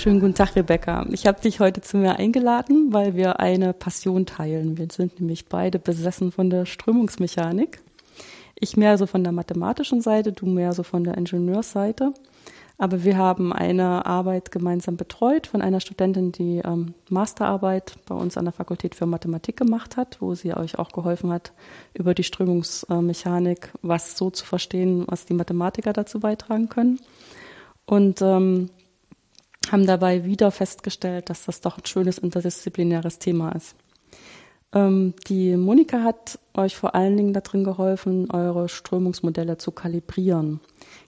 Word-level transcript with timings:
Schönen 0.00 0.18
guten 0.18 0.34
Tag, 0.34 0.56
Rebecca. 0.56 1.04
Ich 1.10 1.26
habe 1.26 1.42
dich 1.42 1.60
heute 1.60 1.82
zu 1.82 1.98
mir 1.98 2.16
eingeladen, 2.16 2.90
weil 2.90 3.16
wir 3.16 3.38
eine 3.38 3.74
Passion 3.74 4.24
teilen. 4.24 4.78
Wir 4.78 4.88
sind 4.90 5.20
nämlich 5.20 5.44
beide 5.44 5.78
besessen 5.78 6.32
von 6.32 6.48
der 6.48 6.64
Strömungsmechanik. 6.64 7.82
Ich 8.54 8.78
mehr 8.78 8.96
so 8.96 9.04
von 9.04 9.22
der 9.24 9.34
mathematischen 9.34 10.00
Seite, 10.00 10.32
du 10.32 10.46
mehr 10.46 10.72
so 10.72 10.84
von 10.84 11.04
der 11.04 11.18
Ingenieursseite. 11.18 12.14
Aber 12.78 13.04
wir 13.04 13.18
haben 13.18 13.52
eine 13.52 14.06
Arbeit 14.06 14.50
gemeinsam 14.50 14.96
betreut 14.96 15.46
von 15.46 15.60
einer 15.60 15.80
Studentin, 15.80 16.32
die 16.32 16.62
ähm, 16.64 16.94
Masterarbeit 17.10 17.96
bei 18.08 18.14
uns 18.14 18.38
an 18.38 18.46
der 18.46 18.54
Fakultät 18.54 18.94
für 18.94 19.04
Mathematik 19.04 19.58
gemacht 19.58 19.98
hat, 19.98 20.16
wo 20.22 20.34
sie 20.34 20.54
euch 20.54 20.78
auch 20.78 20.92
geholfen 20.92 21.30
hat, 21.30 21.52
über 21.92 22.14
die 22.14 22.24
Strömungsmechanik 22.24 23.68
was 23.82 24.16
so 24.16 24.30
zu 24.30 24.46
verstehen, 24.46 25.04
was 25.08 25.26
die 25.26 25.34
Mathematiker 25.34 25.92
dazu 25.92 26.20
beitragen 26.20 26.70
können. 26.70 27.00
Und 27.84 28.22
ähm, 28.22 28.70
haben 29.68 29.86
dabei 29.86 30.24
wieder 30.24 30.50
festgestellt, 30.50 31.30
dass 31.30 31.44
das 31.44 31.60
doch 31.60 31.78
ein 31.78 31.86
schönes 31.86 32.18
interdisziplinäres 32.18 33.18
Thema 33.18 33.52
ist. 33.52 33.76
Ähm, 34.72 35.14
die 35.26 35.56
Monika 35.56 36.02
hat 36.02 36.38
euch 36.54 36.76
vor 36.76 36.94
allen 36.94 37.16
Dingen 37.16 37.32
darin 37.32 37.64
geholfen, 37.64 38.30
eure 38.30 38.68
Strömungsmodelle 38.68 39.58
zu 39.58 39.72
kalibrieren. 39.72 40.60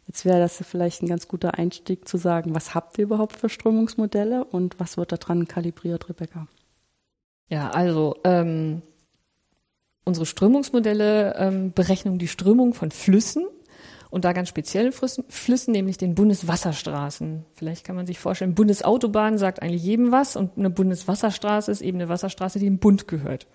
Jetzt 0.07 0.25
wäre 0.25 0.41
das 0.41 0.63
vielleicht 0.65 1.03
ein 1.03 1.09
ganz 1.09 1.29
guter 1.29 1.55
Einstieg 1.55 2.09
zu 2.09 2.19
sagen, 2.19 2.55
was 2.55 2.75
habt 2.75 2.99
ihr 2.99 3.05
überhaupt 3.05 3.37
für 3.37 3.49
Strömungsmodelle 3.49 4.45
und 4.45 4.79
was 4.81 4.97
wird 4.97 5.13
daran 5.13 5.47
kalibriert, 5.47 6.09
Rebecca? 6.09 6.49
Ja, 7.49 7.71
also 7.71 8.17
ähm, 8.25 8.83
unsere 10.05 10.27
Strömungsmodelle 10.27 11.37
ähm, 11.37 11.73
berechnen 11.73 12.19
die 12.19 12.29
Strömung 12.29 12.75
von 12.75 12.91
Flüssen 12.91 13.47
und 14.13 14.27
da 14.27 14.35
ganz 14.35 14.51
speziell 14.51 14.93
Flüssen, 14.93 15.73
nämlich 15.73 15.97
den 15.97 16.15
Bundeswasserstraßen. 16.15 17.47
Vielleicht 17.55 17.83
kann 17.83 17.97
man 17.97 18.07
sich 18.07 18.19
vorstellen, 18.19 18.55
Bundesautobahn 18.55 19.39
sagt 19.39 19.63
eigentlich 19.63 19.83
jedem 19.83 20.13
was 20.13 20.37
und 20.37 20.59
eine 20.59 20.69
Bundeswasserstraße 20.69 21.73
ist 21.73 21.81
eben 21.81 21.97
eine 21.97 22.11
Wasserstraße, 22.11 22.59
die 22.59 22.67
dem 22.67 22.79
Bund 22.79 23.09
gehört. 23.09 23.47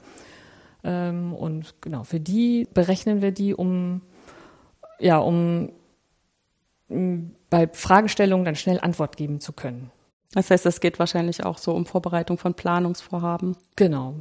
Ähm, 0.84 1.34
und 1.34 1.76
genau, 1.80 2.04
für 2.06 2.20
die 2.20 2.68
berechnen 2.74 3.22
wir 3.22 3.32
die, 3.32 3.54
um, 3.54 4.02
ja, 4.98 5.20
um, 5.20 5.74
um 6.90 7.36
bei 7.52 7.70
Fragestellungen 7.72 8.44
dann 8.44 8.56
schnell 8.56 8.80
Antwort 8.80 9.16
geben 9.16 9.40
zu 9.40 9.54
können. 9.54 9.92
Das 10.32 10.50
heißt, 10.50 10.66
es 10.66 10.80
geht 10.80 10.98
wahrscheinlich 10.98 11.46
auch 11.46 11.60
so 11.60 11.72
um 11.76 11.86
Vorbereitung 11.86 12.40
von 12.40 12.56
Planungsvorhaben. 12.56 13.58
Genau. 13.76 14.16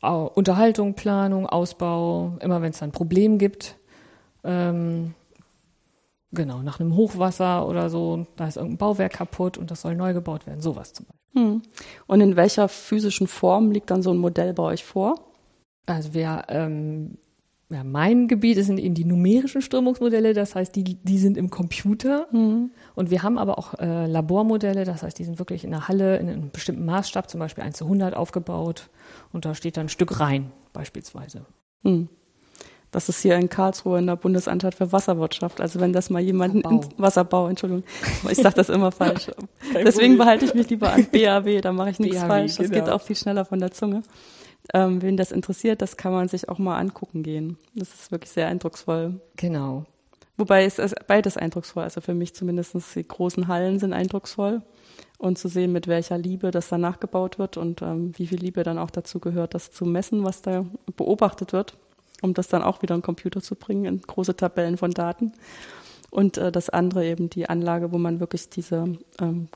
Unterhaltung, 0.00 0.94
Planung, 0.94 1.46
Ausbau, 1.46 2.36
immer 2.40 2.62
wenn 2.62 2.70
es 2.70 2.82
ein 2.82 2.90
Problem 2.90 3.38
gibt. 3.38 3.76
Ähm, 4.42 5.14
Genau, 6.32 6.62
nach 6.62 6.78
einem 6.78 6.94
Hochwasser 6.94 7.66
oder 7.66 7.88
so, 7.88 8.26
da 8.36 8.48
ist 8.48 8.56
irgendein 8.56 8.78
Bauwerk 8.78 9.14
kaputt 9.14 9.56
und 9.56 9.70
das 9.70 9.80
soll 9.80 9.94
neu 9.94 10.12
gebaut 10.12 10.46
werden, 10.46 10.60
sowas 10.60 10.92
zum 10.92 11.06
Beispiel. 11.06 11.42
Hm. 11.42 11.62
Und 12.06 12.20
in 12.20 12.36
welcher 12.36 12.68
physischen 12.68 13.26
Form 13.26 13.70
liegt 13.70 13.90
dann 13.90 14.02
so 14.02 14.10
ein 14.10 14.18
Modell 14.18 14.52
bei 14.52 14.62
euch 14.62 14.84
vor? 14.84 15.14
Also 15.86 16.12
wir, 16.12 16.44
ähm, 16.48 17.16
ja, 17.70 17.82
mein 17.82 18.28
Gebiet 18.28 18.62
sind 18.62 18.78
eben 18.78 18.94
die 18.94 19.06
numerischen 19.06 19.62
Strömungsmodelle, 19.62 20.34
das 20.34 20.54
heißt, 20.54 20.76
die, 20.76 20.84
die 20.84 21.18
sind 21.18 21.38
im 21.38 21.48
Computer. 21.48 22.26
Mhm. 22.30 22.72
Und 22.94 23.10
wir 23.10 23.22
haben 23.22 23.38
aber 23.38 23.58
auch 23.58 23.74
äh, 23.78 24.06
Labormodelle, 24.06 24.84
das 24.84 25.02
heißt, 25.02 25.18
die 25.18 25.24
sind 25.24 25.38
wirklich 25.38 25.64
in 25.64 25.70
der 25.70 25.88
Halle 25.88 26.18
in 26.18 26.28
einem 26.28 26.50
bestimmten 26.50 26.84
Maßstab, 26.84 27.30
zum 27.30 27.40
Beispiel 27.40 27.64
1 27.64 27.78
zu 27.78 27.84
100 27.84 28.14
aufgebaut. 28.14 28.90
Und 29.32 29.46
da 29.46 29.54
steht 29.54 29.78
dann 29.78 29.86
ein 29.86 29.90
Stück 29.90 30.20
rein, 30.20 30.52
beispielsweise. 30.74 31.46
Mhm. 31.82 32.08
Das 32.90 33.08
ist 33.08 33.20
hier 33.20 33.36
in 33.36 33.48
Karlsruhe 33.48 33.98
in 33.98 34.06
der 34.06 34.16
Bundesanstalt 34.16 34.74
für 34.74 34.92
Wasserwirtschaft. 34.92 35.60
Also 35.60 35.78
wenn 35.80 35.92
das 35.92 36.08
mal 36.08 36.20
jemanden 36.20 36.64
Wasserbau, 36.64 36.94
Wasserbau 36.96 37.48
Entschuldigung, 37.48 37.84
ich 38.30 38.38
sage 38.38 38.54
das 38.54 38.70
immer 38.70 38.92
falsch. 38.92 39.30
Deswegen 39.74 40.16
behalte 40.16 40.46
ich 40.46 40.54
mich 40.54 40.70
lieber 40.70 40.92
an 40.92 41.06
BAW, 41.12 41.60
da 41.60 41.72
mache 41.72 41.90
ich 41.90 41.98
nichts 41.98 42.20
BAW, 42.20 42.28
falsch. 42.28 42.56
Das 42.56 42.70
genau. 42.70 42.84
geht 42.84 42.92
auch 42.92 43.02
viel 43.02 43.16
schneller 43.16 43.44
von 43.44 43.60
der 43.60 43.72
Zunge. 43.72 44.02
Ähm, 44.72 45.02
wen 45.02 45.16
das 45.16 45.32
interessiert, 45.32 45.82
das 45.82 45.96
kann 45.96 46.12
man 46.12 46.28
sich 46.28 46.48
auch 46.48 46.58
mal 46.58 46.78
angucken 46.78 47.22
gehen. 47.22 47.58
Das 47.74 47.88
ist 47.92 48.10
wirklich 48.10 48.30
sehr 48.30 48.48
eindrucksvoll. 48.48 49.20
Genau. 49.36 49.84
Wobei 50.36 50.64
es 50.64 50.78
ist 50.78 50.94
beides 51.06 51.36
eindrucksvoll. 51.36 51.82
Also 51.82 52.00
für 52.00 52.14
mich 52.14 52.34
zumindest 52.34 52.74
die 52.94 53.06
großen 53.06 53.48
Hallen 53.48 53.78
sind 53.78 53.92
eindrucksvoll. 53.92 54.62
Und 55.18 55.36
zu 55.36 55.48
sehen, 55.48 55.72
mit 55.72 55.88
welcher 55.88 56.16
Liebe 56.16 56.52
das 56.52 56.68
dann 56.68 56.80
nachgebaut 56.80 57.40
wird 57.40 57.56
und 57.56 57.82
ähm, 57.82 58.12
wie 58.16 58.28
viel 58.28 58.38
Liebe 58.38 58.62
dann 58.62 58.78
auch 58.78 58.90
dazu 58.90 59.18
gehört, 59.18 59.52
das 59.52 59.72
zu 59.72 59.84
messen, 59.84 60.22
was 60.22 60.42
da 60.42 60.64
beobachtet 60.96 61.52
wird 61.52 61.76
um 62.22 62.34
das 62.34 62.48
dann 62.48 62.62
auch 62.62 62.82
wieder 62.82 62.94
in 62.94 63.00
den 63.00 63.04
Computer 63.04 63.40
zu 63.40 63.54
bringen, 63.54 63.84
in 63.84 64.00
große 64.00 64.36
Tabellen 64.36 64.76
von 64.76 64.90
Daten. 64.90 65.32
Und 66.10 66.38
äh, 66.38 66.50
das 66.52 66.70
andere 66.70 67.06
eben 67.06 67.30
die 67.30 67.48
Anlage, 67.48 67.92
wo 67.92 67.98
man 67.98 68.20
wirklich 68.20 68.48
diese 68.48 68.96
ähm, 69.20 69.48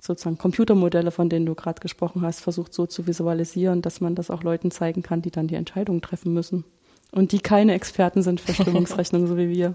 sozusagen 0.00 0.38
Computermodelle, 0.38 1.10
von 1.10 1.28
denen 1.28 1.46
du 1.46 1.54
gerade 1.54 1.80
gesprochen 1.80 2.22
hast, 2.22 2.40
versucht 2.40 2.74
so 2.74 2.86
zu 2.86 3.06
visualisieren, 3.06 3.82
dass 3.82 4.00
man 4.00 4.14
das 4.14 4.30
auch 4.30 4.42
Leuten 4.42 4.70
zeigen 4.70 5.02
kann, 5.02 5.22
die 5.22 5.30
dann 5.30 5.46
die 5.46 5.54
Entscheidungen 5.54 6.02
treffen 6.02 6.34
müssen. 6.34 6.64
Und 7.12 7.32
die 7.32 7.40
keine 7.40 7.74
Experten 7.74 8.22
sind 8.22 8.40
für 8.40 8.54
Strömungsrechnungen, 8.54 9.28
so 9.28 9.36
wie 9.36 9.48
wir. 9.48 9.74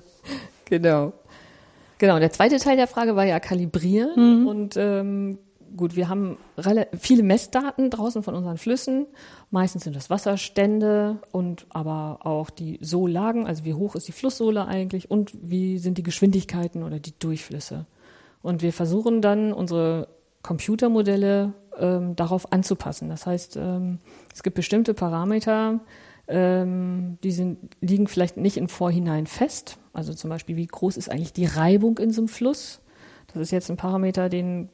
Genau. 0.66 1.14
Genau, 2.00 2.20
der 2.20 2.32
zweite 2.32 2.58
Teil 2.58 2.78
der 2.78 2.88
Frage 2.88 3.16
war 3.16 3.26
ja 3.26 3.40
kalibrieren. 3.40 4.42
Mhm. 4.42 4.48
Und 4.48 4.76
ähm, 4.78 5.40
gut, 5.76 5.96
wir 5.96 6.10
haben 6.10 6.38
viele 6.98 7.24
Messdaten 7.24 7.90
draußen 7.90 8.24
von 8.24 8.36
unseren 8.36 8.58
Flüssen. 8.58 9.08
Meistens 9.52 9.84
sind 9.84 9.96
das 9.96 10.10
Wasserstände 10.10 11.20
und 11.32 11.66
aber 11.70 12.20
auch 12.24 12.50
die 12.50 12.80
Sohlagen, 12.82 13.48
also 13.48 13.66
wie 13.66 13.74
hoch 13.74 13.96
ist 13.96 14.08
die 14.08 14.14
Flusssohle 14.14 14.66
eigentlich 14.66 15.12
und 15.12 15.32
wie 15.42 15.78
sind 15.80 15.98
die 15.98 16.04
Geschwindigkeiten 16.04 16.84
oder 16.84 17.00
die 17.00 17.18
Durchflüsse. 17.18 17.86
Und 18.42 18.62
wir 18.62 18.74
versuchen 18.74 19.22
dann 19.22 19.52
unsere 19.52 20.08
Computermodelle 20.44 21.54
ähm, 21.78 22.16
darauf 22.16 22.52
anzupassen. 22.52 23.10
Das 23.10 23.26
heißt, 23.26 23.58
ähm, 23.58 24.00
es 24.34 24.44
gibt 24.44 24.56
bestimmte 24.56 24.94
Parameter, 24.94 25.80
ähm, 26.28 27.18
die 27.24 27.32
sind, 27.32 27.58
liegen 27.82 28.08
vielleicht 28.08 28.38
nicht 28.38 28.58
im 28.58 28.70
Vorhinein 28.70 29.28
fest. 29.28 29.78
Also 29.94 30.14
zum 30.14 30.30
Beispiel, 30.30 30.56
wie 30.56 30.68
groß 30.68 30.98
ist 30.98 31.10
eigentlich 31.10 31.34
die 31.34 31.46
Reibung 31.46 31.98
in 31.98 32.12
so 32.12 32.22
einem 32.22 32.28
Fluss? 32.28 32.82
Das 33.28 33.42
ist 33.42 33.52
jetzt 33.52 33.70
ein 33.70 33.78
Parameter, 33.78 34.30
den 34.30 34.70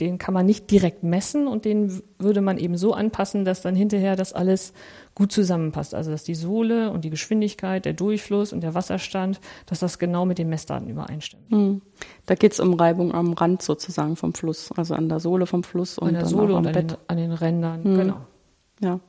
den 0.00 0.18
kann 0.18 0.34
man 0.34 0.46
nicht 0.46 0.70
direkt 0.70 1.02
messen 1.02 1.46
und 1.46 1.64
den 1.64 2.02
würde 2.18 2.40
man 2.40 2.58
eben 2.58 2.76
so 2.76 2.92
anpassen, 2.92 3.44
dass 3.44 3.62
dann 3.62 3.74
hinterher 3.74 4.16
das 4.16 4.32
alles 4.32 4.72
gut 5.14 5.32
zusammenpasst. 5.32 5.94
Also 5.94 6.10
dass 6.10 6.24
die 6.24 6.34
Sohle 6.34 6.90
und 6.90 7.04
die 7.04 7.10
Geschwindigkeit, 7.10 7.84
der 7.84 7.92
Durchfluss 7.92 8.52
und 8.52 8.62
der 8.62 8.74
Wasserstand, 8.74 9.40
dass 9.66 9.80
das 9.80 9.98
genau 9.98 10.26
mit 10.26 10.38
den 10.38 10.48
Messdaten 10.48 10.88
übereinstimmt. 10.88 11.50
Mhm. 11.50 11.82
Da 12.26 12.34
geht 12.34 12.52
es 12.52 12.60
um 12.60 12.74
Reibung 12.74 13.14
am 13.14 13.32
Rand 13.32 13.62
sozusagen 13.62 14.16
vom 14.16 14.34
Fluss, 14.34 14.70
also 14.76 14.94
an 14.94 15.08
der 15.08 15.20
Sohle 15.20 15.46
vom 15.46 15.62
Fluss 15.62 15.98
und 15.98 16.08
an 16.08 16.14
der 16.14 16.26
Sohle 16.26 16.54
und 16.54 16.66
an 16.66 16.72
den, 16.72 16.86
an 17.08 17.16
den, 17.16 17.32
Rändern, 17.32 17.80
mhm. 17.82 17.96
genau. 17.96 18.16
Ja. 18.80 19.00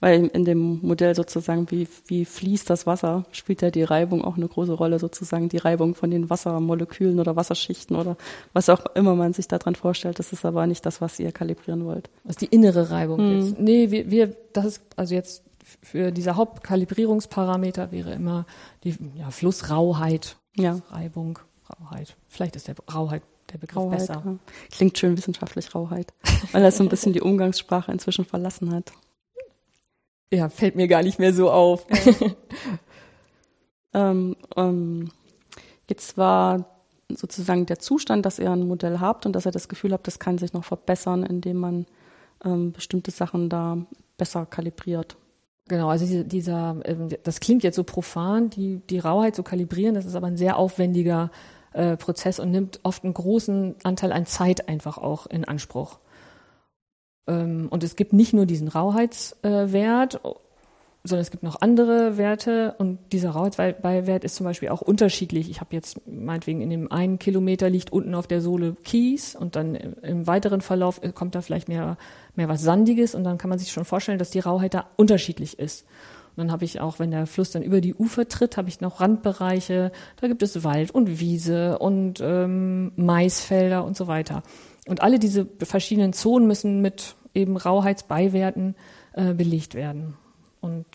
Weil 0.00 0.26
in 0.26 0.44
dem 0.44 0.80
Modell 0.80 1.14
sozusagen, 1.16 1.70
wie, 1.72 1.88
wie 2.06 2.24
fließt 2.24 2.70
das 2.70 2.86
Wasser, 2.86 3.24
spielt 3.32 3.62
ja 3.62 3.70
die 3.70 3.82
Reibung 3.82 4.24
auch 4.24 4.36
eine 4.36 4.46
große 4.46 4.72
Rolle, 4.72 5.00
sozusagen 5.00 5.48
die 5.48 5.56
Reibung 5.56 5.96
von 5.96 6.10
den 6.10 6.30
Wassermolekülen 6.30 7.18
oder 7.18 7.34
Wasserschichten 7.34 7.96
oder 7.96 8.16
was 8.52 8.68
auch 8.68 8.86
immer 8.94 9.16
man 9.16 9.32
sich 9.32 9.48
daran 9.48 9.74
vorstellt. 9.74 10.20
Das 10.20 10.32
ist 10.32 10.44
aber 10.44 10.66
nicht 10.68 10.86
das, 10.86 11.00
was 11.00 11.18
ihr 11.18 11.32
kalibrieren 11.32 11.84
wollt. 11.84 12.10
Was 12.22 12.36
die 12.36 12.46
innere 12.46 12.90
Reibung 12.90 13.18
hm. 13.18 13.38
ist. 13.40 13.58
Nee, 13.58 13.90
wir, 13.90 14.10
wir, 14.10 14.36
das 14.52 14.66
ist 14.66 14.82
also 14.94 15.14
jetzt 15.14 15.42
für 15.82 16.12
dieser 16.12 16.36
Hauptkalibrierungsparameter 16.36 17.90
wäre 17.90 18.12
immer 18.12 18.46
die 18.84 18.96
ja, 19.16 19.30
Flussrauheit, 19.30 20.36
ja. 20.54 20.80
Reibung, 20.90 21.40
Rauheit. 21.68 22.16
Vielleicht 22.28 22.54
ist 22.56 22.68
der 22.68 22.76
Rauheit 22.92 23.22
der 23.52 23.58
Begriff 23.58 23.76
Rauheit, 23.76 23.98
besser. 23.98 24.22
Ja. 24.24 24.36
Klingt 24.70 24.96
schön 24.96 25.16
wissenschaftlich 25.16 25.74
Rauheit, 25.74 26.14
weil 26.52 26.62
er 26.62 26.70
so 26.70 26.84
ein 26.84 26.88
bisschen 26.88 27.12
die 27.12 27.20
Umgangssprache 27.20 27.90
inzwischen 27.90 28.24
verlassen 28.24 28.72
hat 28.72 28.92
ja, 30.32 30.48
fällt 30.48 30.76
mir 30.76 30.88
gar 30.88 31.02
nicht 31.02 31.18
mehr 31.18 31.32
so 31.32 31.50
auf. 31.50 31.86
ähm, 33.94 34.36
ähm, 34.56 35.10
jetzt 35.88 36.16
war 36.18 36.66
sozusagen 37.10 37.66
der 37.66 37.78
Zustand, 37.78 38.26
dass 38.26 38.38
ihr 38.38 38.50
ein 38.50 38.66
Modell 38.68 39.00
habt 39.00 39.24
und 39.24 39.32
dass 39.32 39.46
ihr 39.46 39.52
das 39.52 39.68
Gefühl 39.68 39.92
habt, 39.92 40.06
das 40.06 40.18
kann 40.18 40.38
sich 40.38 40.52
noch 40.52 40.64
verbessern, 40.64 41.22
indem 41.22 41.56
man 41.56 41.86
ähm, 42.44 42.72
bestimmte 42.72 43.10
Sachen 43.10 43.48
da 43.48 43.78
besser 44.16 44.46
kalibriert. 44.46 45.16
Genau, 45.68 45.88
also 45.88 46.06
dieser, 46.06 46.24
dieser 46.24 46.76
ähm, 46.84 47.08
das 47.22 47.40
klingt 47.40 47.62
jetzt 47.62 47.76
so 47.76 47.84
profan, 47.84 48.50
die, 48.50 48.80
die 48.90 48.98
Rauheit 48.98 49.36
zu 49.36 49.42
kalibrieren, 49.42 49.94
das 49.94 50.06
ist 50.06 50.14
aber 50.14 50.26
ein 50.26 50.36
sehr 50.36 50.56
aufwendiger 50.56 51.30
äh, 51.72 51.96
Prozess 51.96 52.40
und 52.40 52.50
nimmt 52.50 52.80
oft 52.82 53.04
einen 53.04 53.14
großen 53.14 53.76
Anteil 53.84 54.12
an 54.12 54.26
Zeit 54.26 54.68
einfach 54.68 54.98
auch 54.98 55.26
in 55.26 55.44
Anspruch. 55.44 55.98
Ähm, 57.28 57.68
und 57.70 57.84
es 57.84 57.94
gibt 57.94 58.12
nicht 58.12 58.32
nur 58.32 58.46
diesen 58.46 58.68
Rauheitswert, 58.68 60.20
sondern 61.04 61.22
es 61.22 61.30
gibt 61.30 61.42
noch 61.42 61.60
andere 61.60 62.18
Werte 62.18 62.74
und 62.78 62.98
dieser 63.12 63.30
Rauheitswert 63.30 64.24
ist 64.24 64.34
zum 64.34 64.44
Beispiel 64.44 64.68
auch 64.68 64.80
unterschiedlich. 64.80 65.50
Ich 65.50 65.60
habe 65.60 65.74
jetzt 65.74 66.00
meinetwegen 66.06 66.60
in 66.60 66.70
dem 66.70 66.90
einen 66.90 67.18
Kilometer 67.18 67.70
liegt 67.70 67.92
unten 67.92 68.14
auf 68.14 68.26
der 68.26 68.40
Sohle 68.40 68.76
Kies 68.84 69.36
und 69.36 69.56
dann 69.56 69.74
im 69.74 70.26
weiteren 70.26 70.60
Verlauf 70.60 71.00
kommt 71.14 71.34
da 71.34 71.40
vielleicht 71.40 71.68
mehr, 71.68 71.96
mehr 72.34 72.48
was 72.48 72.62
Sandiges 72.62 73.14
und 73.14 73.24
dann 73.24 73.38
kann 73.38 73.48
man 73.50 73.58
sich 73.58 73.70
schon 73.70 73.84
vorstellen, 73.84 74.18
dass 74.18 74.30
die 74.30 74.40
Rauheit 74.40 74.74
da 74.74 74.86
unterschiedlich 74.96 75.58
ist. 75.58 75.86
Und 76.36 76.44
dann 76.44 76.52
habe 76.52 76.64
ich 76.64 76.80
auch, 76.80 76.98
wenn 76.98 77.10
der 77.10 77.26
Fluss 77.26 77.50
dann 77.50 77.62
über 77.62 77.80
die 77.80 77.94
Ufer 77.94 78.28
tritt, 78.28 78.56
habe 78.56 78.68
ich 78.68 78.80
noch 78.80 79.00
Randbereiche, 79.00 79.92
da 80.20 80.28
gibt 80.28 80.42
es 80.42 80.62
Wald 80.62 80.90
und 80.90 81.20
Wiese 81.20 81.78
und 81.78 82.20
ähm, 82.22 82.92
Maisfelder 82.96 83.84
und 83.84 83.96
so 83.96 84.06
weiter. 84.06 84.42
Und 84.88 85.02
alle 85.02 85.18
diese 85.18 85.46
verschiedenen 85.62 86.12
Zonen 86.12 86.46
müssen 86.46 86.80
mit 86.80 87.16
eben 87.34 87.56
Rauheitsbeiwerten 87.56 88.74
äh, 89.12 89.34
belegt 89.34 89.74
werden. 89.74 90.16
Und 90.60 90.86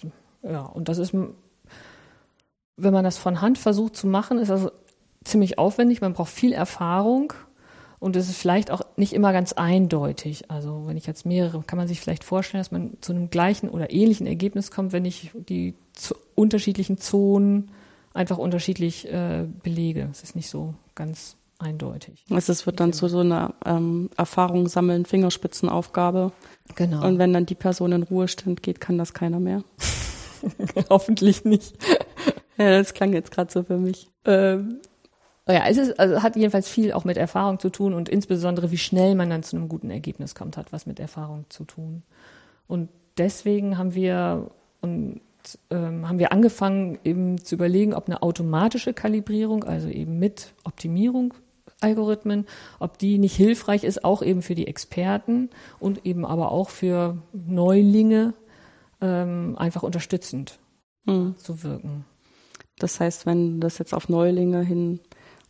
ja, 0.41 0.61
und 0.61 0.89
das 0.89 0.97
ist, 0.97 1.13
wenn 1.13 2.93
man 2.93 3.03
das 3.03 3.17
von 3.17 3.41
Hand 3.41 3.57
versucht 3.57 3.95
zu 3.95 4.07
machen, 4.07 4.39
ist 4.39 4.49
das 4.49 4.71
ziemlich 5.23 5.57
aufwendig. 5.57 6.01
Man 6.01 6.13
braucht 6.13 6.31
viel 6.31 6.53
Erfahrung 6.53 7.33
und 7.99 8.15
es 8.15 8.29
ist 8.29 8.37
vielleicht 8.37 8.71
auch 8.71 8.81
nicht 8.97 9.13
immer 9.13 9.31
ganz 9.31 9.53
eindeutig. 9.53 10.49
Also 10.51 10.83
wenn 10.87 10.97
ich 10.97 11.05
jetzt 11.05 11.25
mehrere, 11.25 11.61
kann 11.61 11.77
man 11.77 11.87
sich 11.87 12.01
vielleicht 12.01 12.23
vorstellen, 12.23 12.61
dass 12.61 12.71
man 12.71 12.97
zu 12.99 13.13
einem 13.13 13.29
gleichen 13.29 13.69
oder 13.69 13.91
ähnlichen 13.91 14.27
Ergebnis 14.27 14.71
kommt, 14.71 14.91
wenn 14.91 15.05
ich 15.05 15.31
die 15.33 15.75
unterschiedlichen 16.35 16.97
Zonen 16.97 17.71
einfach 18.13 18.37
unterschiedlich 18.37 19.07
äh, 19.11 19.45
belege. 19.63 20.09
Es 20.11 20.23
ist 20.23 20.35
nicht 20.35 20.49
so 20.49 20.73
ganz 20.95 21.37
eindeutig. 21.63 22.25
Es 22.29 22.65
wird 22.65 22.79
dann 22.79 22.93
zu 22.93 23.07
so 23.07 23.19
einer 23.19 23.55
ähm, 23.65 24.09
Erfahrung 24.17 24.67
sammeln, 24.67 25.05
Fingerspitzenaufgabe. 25.05 26.31
Genau. 26.75 27.05
Und 27.05 27.17
wenn 27.17 27.33
dann 27.33 27.45
die 27.45 27.55
Person 27.55 27.91
in 27.91 28.03
Ruhestand 28.03 28.61
geht, 28.61 28.79
kann 28.79 28.97
das 28.97 29.13
keiner 29.13 29.39
mehr. 29.39 29.63
Hoffentlich 30.89 31.45
nicht. 31.45 31.77
ja, 32.57 32.77
das 32.77 32.93
klang 32.93 33.13
jetzt 33.13 33.31
gerade 33.31 33.51
so 33.51 33.63
für 33.63 33.77
mich. 33.77 34.09
Ähm, 34.25 34.81
ja, 35.47 35.65
es 35.67 35.77
ist, 35.77 35.99
also 35.99 36.23
hat 36.23 36.35
jedenfalls 36.35 36.69
viel 36.69 36.93
auch 36.93 37.03
mit 37.03 37.17
Erfahrung 37.17 37.59
zu 37.59 37.69
tun 37.69 37.93
und 37.93 38.07
insbesondere, 38.07 38.71
wie 38.71 38.77
schnell 38.77 39.15
man 39.15 39.29
dann 39.29 39.43
zu 39.43 39.57
einem 39.57 39.67
guten 39.67 39.89
Ergebnis 39.89 40.35
kommt, 40.35 40.55
hat 40.55 40.71
was 40.71 40.85
mit 40.85 40.99
Erfahrung 40.99 41.45
zu 41.49 41.65
tun. 41.65 42.03
Und 42.67 42.89
deswegen 43.17 43.77
haben 43.77 43.93
wir 43.93 44.51
und 44.79 45.21
ähm, 45.69 46.07
haben 46.07 46.19
wir 46.19 46.31
angefangen, 46.31 46.97
eben 47.03 47.43
zu 47.43 47.55
überlegen, 47.55 47.93
ob 47.93 48.07
eine 48.07 48.21
automatische 48.21 48.93
Kalibrierung, 48.93 49.65
also 49.65 49.89
eben 49.89 50.17
mit 50.17 50.53
Optimierung 50.63 51.33
Algorithmen, 51.83 52.45
ob 52.79 52.97
die 52.97 53.17
nicht 53.17 53.35
hilfreich 53.35 53.83
ist, 53.83 54.03
auch 54.03 54.21
eben 54.21 54.41
für 54.41 54.55
die 54.55 54.67
Experten 54.67 55.49
und 55.79 56.05
eben 56.05 56.25
aber 56.25 56.51
auch 56.51 56.69
für 56.69 57.17
Neulinge 57.33 58.33
ähm, 59.01 59.55
einfach 59.57 59.83
unterstützend 59.83 60.59
hm. 61.05 61.35
zu 61.37 61.63
wirken. 61.63 62.05
Das 62.79 62.99
heißt, 62.99 63.25
wenn 63.25 63.55
du 63.55 63.59
das 63.59 63.77
jetzt 63.77 63.93
auf 63.93 64.09
Neulinge 64.09 64.61
hin 64.61 64.99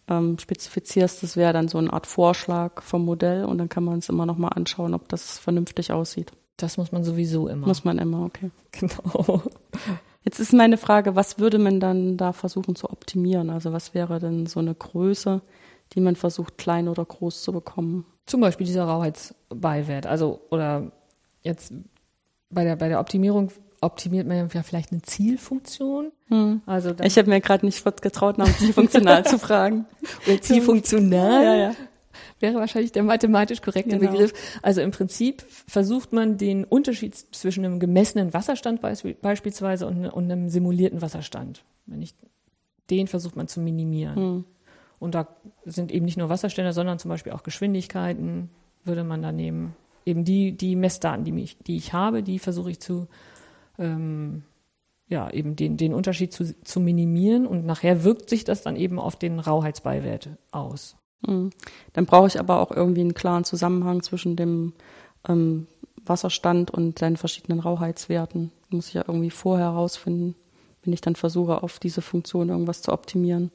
ähm, 0.08 0.38
spezifizierst, 0.38 1.24
das 1.24 1.38
wäre 1.38 1.54
dann 1.54 1.68
so 1.68 1.78
eine 1.78 1.94
Art 1.94 2.08
Vorschlag 2.08 2.82
vom 2.82 3.06
Modell 3.06 3.46
und 3.46 3.58
dann 3.58 3.70
kann 3.70 3.84
man 3.84 4.00
es 4.00 4.10
immer 4.10 4.26
noch 4.26 4.38
mal 4.38 4.50
anschauen, 4.50 4.94
ob 4.94 5.08
das 5.08 5.40
vernünftig 5.40 5.92
aussieht. 5.92 6.32
Das 6.58 6.78
muss 6.78 6.92
man 6.92 7.04
sowieso 7.04 7.48
immer. 7.48 7.68
Muss 7.68 7.84
man 7.84 7.98
immer, 7.98 8.26
okay. 8.26 8.52
Genau. 8.72 9.42
Jetzt 10.24 10.40
ist 10.40 10.54
meine 10.54 10.78
Frage, 10.78 11.16
was 11.16 11.40
würde 11.40 11.60
man 11.60 11.80
dann 11.80 12.18
da 12.18 12.32
versuchen 12.32 12.76
zu 12.76 12.90
optimieren? 12.90 13.50
Also 13.50 13.74
was 13.74 13.94
wäre 13.94 14.20
denn 14.20 14.46
so 14.46 14.60
eine 14.60 14.74
Größe, 14.74 15.42
die 15.94 16.02
man 16.02 16.16
versucht, 16.16 16.58
klein 16.58 16.88
oder 16.88 17.06
groß 17.06 17.44
zu 17.44 17.52
bekommen? 17.52 18.06
Zum 18.26 18.42
Beispiel 18.42 18.66
dieser 18.66 18.86
Rauheitsbeiwert. 18.86 20.06
Also, 20.06 20.42
oder 20.50 20.92
jetzt 21.42 21.74
bei 22.50 22.64
der, 22.64 22.76
bei 22.76 22.88
der 22.88 23.00
Optimierung 23.00 23.52
optimiert 23.82 24.28
man 24.28 24.50
ja 24.50 24.64
vielleicht 24.64 24.92
eine 24.92 25.02
Zielfunktion. 25.02 26.12
Hm. 26.30 26.62
Also 26.66 26.96
ich 27.04 27.18
habe 27.18 27.30
mir 27.30 27.42
gerade 27.42 27.66
nicht 27.66 27.84
getraut, 28.02 28.38
nach 28.38 28.58
zielfunktional 28.58 29.26
zu 29.28 29.38
fragen. 29.38 29.86
Oder 30.26 30.42
zielfunktional? 30.42 31.44
Ja, 31.44 31.56
ja. 31.56 31.76
Wäre 32.40 32.56
wahrscheinlich 32.56 32.92
der 32.92 33.04
mathematisch 33.04 33.62
korrekte 33.62 33.98
genau. 33.98 34.12
Begriff. 34.12 34.34
Also 34.62 34.82
im 34.82 34.92
Prinzip 34.92 35.44
versucht 35.68 36.14
man 36.14 36.38
den 36.38 36.64
Unterschied 36.64 37.16
zwischen 37.16 37.66
einem 37.66 37.80
gemessenen 37.80 38.34
Wasserstand 38.34 38.82
beispielsweise 38.82 39.88
und, 39.88 40.08
und 40.08 40.32
einem 40.32 40.50
simulierten 40.50 41.02
Wasserstand. 41.02 41.64
Wenn 41.86 42.02
ich, 42.02 42.14
den 42.90 43.08
versucht 43.08 43.36
man 43.36 43.48
zu 43.48 43.60
minimieren. 43.60 44.16
Hm. 44.16 44.46
Und 45.04 45.16
da 45.16 45.28
sind 45.66 45.92
eben 45.92 46.06
nicht 46.06 46.18
nur 46.18 46.30
Wasserstände, 46.30 46.74
sondern 46.74 47.00
zum 47.00 47.10
Beispiel 47.10 47.34
auch 47.34 47.44
Geschwindigkeiten 47.44 48.50
würde 48.84 49.04
man 49.04 49.22
da 49.22 49.32
nehmen. 49.32 49.76
Eben 50.06 50.26
die, 50.26 50.52
die 50.58 50.76
Messdaten, 50.76 51.24
die, 51.24 51.32
mich, 51.32 51.58
die 51.60 51.78
ich 51.78 51.94
habe, 51.94 52.24
die 52.24 52.40
versuche 52.40 52.72
ich 52.72 52.80
zu 52.80 53.08
ähm, 53.78 54.44
ja, 55.08 55.30
eben 55.30 55.56
den, 55.56 55.78
den 55.78 55.94
Unterschied 55.94 56.34
zu, 56.34 56.56
zu 56.64 56.80
minimieren 56.80 57.46
und 57.46 57.66
nachher 57.66 58.04
wirkt 58.04 58.30
sich 58.30 58.44
das 58.44 58.62
dann 58.62 58.76
eben 58.76 59.00
auf 59.00 59.16
den 59.16 59.40
Rauheitsbeiwert 59.40 60.30
aus. 60.52 60.96
Mhm. 61.26 61.52
Dann 61.94 62.06
brauche 62.06 62.28
ich 62.28 62.40
aber 62.40 62.60
auch 62.60 62.72
irgendwie 62.72 63.02
einen 63.02 63.14
klaren 63.14 63.44
Zusammenhang 63.44 64.02
zwischen 64.02 64.36
dem 64.36 64.74
ähm, 65.28 65.68
Wasserstand 66.06 66.72
und 66.72 67.00
seinen 67.00 67.18
verschiedenen 67.18 67.60
Rauheitswerten. 67.60 68.52
Muss 68.70 68.88
ich 68.90 68.96
ja 68.96 69.04
irgendwie 69.08 69.30
vorher 69.30 69.68
herausfinden, 69.68 70.36
wenn 70.84 70.94
ich 70.94 71.02
dann 71.02 71.16
versuche, 71.16 71.64
auf 71.64 71.80
diese 71.80 72.02
Funktion 72.02 72.50
irgendwas 72.50 72.82
zu 72.82 72.92
optimieren. 72.92 73.52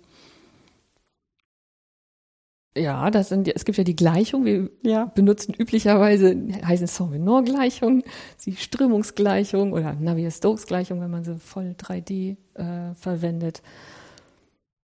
Ja, 2.78 3.10
das 3.10 3.28
sind, 3.28 3.48
es 3.48 3.64
gibt 3.64 3.78
ja 3.78 3.84
die 3.84 3.96
Gleichung. 3.96 4.44
Wir 4.44 4.70
ja. 4.82 5.06
benutzen 5.14 5.54
üblicherweise, 5.54 6.36
heißen 6.64 6.86
Saint-Venant-Gleichung, 6.86 8.02
die 8.44 8.56
Strömungsgleichung 8.56 9.72
oder 9.72 9.94
Navier-Stokes-Gleichung, 9.94 11.00
wenn 11.00 11.10
man 11.10 11.24
sie 11.24 11.38
voll 11.38 11.74
3D 11.78 12.36
äh, 12.54 12.94
verwendet. 12.94 13.62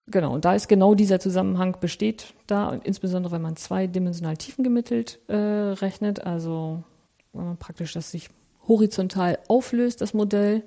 Genau, 0.10 0.34
und 0.34 0.45
da 0.45 0.56
ist 0.56 0.69
genau 0.69 0.95
dieser 0.95 1.19
Zusammenhang 1.19 1.78
besteht 1.81 2.34
da, 2.48 2.69
und 2.69 2.86
insbesondere 2.86 3.34
wenn 3.34 3.42
man 3.42 3.57
zweidimensional 3.57 4.38
tiefengemittelt 4.38 5.19
äh, 5.28 5.36
rechnet, 5.36 6.25
also 6.25 6.83
wenn 7.33 7.45
man 7.45 7.57
praktisch 7.57 7.94
das 7.94 8.12
sich 8.12 8.30
horizontal 8.68 9.40
auflöst, 9.48 10.01
das 10.01 10.13
Modell, 10.13 10.63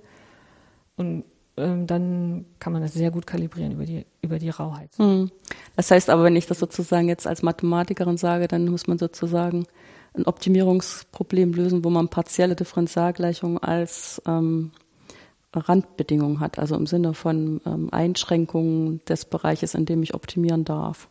und 0.96 1.24
ähm, 1.60 1.86
dann 1.86 2.46
kann 2.58 2.72
man 2.72 2.82
das 2.82 2.94
sehr 2.94 3.10
gut 3.10 3.26
kalibrieren 3.26 3.72
über 3.72 3.84
die, 3.84 4.06
über 4.22 4.38
die 4.38 4.50
Rauheit. 4.50 4.90
Hm. 4.96 5.30
Das 5.76 5.90
heißt 5.90 6.10
aber, 6.10 6.24
wenn 6.24 6.36
ich 6.36 6.46
das 6.46 6.58
sozusagen 6.58 7.08
jetzt 7.08 7.26
als 7.26 7.42
Mathematikerin 7.42 8.16
sage, 8.16 8.48
dann 8.48 8.66
muss 8.66 8.86
man 8.86 8.98
sozusagen 8.98 9.66
ein 10.14 10.26
Optimierungsproblem 10.26 11.52
lösen, 11.52 11.84
wo 11.84 11.90
man 11.90 12.08
partielle 12.08 12.56
Differentialgleichungen 12.56 13.58
als 13.58 14.20
ähm, 14.26 14.72
Randbedingung 15.54 16.40
hat, 16.40 16.58
also 16.58 16.76
im 16.76 16.86
Sinne 16.86 17.14
von 17.14 17.60
ähm, 17.66 17.88
Einschränkungen 17.92 19.00
des 19.08 19.24
Bereiches, 19.24 19.74
in 19.74 19.86
dem 19.86 20.02
ich 20.02 20.14
optimieren 20.14 20.64
darf. 20.64 21.08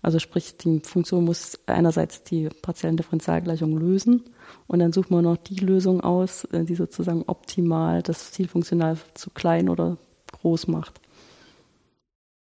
Also 0.00 0.18
sprich, 0.18 0.56
die 0.56 0.80
Funktion 0.80 1.24
muss 1.24 1.58
einerseits 1.66 2.22
die 2.22 2.48
partiellen 2.62 2.96
Differentialgleichungen 2.96 3.78
lösen 3.78 4.22
und 4.68 4.78
dann 4.78 4.92
sucht 4.92 5.10
man 5.10 5.24
noch 5.24 5.36
die 5.36 5.56
Lösung 5.56 6.00
aus, 6.00 6.44
äh, 6.44 6.64
die 6.64 6.76
sozusagen 6.76 7.24
optimal 7.26 8.02
das 8.02 8.30
Zielfunktional 8.32 8.96
zu 9.14 9.30
klein 9.30 9.68
oder 9.68 9.96
groß 10.32 10.68
macht. 10.68 11.00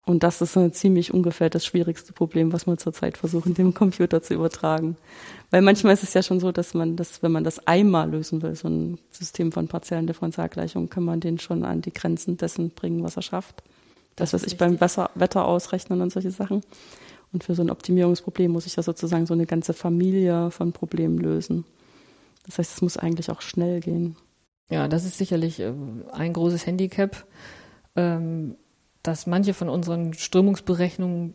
Und 0.06 0.24
das 0.24 0.42
ist 0.42 0.57
ziemlich 0.75 1.13
ungefähr 1.13 1.50
das 1.50 1.65
schwierigste 1.65 2.12
Problem, 2.12 2.51
was 2.51 2.65
man 2.65 2.77
zurzeit 2.77 3.18
versucht, 3.18 3.58
dem 3.58 3.74
Computer 3.74 4.22
zu 4.22 4.34
übertragen. 4.34 4.98
Weil 5.50 5.62
manchmal 5.62 5.94
ist 5.94 6.03
es 6.03 6.13
ja 6.13 6.22
schon 6.22 6.41
so, 6.41 6.51
dass 6.51 6.74
man 6.74 6.98
das, 6.98 7.24
wenn 7.24 7.32
man 7.32 7.46
das 7.46 7.65
einmal 7.68 8.10
lösen 8.12 8.41
will, 8.41 8.53
so 8.56 8.68
ein 8.68 9.00
System 9.12 9.53
von 9.53 9.70
partiellen 9.70 10.08
Differentialgleichungen, 10.08 10.89
kann 10.89 11.06
man 11.06 11.22
den 11.22 11.39
schon 11.39 11.63
an 11.63 11.82
die 11.82 11.94
Grenzen 11.94 12.36
dessen 12.36 12.72
bringen, 12.72 13.01
was 13.01 13.15
er 13.15 13.22
schafft. 13.22 13.63
Das, 14.18 14.32
das 14.32 14.41
was 14.41 14.48
ich 14.48 14.58
beim 14.58 14.82
Wetter, 14.82 15.10
Wetter 15.15 15.46
ausrechnen 15.46 16.01
und 16.01 16.12
solche 16.12 16.32
Sachen. 16.32 16.63
Und 17.34 17.44
für 17.44 17.56
so 17.56 17.63
ein 17.63 17.72
Optimierungsproblem 17.72 18.52
muss 18.52 18.68
ich 18.68 18.75
ja 18.75 18.84
sozusagen 18.84 19.25
so 19.25 19.34
eine 19.34 19.48
ganze 19.48 19.74
Familie 19.74 20.52
von 20.52 20.72
Problemen 20.72 21.18
lösen. 21.18 21.66
Das 22.46 22.60
heißt, 22.60 22.75
es 22.75 22.82
muss 22.82 22.98
eigentlich 22.98 23.32
auch 23.32 23.42
schnell 23.42 23.80
gehen. 23.80 24.16
Ja, 24.70 24.88
das 24.88 25.04
ist 25.04 25.18
sicherlich 25.18 25.60
äh, 25.60 25.74
ein 26.12 26.34
großes 26.34 26.66
Handicap, 26.66 27.25
ähm, 27.96 28.56
dass 29.02 29.28
manche 29.28 29.54
von 29.54 29.68
unseren 29.68 30.13
Strömungsberechnungen 30.13 31.34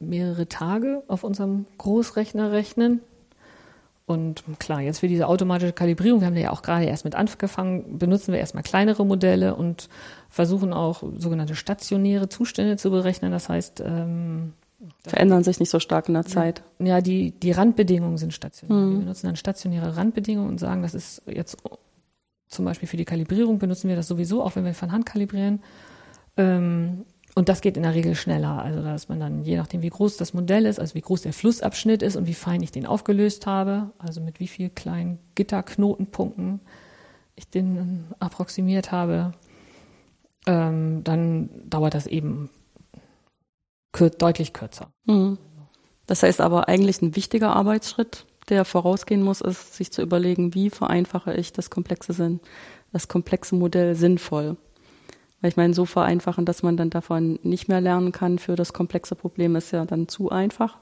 mehrere 0.00 0.48
Tage 0.48 1.02
auf 1.08 1.24
unserem 1.24 1.66
Großrechner 1.78 2.52
rechnen. 2.52 3.00
Und 4.06 4.42
klar, 4.58 4.80
jetzt 4.80 4.98
für 4.98 5.08
diese 5.08 5.28
automatische 5.28 5.72
Kalibrierung, 5.72 6.20
wir 6.20 6.26
haben 6.26 6.36
ja 6.36 6.50
auch 6.50 6.62
gerade 6.62 6.86
erst 6.86 7.04
mit 7.04 7.14
angefangen, 7.14 7.98
benutzen 7.98 8.32
wir 8.32 8.40
erstmal 8.40 8.64
kleinere 8.64 9.06
Modelle 9.06 9.54
und 9.54 9.88
versuchen 10.28 10.72
auch 10.72 11.04
sogenannte 11.16 11.54
stationäre 11.54 12.28
Zustände 12.28 12.76
zu 12.76 12.90
berechnen. 12.90 13.30
Das 13.30 13.48
heißt, 13.48 13.80
ähm, 13.86 14.54
verändern 15.06 15.44
sich 15.44 15.60
nicht 15.60 15.70
so 15.70 15.80
stark 15.80 16.08
in 16.08 16.14
der 16.14 16.24
Zeit. 16.24 16.62
Ja, 16.78 17.00
die, 17.00 17.32
die 17.32 17.52
Randbedingungen 17.52 18.18
sind 18.18 18.32
stationär. 18.32 18.76
Mhm. 18.76 18.92
Wir 18.92 18.98
benutzen 19.00 19.26
dann 19.26 19.36
stationäre 19.36 19.96
Randbedingungen 19.96 20.48
und 20.48 20.58
sagen, 20.58 20.82
das 20.82 20.94
ist 20.94 21.22
jetzt 21.26 21.58
zum 22.48 22.64
Beispiel 22.64 22.88
für 22.88 22.96
die 22.96 23.04
Kalibrierung 23.04 23.58
benutzen 23.58 23.88
wir 23.88 23.96
das 23.96 24.08
sowieso, 24.08 24.42
auch 24.42 24.56
wenn 24.56 24.64
wir 24.64 24.74
von 24.74 24.90
Hand 24.90 25.06
kalibrieren. 25.06 25.60
Ähm, 26.36 27.04
und 27.36 27.48
das 27.48 27.60
geht 27.60 27.76
in 27.76 27.84
der 27.84 27.94
Regel 27.94 28.16
schneller. 28.16 28.60
Also, 28.62 28.82
dass 28.82 29.08
man 29.08 29.20
dann, 29.20 29.44
je 29.44 29.56
nachdem, 29.56 29.82
wie 29.82 29.88
groß 29.88 30.16
das 30.16 30.34
Modell 30.34 30.66
ist, 30.66 30.80
also 30.80 30.94
wie 30.94 31.00
groß 31.00 31.22
der 31.22 31.32
Flussabschnitt 31.32 32.02
ist 32.02 32.16
und 32.16 32.26
wie 32.26 32.34
fein 32.34 32.62
ich 32.62 32.72
den 32.72 32.86
aufgelöst 32.86 33.46
habe, 33.46 33.92
also 33.98 34.20
mit 34.20 34.40
wie 34.40 34.48
vielen 34.48 34.74
kleinen 34.74 35.20
Gitterknotenpunkten 35.36 36.60
ich 37.36 37.48
den 37.48 38.04
approximiert 38.18 38.90
habe, 38.90 39.32
ähm, 40.46 41.04
dann 41.04 41.50
dauert 41.68 41.94
das 41.94 42.08
eben 42.08 42.50
kür 43.92 44.10
deutlich 44.10 44.52
kürzer. 44.52 44.92
Mhm. 45.04 45.38
Das 46.06 46.22
heißt 46.22 46.40
aber 46.40 46.68
eigentlich 46.68 47.02
ein 47.02 47.14
wichtiger 47.16 47.54
Arbeitsschritt, 47.54 48.26
der 48.48 48.64
vorausgehen 48.64 49.22
muss, 49.22 49.40
ist, 49.40 49.74
sich 49.74 49.92
zu 49.92 50.02
überlegen, 50.02 50.54
wie 50.54 50.70
vereinfache 50.70 51.34
ich 51.34 51.52
das 51.52 51.70
komplexe 51.70 52.12
Sinn, 52.12 52.40
das 52.92 53.08
komplexe 53.08 53.54
Modell 53.54 53.94
sinnvoll. 53.94 54.56
Weil 55.40 55.50
ich 55.50 55.56
meine, 55.56 55.72
so 55.72 55.86
vereinfachen, 55.86 56.44
dass 56.44 56.62
man 56.62 56.76
dann 56.76 56.90
davon 56.90 57.38
nicht 57.42 57.68
mehr 57.68 57.80
lernen 57.80 58.12
kann 58.12 58.38
für 58.38 58.56
das 58.56 58.72
komplexe 58.72 59.14
Problem, 59.14 59.56
ist 59.56 59.70
ja 59.70 59.84
dann 59.86 60.08
zu 60.08 60.30
einfach. 60.30 60.78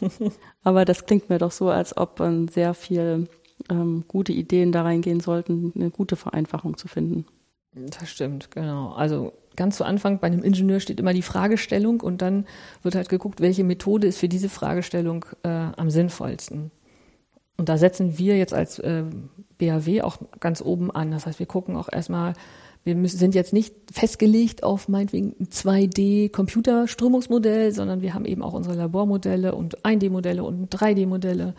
Aber 0.62 0.84
das 0.84 1.06
klingt 1.06 1.30
mir 1.30 1.38
doch 1.38 1.52
so, 1.52 1.70
als 1.70 1.96
ob 1.96 2.20
ähm, 2.20 2.48
sehr 2.48 2.74
viel 2.74 3.28
ähm, 3.70 4.04
gute 4.08 4.32
Ideen 4.32 4.72
da 4.72 4.82
reingehen 4.82 5.20
sollten, 5.20 5.72
eine 5.74 5.90
gute 5.90 6.16
Vereinfachung 6.16 6.76
zu 6.76 6.88
finden. 6.88 7.24
Das 7.72 8.10
stimmt, 8.10 8.50
genau. 8.50 8.92
Also 8.92 9.32
ganz 9.56 9.76
zu 9.76 9.84
Anfang 9.84 10.18
bei 10.18 10.26
einem 10.26 10.42
Ingenieur 10.42 10.80
steht 10.80 11.00
immer 11.00 11.12
die 11.12 11.22
Fragestellung 11.22 12.00
und 12.00 12.22
dann 12.22 12.46
wird 12.82 12.94
halt 12.94 13.08
geguckt, 13.08 13.40
welche 13.40 13.64
Methode 13.64 14.06
ist 14.06 14.18
für 14.18 14.28
diese 14.28 14.48
Fragestellung 14.48 15.24
äh, 15.42 15.48
am 15.48 15.90
sinnvollsten. 15.90 16.70
Und 17.56 17.68
da 17.68 17.78
setzen 17.78 18.18
wir 18.18 18.36
jetzt 18.36 18.52
als 18.52 18.80
äh, 18.80 19.04
BAW 19.58 20.02
auch 20.02 20.18
ganz 20.40 20.60
oben 20.60 20.90
an. 20.90 21.12
Das 21.12 21.26
heißt, 21.26 21.38
wir 21.38 21.46
gucken 21.46 21.76
auch 21.76 21.88
erstmal, 21.90 22.34
wir 22.82 22.96
müssen, 22.96 23.18
sind 23.18 23.34
jetzt 23.34 23.52
nicht 23.52 23.74
festgelegt 23.92 24.62
auf 24.62 24.88
meinetwegen 24.88 25.34
ein 25.40 25.46
2D-Computerströmungsmodell, 25.46 27.72
sondern 27.72 28.02
wir 28.02 28.14
haben 28.14 28.26
eben 28.26 28.42
auch 28.42 28.52
unsere 28.52 28.74
Labormodelle 28.74 29.54
und 29.54 29.84
1D-Modelle 29.84 30.42
und 30.42 30.74
3D-Modelle. 30.74 31.54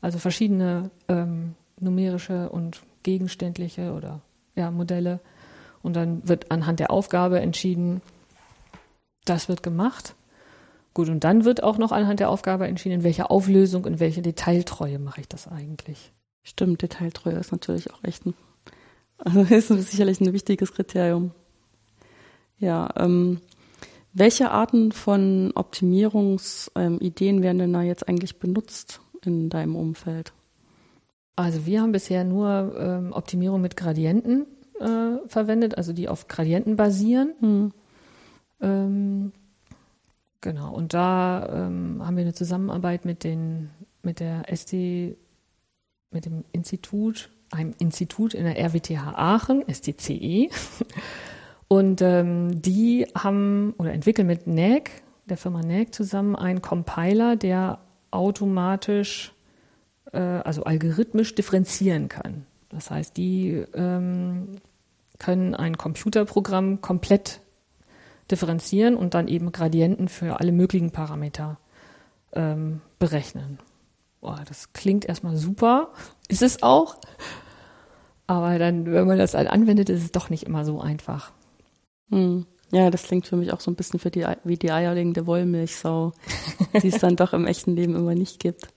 Also 0.00 0.18
verschiedene 0.18 0.90
ähm, 1.08 1.54
numerische 1.78 2.48
und 2.48 2.80
gegenständliche 3.02 3.92
oder 3.92 4.22
ja, 4.56 4.70
Modelle. 4.70 5.20
Und 5.82 5.94
dann 5.94 6.26
wird 6.28 6.50
anhand 6.50 6.80
der 6.80 6.90
Aufgabe 6.90 7.40
entschieden, 7.40 8.02
das 9.24 9.48
wird 9.48 9.62
gemacht. 9.62 10.14
Gut, 10.94 11.08
und 11.08 11.22
dann 11.22 11.44
wird 11.44 11.62
auch 11.62 11.78
noch 11.78 11.92
anhand 11.92 12.20
der 12.20 12.30
Aufgabe 12.30 12.66
entschieden, 12.66 12.96
in 12.96 13.04
welcher 13.04 13.30
Auflösung, 13.30 13.86
in 13.86 14.00
welche 14.00 14.22
Detailtreue 14.22 14.98
mache 14.98 15.20
ich 15.20 15.28
das 15.28 15.46
eigentlich. 15.46 16.12
Stimmt, 16.42 16.82
Detailtreue 16.82 17.34
ist 17.34 17.52
natürlich 17.52 17.92
auch 17.92 18.02
echt 18.02 18.26
ein, 18.26 18.34
also 19.18 19.42
ist 19.42 19.68
sicherlich 19.90 20.20
ein 20.20 20.32
wichtiges 20.32 20.72
Kriterium. 20.72 21.32
Ja, 22.58 22.88
ähm, 22.96 23.40
welche 24.12 24.50
Arten 24.50 24.90
von 24.90 25.52
Optimierungsideen 25.54 27.36
ähm, 27.36 27.42
werden 27.42 27.58
denn 27.58 27.72
da 27.72 27.82
jetzt 27.82 28.08
eigentlich 28.08 28.38
benutzt 28.38 29.00
in 29.24 29.50
deinem 29.50 29.76
Umfeld? 29.76 30.32
Also 31.36 31.66
wir 31.66 31.82
haben 31.82 31.92
bisher 31.92 32.24
nur 32.24 32.74
ähm, 32.76 33.12
Optimierung 33.12 33.60
mit 33.60 33.76
Gradienten 33.76 34.46
äh, 34.80 35.28
verwendet, 35.28 35.76
also 35.76 35.92
die 35.92 36.08
auf 36.08 36.28
Gradienten 36.28 36.76
basieren. 36.76 37.34
Hm. 37.40 37.72
Ähm, 38.60 39.32
genau, 40.40 40.74
und 40.74 40.94
da 40.94 41.66
ähm, 41.66 42.02
haben 42.04 42.16
wir 42.16 42.22
eine 42.22 42.34
Zusammenarbeit 42.34 43.04
mit, 43.04 43.24
den, 43.24 43.70
mit 44.02 44.20
der 44.20 44.44
ST, 44.54 44.72
mit 44.72 46.24
dem 46.24 46.44
Institut, 46.52 47.30
einem 47.50 47.74
Institut 47.78 48.34
in 48.34 48.44
der 48.44 48.58
RWTH 48.58 49.14
Aachen, 49.14 49.64
STCE. 49.72 50.50
Und 51.68 52.00
ähm, 52.00 52.62
die 52.62 53.06
haben 53.14 53.74
oder 53.76 53.92
entwickeln 53.92 54.26
mit 54.26 54.46
NAG, 54.46 54.90
der 55.26 55.36
Firma 55.36 55.60
NAG 55.60 55.92
zusammen 55.92 56.34
einen 56.34 56.62
Compiler, 56.62 57.36
der 57.36 57.78
automatisch, 58.10 59.34
äh, 60.12 60.18
also 60.18 60.64
algorithmisch 60.64 61.34
differenzieren 61.34 62.08
kann. 62.08 62.46
Das 62.70 62.90
heißt, 62.90 63.16
die 63.16 63.64
ähm, 63.74 64.56
können 65.18 65.54
ein 65.54 65.76
Computerprogramm 65.76 66.80
komplett 66.80 67.40
differenzieren 68.30 68.96
und 68.96 69.14
dann 69.14 69.28
eben 69.28 69.52
Gradienten 69.52 70.08
für 70.08 70.38
alle 70.40 70.52
möglichen 70.52 70.90
Parameter 70.90 71.58
ähm, 72.32 72.80
berechnen. 72.98 73.58
Boah, 74.20 74.42
das 74.46 74.72
klingt 74.72 75.04
erstmal 75.04 75.36
super, 75.36 75.92
ist 76.28 76.42
es 76.42 76.62
auch. 76.62 76.96
Aber 78.26 78.58
dann, 78.58 78.84
wenn 78.92 79.06
man 79.06 79.18
das 79.18 79.32
dann 79.32 79.46
anwendet, 79.46 79.88
ist 79.88 80.04
es 80.04 80.12
doch 80.12 80.28
nicht 80.28 80.44
immer 80.44 80.64
so 80.64 80.80
einfach. 80.80 81.32
Hm. 82.10 82.46
Ja, 82.70 82.90
das 82.90 83.04
klingt 83.04 83.26
für 83.26 83.36
mich 83.36 83.52
auch 83.52 83.60
so 83.60 83.70
ein 83.70 83.76
bisschen 83.76 83.98
für 83.98 84.10
die, 84.10 84.26
wie 84.44 84.58
die 84.58 84.70
eierlegende 84.70 85.26
Wollmilchsau, 85.26 86.12
die 86.82 86.88
es 86.88 86.98
dann 86.98 87.16
doch 87.16 87.32
im 87.32 87.46
echten 87.46 87.74
Leben 87.74 87.96
immer 87.96 88.14
nicht 88.14 88.40
gibt. 88.40 88.68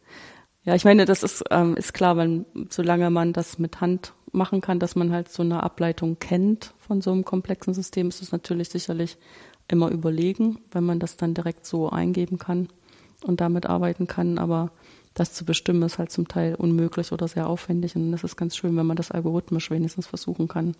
Ja, 0.63 0.75
ich 0.75 0.85
meine, 0.85 1.03
das 1.05 1.23
ist, 1.23 1.43
ähm, 1.49 1.75
ist 1.75 1.93
klar, 1.93 2.15
wenn, 2.15 2.45
solange 2.69 3.09
man 3.09 3.33
das 3.33 3.59
mit 3.59 3.81
Hand 3.81 4.13
machen 4.31 4.61
kann, 4.61 4.79
dass 4.79 4.95
man 4.95 5.11
halt 5.11 5.29
so 5.29 5.43
eine 5.43 5.63
Ableitung 5.63 6.19
kennt 6.19 6.73
von 6.79 7.01
so 7.01 7.11
einem 7.11 7.25
komplexen 7.25 7.73
System, 7.73 8.07
ist 8.09 8.21
es 8.21 8.31
natürlich 8.31 8.69
sicherlich 8.69 9.17
immer 9.67 9.89
überlegen, 9.89 10.59
wenn 10.71 10.83
man 10.83 10.99
das 10.99 11.17
dann 11.17 11.33
direkt 11.33 11.65
so 11.65 11.89
eingeben 11.89 12.37
kann 12.37 12.67
und 13.23 13.41
damit 13.41 13.65
arbeiten 13.65 14.07
kann. 14.07 14.37
Aber 14.37 14.71
das 15.13 15.33
zu 15.33 15.45
bestimmen 15.45 15.83
ist 15.83 15.97
halt 15.97 16.11
zum 16.11 16.27
Teil 16.27 16.55
unmöglich 16.55 17.11
oder 17.11 17.27
sehr 17.27 17.47
aufwendig. 17.47 17.95
Und 17.95 18.11
das 18.11 18.23
ist 18.23 18.37
ganz 18.37 18.55
schön, 18.55 18.75
wenn 18.77 18.85
man 18.85 18.97
das 18.97 19.11
algorithmisch 19.11 19.71
wenigstens 19.71 20.07
versuchen 20.07 20.47
kann. 20.47 20.75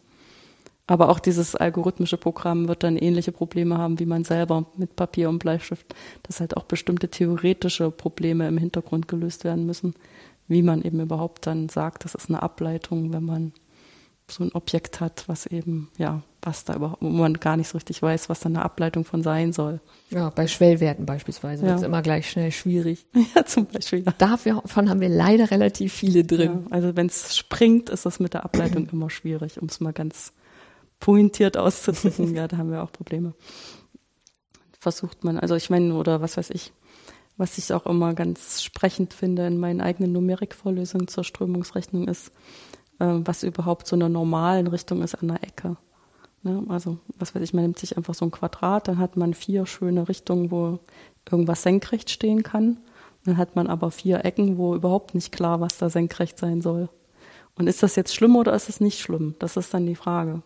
Aber 0.87 1.09
auch 1.09 1.19
dieses 1.19 1.55
algorithmische 1.55 2.17
Programm 2.17 2.67
wird 2.67 2.83
dann 2.83 2.97
ähnliche 2.97 3.31
Probleme 3.31 3.77
haben 3.77 3.99
wie 3.99 4.05
man 4.05 4.23
selber 4.23 4.65
mit 4.75 4.95
Papier 4.95 5.29
und 5.29 5.39
Bleistift, 5.39 5.95
dass 6.23 6.41
halt 6.41 6.57
auch 6.57 6.63
bestimmte 6.63 7.07
theoretische 7.07 7.91
Probleme 7.91 8.47
im 8.47 8.57
Hintergrund 8.57 9.07
gelöst 9.07 9.43
werden 9.43 9.65
müssen, 9.65 9.93
wie 10.51 10.61
man 10.61 10.81
eben 10.81 10.99
überhaupt 10.99 11.47
dann 11.47 11.69
sagt, 11.69 12.03
das 12.03 12.13
ist 12.13 12.29
eine 12.29 12.43
Ableitung, 12.43 13.13
wenn 13.13 13.23
man 13.23 13.53
so 14.27 14.43
ein 14.43 14.51
Objekt 14.53 14.99
hat, 14.99 15.23
was 15.27 15.45
eben, 15.45 15.89
ja, 15.97 16.21
was 16.41 16.63
da 16.63 16.75
überhaupt, 16.75 17.01
wo 17.01 17.09
man 17.09 17.35
gar 17.35 17.57
nicht 17.57 17.67
so 17.67 17.77
richtig 17.77 18.01
weiß, 18.01 18.29
was 18.29 18.39
da 18.39 18.47
eine 18.47 18.63
Ableitung 18.63 19.05
von 19.05 19.23
sein 19.23 19.53
soll. 19.53 19.81
Ja, 20.09 20.29
bei 20.29 20.47
Schwellwerten 20.47 21.05
beispielsweise 21.05 21.63
ja. 21.63 21.69
wird 21.69 21.79
es 21.79 21.85
immer 21.85 22.01
gleich 22.01 22.29
schnell 22.29 22.51
schwierig. 22.51 23.05
Ja, 23.35 23.45
zum 23.45 23.65
Beispiel. 23.65 24.03
Ja. 24.03 24.13
Davon 24.17 24.89
haben 24.89 24.99
wir 24.99 25.09
leider 25.09 25.51
relativ 25.51 25.93
viele 25.93 26.23
drin. 26.23 26.65
Ja, 26.65 26.71
also 26.71 26.95
wenn 26.95 27.07
es 27.07 27.37
springt, 27.37 27.89
ist 27.89 28.05
das 28.05 28.19
mit 28.19 28.33
der 28.33 28.43
Ableitung 28.43 28.89
immer 28.91 29.09
schwierig, 29.09 29.61
um 29.61 29.67
es 29.67 29.79
mal 29.79 29.93
ganz 29.93 30.33
pointiert 30.99 31.57
auszudrücken. 31.57 32.33
ja, 32.35 32.47
da 32.47 32.57
haben 32.57 32.71
wir 32.71 32.83
auch 32.83 32.91
Probleme. 32.91 33.33
Versucht 34.79 35.23
man, 35.23 35.37
also 35.37 35.55
ich 35.55 35.69
meine, 35.69 35.93
oder 35.93 36.21
was 36.21 36.37
weiß 36.37 36.49
ich, 36.49 36.73
was 37.41 37.57
ich 37.57 37.73
auch 37.73 37.87
immer 37.87 38.13
ganz 38.13 38.61
sprechend 38.61 39.15
finde 39.15 39.47
in 39.47 39.57
meinen 39.57 39.81
eigenen 39.81 40.11
Numerikvorlesungen 40.11 41.07
zur 41.07 41.23
Strömungsrechnung 41.23 42.07
ist, 42.07 42.27
äh, 42.99 43.05
was 43.07 43.41
überhaupt 43.41 43.87
so 43.87 43.95
eine 43.95 44.11
normalen 44.11 44.67
Richtung 44.67 45.01
ist 45.01 45.15
an 45.15 45.29
der 45.29 45.43
Ecke. 45.43 45.75
Ne? 46.43 46.63
Also, 46.69 46.99
was 47.17 47.33
weiß 47.33 47.41
ich, 47.41 47.55
man 47.55 47.63
nimmt 47.63 47.79
sich 47.79 47.97
einfach 47.97 48.13
so 48.13 48.25
ein 48.25 48.31
Quadrat, 48.31 48.87
dann 48.87 48.99
hat 48.99 49.17
man 49.17 49.33
vier 49.33 49.65
schöne 49.65 50.07
Richtungen, 50.07 50.51
wo 50.51 50.77
irgendwas 51.31 51.63
senkrecht 51.63 52.11
stehen 52.11 52.43
kann. 52.43 52.77
Dann 53.25 53.37
hat 53.37 53.55
man 53.55 53.65
aber 53.65 53.89
vier 53.89 54.23
Ecken, 54.23 54.59
wo 54.59 54.75
überhaupt 54.75 55.15
nicht 55.15 55.31
klar, 55.31 55.59
was 55.61 55.79
da 55.79 55.89
senkrecht 55.89 56.37
sein 56.37 56.61
soll. 56.61 56.89
Und 57.55 57.65
ist 57.65 57.81
das 57.81 57.95
jetzt 57.95 58.13
schlimm 58.13 58.35
oder 58.35 58.53
ist 58.53 58.69
es 58.69 58.79
nicht 58.79 58.99
schlimm? 58.99 59.33
Das 59.39 59.57
ist 59.57 59.73
dann 59.73 59.87
die 59.87 59.95
Frage. 59.95 60.43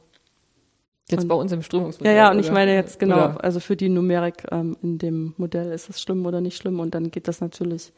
Jetzt 1.09 1.23
und, 1.23 1.27
bei 1.27 1.35
uns 1.35 1.51
im 1.51 1.61
Strömungsmodell. 1.61 2.15
Ja, 2.15 2.23
ja, 2.23 2.31
und 2.31 2.37
oder? 2.37 2.45
ich 2.45 2.51
meine 2.51 2.73
jetzt 2.73 2.99
genau, 2.99 3.15
oder? 3.15 3.43
also 3.43 3.59
für 3.59 3.75
die 3.75 3.89
Numerik 3.89 4.45
ähm, 4.51 4.75
in 4.81 4.97
dem 4.97 5.33
Modell 5.37 5.71
ist 5.71 5.89
es 5.89 6.01
schlimm 6.01 6.25
oder 6.25 6.41
nicht 6.41 6.57
schlimm 6.57 6.79
und 6.79 6.95
dann 6.95 7.11
geht 7.11 7.27
das 7.27 7.41
natürlich, 7.41 7.93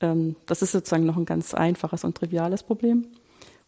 ähm, 0.00 0.36
das 0.46 0.60
ist 0.60 0.72
sozusagen 0.72 1.06
noch 1.06 1.16
ein 1.16 1.24
ganz 1.24 1.54
einfaches 1.54 2.04
und 2.04 2.16
triviales 2.16 2.62
Problem. 2.62 3.06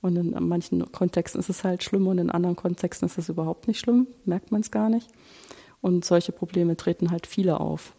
Und 0.03 0.17
in 0.17 0.35
manchen 0.49 0.93
Kontexten 0.93 1.41
ist 1.41 1.49
es 1.49 1.65
halt 1.65 1.83
schlimm 1.83 2.07
und 2.09 2.19
in 2.19 2.31
anderen 2.31 2.57
Kontexten 2.57 3.07
ist 3.07 3.17
es 3.17 3.31
überhaupt 3.31 3.69
nicht 3.69 3.81
schlimm, 3.81 4.07
merkt 4.27 4.53
man 4.53 4.61
es 4.61 4.71
gar 4.71 4.91
nicht. 4.91 5.09
Und 5.81 6.05
solche 6.05 6.31
Probleme 6.31 6.77
treten 6.77 7.11
halt 7.11 7.27
viele 7.27 7.59
auf. 7.59 7.95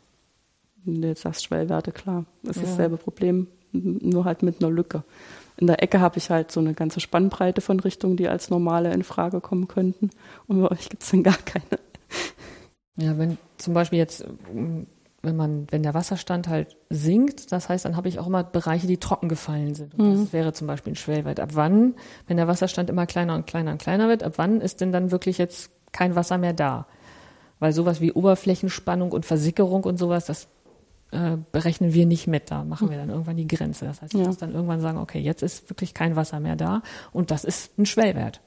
Wenn 0.83 1.01
du 1.01 1.07
jetzt 1.07 1.23
sagst 1.23 1.43
Schwellwerte, 1.43 1.91
klar, 1.91 2.25
ist 2.43 2.57
ja. 2.57 2.61
dasselbe 2.61 2.97
Problem, 2.97 3.47
nur 3.71 4.25
halt 4.25 4.43
mit 4.43 4.63
einer 4.63 4.71
Lücke. 4.71 5.03
In 5.57 5.67
der 5.67 5.81
Ecke 5.81 6.01
habe 6.01 6.17
ich 6.17 6.29
halt 6.29 6.51
so 6.51 6.59
eine 6.59 6.73
ganze 6.73 6.99
Spannbreite 6.99 7.61
von 7.61 7.79
Richtungen, 7.79 8.17
die 8.17 8.27
als 8.27 8.49
normale 8.49 8.93
in 8.93 9.03
Frage 9.03 9.41
kommen 9.41 9.67
könnten. 9.67 10.09
Und 10.47 10.61
bei 10.61 10.71
euch 10.71 10.89
gibt 10.89 11.03
es 11.03 11.11
dann 11.11 11.23
gar 11.23 11.37
keine. 11.37 11.79
Ja, 12.97 13.17
wenn 13.17 13.37
zum 13.57 13.73
Beispiel 13.73 13.99
jetzt, 13.99 14.25
wenn 15.21 15.35
man, 15.35 15.67
wenn 15.71 15.83
der 15.83 15.93
Wasserstand 15.93 16.47
halt 16.47 16.77
sinkt, 16.89 17.51
das 17.51 17.69
heißt, 17.69 17.85
dann 17.85 17.95
habe 17.97 18.07
ich 18.07 18.19
auch 18.19 18.27
immer 18.27 18.43
Bereiche, 18.43 18.87
die 18.87 18.97
trocken 18.97 19.29
gefallen 19.29 19.75
sind. 19.75 19.97
Und 19.97 20.09
mhm. 20.09 20.23
Das 20.23 20.33
wäre 20.33 20.53
zum 20.53 20.67
Beispiel 20.67 20.93
ein 20.93 20.97
Schwellwert. 20.97 21.39
Ab 21.39 21.51
wann, 21.53 21.95
wenn 22.27 22.37
der 22.37 22.47
Wasserstand 22.47 22.89
immer 22.89 23.05
kleiner 23.05 23.35
und 23.35 23.47
kleiner 23.47 23.71
und 23.71 23.81
kleiner 23.81 24.07
wird, 24.07 24.23
ab 24.23 24.33
wann 24.35 24.61
ist 24.61 24.81
denn 24.81 24.91
dann 24.91 25.11
wirklich 25.11 25.37
jetzt 25.37 25.71
kein 25.91 26.15
Wasser 26.15 26.37
mehr 26.37 26.53
da? 26.53 26.87
Weil 27.59 27.71
sowas 27.71 28.01
wie 28.01 28.11
Oberflächenspannung 28.11 29.11
und 29.11 29.25
Versickerung 29.25 29.85
und 29.85 29.97
sowas, 29.97 30.25
das 30.25 30.47
äh, 31.15 31.37
berechnen 31.51 31.93
wir 31.93 32.05
nicht 32.05 32.27
mit. 32.27 32.51
Da 32.51 32.63
machen 32.63 32.89
wir 32.89 32.97
dann 32.97 33.09
irgendwann 33.09 33.37
die 33.37 33.47
Grenze. 33.47 33.85
Das 33.85 34.01
heißt, 34.01 34.13
ich 34.13 34.19
ja. 34.19 34.27
muss 34.27 34.37
dann 34.37 34.53
irgendwann 34.53 34.81
sagen, 34.81 34.97
okay, 34.97 35.19
jetzt 35.19 35.41
ist 35.41 35.69
wirklich 35.69 35.93
kein 35.93 36.15
Wasser 36.15 36.39
mehr 36.39 36.55
da 36.55 36.81
und 37.11 37.31
das 37.31 37.43
ist 37.43 37.77
ein 37.79 37.85
Schwellwert. 37.85 38.41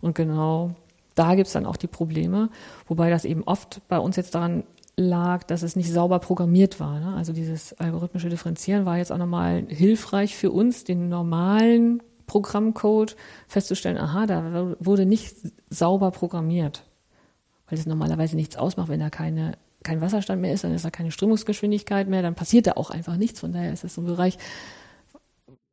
Und 0.00 0.14
genau 0.14 0.72
da 1.14 1.34
gibt's 1.34 1.52
dann 1.52 1.66
auch 1.66 1.76
die 1.76 1.86
Probleme, 1.86 2.50
wobei 2.86 3.10
das 3.10 3.24
eben 3.24 3.42
oft 3.44 3.86
bei 3.88 3.98
uns 3.98 4.16
jetzt 4.16 4.34
daran 4.34 4.64
lag, 4.96 5.44
dass 5.44 5.62
es 5.62 5.76
nicht 5.76 5.90
sauber 5.90 6.18
programmiert 6.18 6.78
war. 6.78 7.00
Ne? 7.00 7.14
Also 7.14 7.32
dieses 7.32 7.72
algorithmische 7.74 8.28
Differenzieren 8.28 8.84
war 8.84 8.98
jetzt 8.98 9.10
auch 9.10 9.18
nochmal 9.18 9.64
hilfreich 9.68 10.36
für 10.36 10.50
uns, 10.50 10.84
den 10.84 11.08
normalen 11.08 12.02
Programmcode 12.26 13.16
festzustellen, 13.48 13.98
aha, 13.98 14.26
da 14.26 14.76
wurde 14.78 15.04
nicht 15.04 15.36
sauber 15.68 16.10
programmiert. 16.10 16.84
Weil 17.68 17.78
es 17.78 17.86
normalerweise 17.86 18.36
nichts 18.36 18.56
ausmacht, 18.56 18.88
wenn 18.88 19.00
da 19.00 19.10
keine 19.10 19.58
kein 19.82 20.00
Wasserstand 20.00 20.42
mehr 20.42 20.52
ist, 20.52 20.64
dann 20.64 20.74
ist 20.74 20.84
da 20.84 20.90
keine 20.90 21.10
Strömungsgeschwindigkeit 21.10 22.08
mehr, 22.08 22.22
dann 22.22 22.34
passiert 22.34 22.66
da 22.66 22.72
auch 22.72 22.90
einfach 22.90 23.16
nichts. 23.16 23.40
Von 23.40 23.52
daher 23.52 23.72
ist 23.72 23.84
das 23.84 23.94
so 23.94 24.02
ein 24.02 24.06
Bereich, 24.06 24.38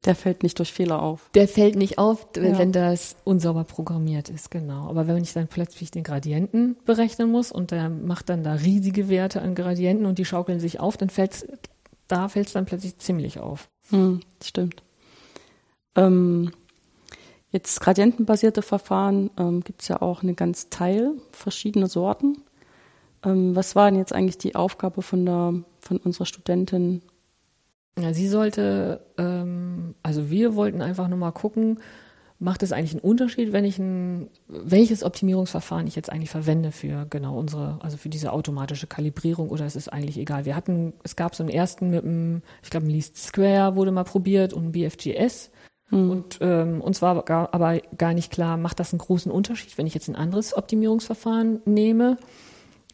der 0.05 0.15
fällt 0.15 0.43
nicht 0.43 0.57
durch 0.59 0.71
Fehler 0.71 1.01
auf. 1.01 1.29
Der 1.33 1.47
fällt 1.47 1.75
nicht 1.75 1.97
auf, 1.97 2.27
ja. 2.37 2.57
wenn 2.57 2.71
das 2.71 3.17
unsauber 3.25 3.63
programmiert 3.65 4.29
ist, 4.29 4.51
genau. 4.51 4.87
Aber 4.87 5.07
wenn 5.07 5.21
ich 5.21 5.33
dann 5.33 5.47
plötzlich 5.47 5.91
den 5.91 6.03
Gradienten 6.03 6.77
berechnen 6.85 7.29
muss 7.29 7.51
und 7.51 7.71
der 7.71 7.89
macht 7.89 8.29
dann 8.29 8.43
da 8.43 8.53
riesige 8.53 9.09
Werte 9.09 9.41
an 9.41 9.55
Gradienten 9.55 10.05
und 10.05 10.17
die 10.17 10.25
schaukeln 10.25 10.59
sich 10.59 10.79
auf, 10.79 10.95
dann 10.97 11.09
fällt 11.09 11.33
es 11.33 11.47
da 12.07 12.29
fällt 12.29 12.47
es 12.47 12.53
dann 12.53 12.65
plötzlich 12.65 12.97
ziemlich 12.99 13.39
auf. 13.39 13.69
Hm, 13.89 14.21
stimmt. 14.41 14.81
Ähm, 15.95 16.51
jetzt 17.51 17.79
gradientenbasierte 17.81 18.61
Verfahren 18.61 19.29
ähm, 19.37 19.61
gibt 19.61 19.81
es 19.81 19.87
ja 19.89 20.01
auch 20.01 20.23
eine 20.23 20.33
ganz 20.33 20.69
Teil, 20.69 21.13
verschiedene 21.31 21.87
Sorten. 21.87 22.37
Ähm, 23.27 23.55
was 23.55 23.75
war 23.75 23.89
denn 23.89 23.99
jetzt 23.99 24.13
eigentlich 24.13 24.37
die 24.37 24.55
Aufgabe 24.55 25.01
von, 25.01 25.25
der, 25.25 25.53
von 25.79 25.97
unserer 25.97 26.25
Studentin? 26.25 27.01
Ja, 27.99 28.13
sie 28.13 28.27
sollte, 28.27 29.01
ähm, 29.17 29.95
also 30.03 30.29
wir 30.29 30.55
wollten 30.55 30.81
einfach 30.81 31.07
nur 31.07 31.17
mal 31.17 31.31
gucken, 31.31 31.79
macht 32.39 32.61
es 32.61 32.71
eigentlich 32.71 32.91
einen 32.91 33.01
Unterschied, 33.01 33.51
wenn 33.51 33.65
ich 33.65 33.79
ein, 33.79 34.29
welches 34.47 35.03
Optimierungsverfahren 35.03 35.87
ich 35.87 35.95
jetzt 35.95 36.11
eigentlich 36.11 36.29
verwende 36.29 36.71
für 36.71 37.07
genau 37.09 37.37
unsere, 37.37 37.79
also 37.81 37.97
für 37.97 38.09
diese 38.09 38.31
automatische 38.31 38.85
Kalibrierung 38.85 39.49
oder 39.49 39.65
ist 39.65 39.75
es 39.75 39.89
eigentlich 39.89 40.19
egal? 40.19 40.45
Wir 40.45 40.55
hatten, 40.55 40.93
es 41.03 41.15
gab 41.15 41.33
so 41.33 41.41
einen 41.41 41.49
ersten 41.49 41.89
mit 41.89 42.03
einem, 42.03 42.43
ich 42.61 42.69
glaube, 42.69 42.85
ein 42.85 42.91
Least 42.91 43.17
Square 43.17 43.75
wurde 43.75 43.91
mal 43.91 44.03
probiert 44.03 44.53
und 44.53 44.65
ein 44.65 44.71
BFGS. 44.71 45.49
Mhm. 45.89 46.11
Und 46.11 46.37
ähm, 46.41 46.81
uns 46.81 47.01
war 47.01 47.23
gar, 47.23 47.53
aber 47.53 47.79
gar 47.97 48.13
nicht 48.13 48.31
klar, 48.31 48.57
macht 48.57 48.79
das 48.79 48.93
einen 48.93 48.99
großen 48.99 49.31
Unterschied, 49.31 49.75
wenn 49.79 49.87
ich 49.87 49.95
jetzt 49.95 50.07
ein 50.07 50.15
anderes 50.15 50.55
Optimierungsverfahren 50.55 51.61
nehme? 51.65 52.17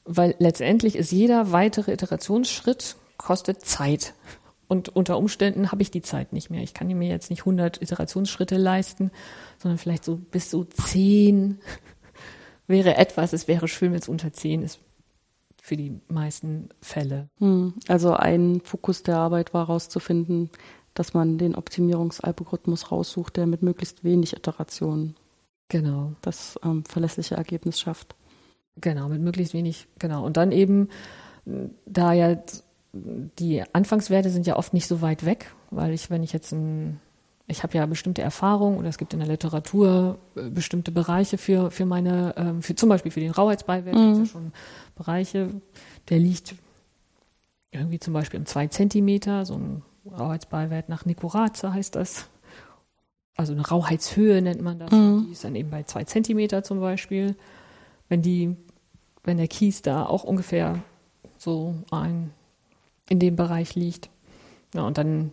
Weil 0.06 0.36
letztendlich 0.40 0.96
ist 0.96 1.12
jeder 1.12 1.52
weitere 1.52 1.94
Iterationsschritt 1.94 2.98
kostet 3.18 3.66
Zeit. 3.66 4.14
Und 4.68 4.90
unter 4.90 5.18
Umständen 5.18 5.72
habe 5.72 5.82
ich 5.82 5.92
die 5.92 6.02
Zeit 6.02 6.34
nicht 6.34 6.50
mehr. 6.50 6.64
Ich 6.64 6.74
kann 6.74 6.88
mir 6.88 7.08
jetzt 7.08 7.30
nicht 7.30 7.42
100 7.42 7.82
Iterationsschritte 7.82 8.58
leisten, 8.58 9.12
sondern 9.60 9.78
vielleicht 9.78 10.04
so 10.04 10.16
bis 10.16 10.50
so 10.50 10.64
10 10.64 11.60
wäre 12.68 12.98
etwas. 12.98 13.34
Es 13.34 13.48
wäre 13.48 13.68
schön, 13.68 13.92
wenn 13.92 14.00
es 14.00 14.10
unter 14.10 14.34
10 14.34 14.64
ist 14.64 14.80
für 15.62 15.78
die 15.78 16.02
meisten 16.10 16.70
Fälle. 16.82 17.30
Hm. 17.40 17.76
Also 17.88 18.14
ein 18.14 18.62
Fokus 18.62 19.04
der 19.04 19.18
Arbeit 19.18 19.54
war 19.54 19.68
herauszufinden, 19.68 20.50
dass 20.94 21.14
man 21.14 21.38
den 21.38 21.56
Optimierungsalgorithmus 21.56 22.92
raussucht, 22.92 23.38
der 23.38 23.48
mit 23.48 23.62
möglichst 23.62 24.04
wenig 24.04 24.36
Iterationen 24.36 25.16
genau. 25.70 26.14
das 26.22 26.60
ähm, 26.64 26.84
verlässliche 26.84 27.36
Ergebnis 27.36 27.80
schafft. 27.80 28.16
Genau, 28.82 29.08
mit 29.08 29.22
möglichst 29.22 29.54
wenig, 29.54 29.88
genau. 30.00 30.26
Und 30.26 30.38
dann 30.38 30.52
eben, 30.52 30.90
da 31.86 32.14
ja 32.14 32.38
die 32.94 33.64
Anfangswerte 33.74 34.30
sind 34.30 34.46
ja 34.46 34.56
oft 34.56 34.74
nicht 34.74 34.88
so 34.88 35.02
weit 35.02 35.26
weg, 35.26 35.54
weil 35.72 35.94
ich, 35.94 36.10
wenn 36.10 36.24
ich 36.24 36.32
jetzt 36.32 36.52
ein, 36.52 37.00
ich 37.48 37.64
habe 37.64 37.76
ja 37.76 37.86
bestimmte 37.86 38.22
Erfahrungen 38.22 38.78
oder 38.78 38.88
es 38.88 38.98
gibt 38.98 39.14
in 39.14 39.20
der 39.20 39.28
Literatur 39.28 40.20
äh, 40.36 40.50
bestimmte 40.50 40.92
Bereiche 40.92 41.38
für, 41.38 41.72
für 41.72 41.86
meine, 41.86 42.36
ähm, 42.38 42.62
für 42.62 42.76
zum 42.76 42.90
Beispiel 42.90 43.12
für 43.12 43.20
den 43.20 43.32
Rauheitsbeiwert, 43.32 43.96
mhm. 43.96 44.14
gibt 44.14 44.28
ja 44.28 44.32
schon 44.32 44.54
Bereiche, 44.96 45.50
der 46.10 46.20
liegt 46.20 46.56
irgendwie 47.72 48.00
zum 48.00 48.14
Beispiel 48.14 48.40
um 48.40 48.46
zwei 48.46 48.68
Zentimeter, 48.68 49.46
so 49.46 49.56
ein 49.56 49.82
Rauheitsbeiwert 50.06 50.90
nach 50.90 51.06
Nikoraze 51.06 51.74
heißt 51.74 51.96
das. 51.96 52.30
Also 53.36 53.54
eine 53.54 53.68
Rauheitshöhe 53.68 54.42
nennt 54.44 54.62
man 54.62 54.78
das. 54.78 54.92
Mhm. 54.92 55.26
Die 55.26 55.32
ist 55.32 55.44
dann 55.44 55.56
eben 55.56 55.72
bei 55.72 55.84
zwei 55.84 56.04
Zentimeter 56.04 56.62
zum 56.62 56.80
Beispiel. 56.80 57.36
Wenn 58.10 58.22
die, 58.22 58.56
wenn 59.24 59.38
der 59.38 59.48
Kies 59.48 59.82
da 59.82 60.06
auch 60.06 60.24
ungefähr 60.24 60.84
so 61.38 61.76
ein 61.92 62.32
in 63.10 63.20
dem 63.20 63.36
Bereich 63.36 63.76
liegt. 63.76 64.10
Ja, 64.74 64.84
und 64.84 64.98
dann 64.98 65.32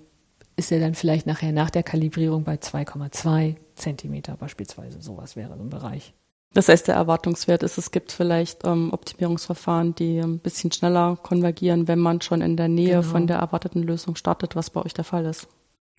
ist 0.56 0.70
er 0.72 0.80
dann 0.80 0.94
vielleicht 0.94 1.26
nachher 1.26 1.52
nach 1.52 1.70
der 1.70 1.82
Kalibrierung 1.82 2.44
bei 2.44 2.54
2,2 2.54 3.56
Zentimeter 3.74 4.36
beispielsweise. 4.36 5.00
Sowas 5.00 5.36
wäre 5.36 5.56
so 5.56 5.62
ein 5.62 5.70
Bereich. 5.70 6.12
Das 6.52 6.68
heißt, 6.68 6.88
der 6.88 6.96
Erwartungswert 6.96 7.62
ist, 7.62 7.78
es 7.78 7.92
gibt 7.92 8.10
vielleicht 8.10 8.66
ähm, 8.66 8.92
Optimierungsverfahren, 8.92 9.94
die 9.94 10.18
ein 10.18 10.40
bisschen 10.40 10.72
schneller 10.72 11.16
konvergieren, 11.22 11.86
wenn 11.86 12.00
man 12.00 12.20
schon 12.20 12.42
in 12.42 12.56
der 12.56 12.68
Nähe 12.68 12.96
genau. 12.96 13.02
von 13.02 13.26
der 13.28 13.38
erwarteten 13.38 13.82
Lösung 13.82 14.16
startet, 14.16 14.56
was 14.56 14.70
bei 14.70 14.84
euch 14.84 14.92
der 14.92 15.04
Fall 15.04 15.26
ist. 15.26 15.48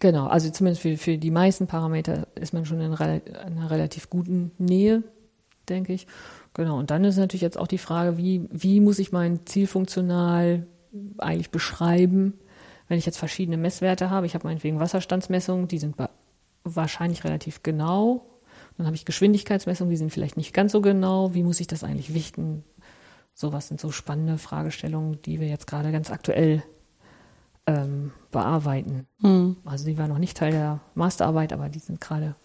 Genau, 0.02 0.28
also 0.28 0.50
zumindest 0.50 0.82
für, 0.82 0.98
für 0.98 1.18
die 1.18 1.32
meisten 1.32 1.68
Parameter 1.68 2.28
ist 2.36 2.54
man 2.54 2.66
schon 2.66 2.82
in, 2.82 2.92
in 2.92 2.98
einer 2.98 3.72
relativ 3.72 4.10
guten 4.10 4.52
Nähe, 4.58 5.04
denke 5.70 5.94
ich. 5.94 6.06
Genau, 6.54 6.78
und 6.78 6.92
dann 6.92 7.04
ist 7.06 7.18
natürlich 7.18 7.42
jetzt 7.42 7.58
auch 7.58 7.68
die 7.68 7.78
Frage, 7.78 8.18
wie, 8.18 8.48
wie 8.52 8.82
muss 8.82 9.00
ich 9.00 9.12
mein 9.12 9.46
Ziel 9.46 9.68
funktional 9.68 10.68
eigentlich 11.18 11.52
beschreiben, 11.52 12.34
wenn 12.88 12.98
ich 12.98 13.06
jetzt 13.06 13.18
verschiedene 13.18 13.58
Messwerte 13.58 14.10
habe. 14.10 14.26
Ich 14.26 14.36
habe 14.36 14.48
meinetwegen 14.48 14.80
Wasserstandsmessungen, 14.80 15.70
die 15.70 15.78
sind 15.78 15.96
wahrscheinlich 16.64 17.24
relativ 17.24 17.64
genau. 17.64 18.26
Dann 18.78 18.86
habe 18.86 18.96
ich 18.96 19.06
Geschwindigkeitsmessungen, 19.06 19.92
die 19.92 19.98
sind 19.98 20.12
vielleicht 20.12 20.38
nicht 20.38 20.54
ganz 20.54 20.74
so 20.74 20.82
genau. 20.82 21.34
Wie 21.34 21.44
muss 21.44 21.60
ich 21.62 21.68
das 21.68 21.84
eigentlich 21.84 22.14
wichten? 22.14 22.64
Sowas 23.34 23.70
sind 23.70 23.80
so 23.80 23.92
spannende 23.92 24.38
Fragestellungen, 24.38 25.22
die 25.22 25.40
wir 25.40 25.48
jetzt 25.48 25.68
gerade 25.68 25.92
ganz 25.92 26.12
aktuell 26.12 26.64
ähm, 27.66 28.12
bearbeiten. 28.32 29.08
Mhm. 29.20 29.58
Also 29.64 29.86
die 29.86 29.98
waren 29.98 30.10
noch 30.10 30.18
nicht 30.18 30.36
Teil 30.36 30.52
der 30.52 30.82
Masterarbeit, 30.96 31.54
aber 31.54 31.70
die 31.70 31.80
sind 31.80 32.02
gerade 32.02 32.36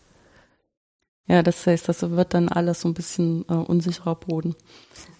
ja, 1.28 1.42
das 1.42 1.66
heißt, 1.66 1.88
das 1.88 2.08
wird 2.08 2.34
dann 2.34 2.48
alles 2.48 2.82
so 2.82 2.88
ein 2.88 2.94
bisschen 2.94 3.44
äh, 3.48 3.54
unsicherer 3.54 4.14
Boden. 4.14 4.54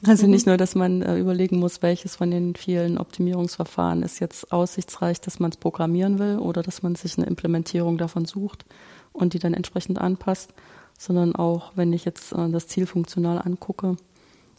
Also 0.07 0.27
mhm. 0.27 0.33
nicht 0.33 0.47
nur, 0.47 0.57
dass 0.57 0.77
man 0.77 1.03
äh, 1.03 1.19
überlegen 1.19 1.59
muss, 1.59 1.83
welches 1.83 2.15
von 2.15 2.31
den 2.31 2.55
vielen 2.55 2.99
Optimierungsverfahren 2.99 4.03
ist 4.03 4.21
jetzt 4.21 4.53
aussichtsreich, 4.53 5.21
dass 5.21 5.41
man 5.41 5.51
es 5.51 5.57
programmieren 5.57 6.19
will 6.19 6.39
oder 6.39 6.63
dass 6.63 6.83
man 6.83 6.95
sich 6.95 7.19
eine 7.19 7.27
Implementierung 7.27 7.99
davon 7.99 8.25
sucht 8.25 8.65
und 9.13 9.35
die 9.35 9.41
dann 9.41 9.55
entsprechend 9.55 9.99
anpasst, 9.99 10.55
sondern 10.97 11.35
auch, 11.35 11.73
wenn 11.75 11.93
ich 11.93 12.05
jetzt 12.05 12.33
äh, 12.33 12.51
das 12.51 12.69
Ziel 12.69 12.87
funktional 12.87 13.41
angucke, 13.43 13.97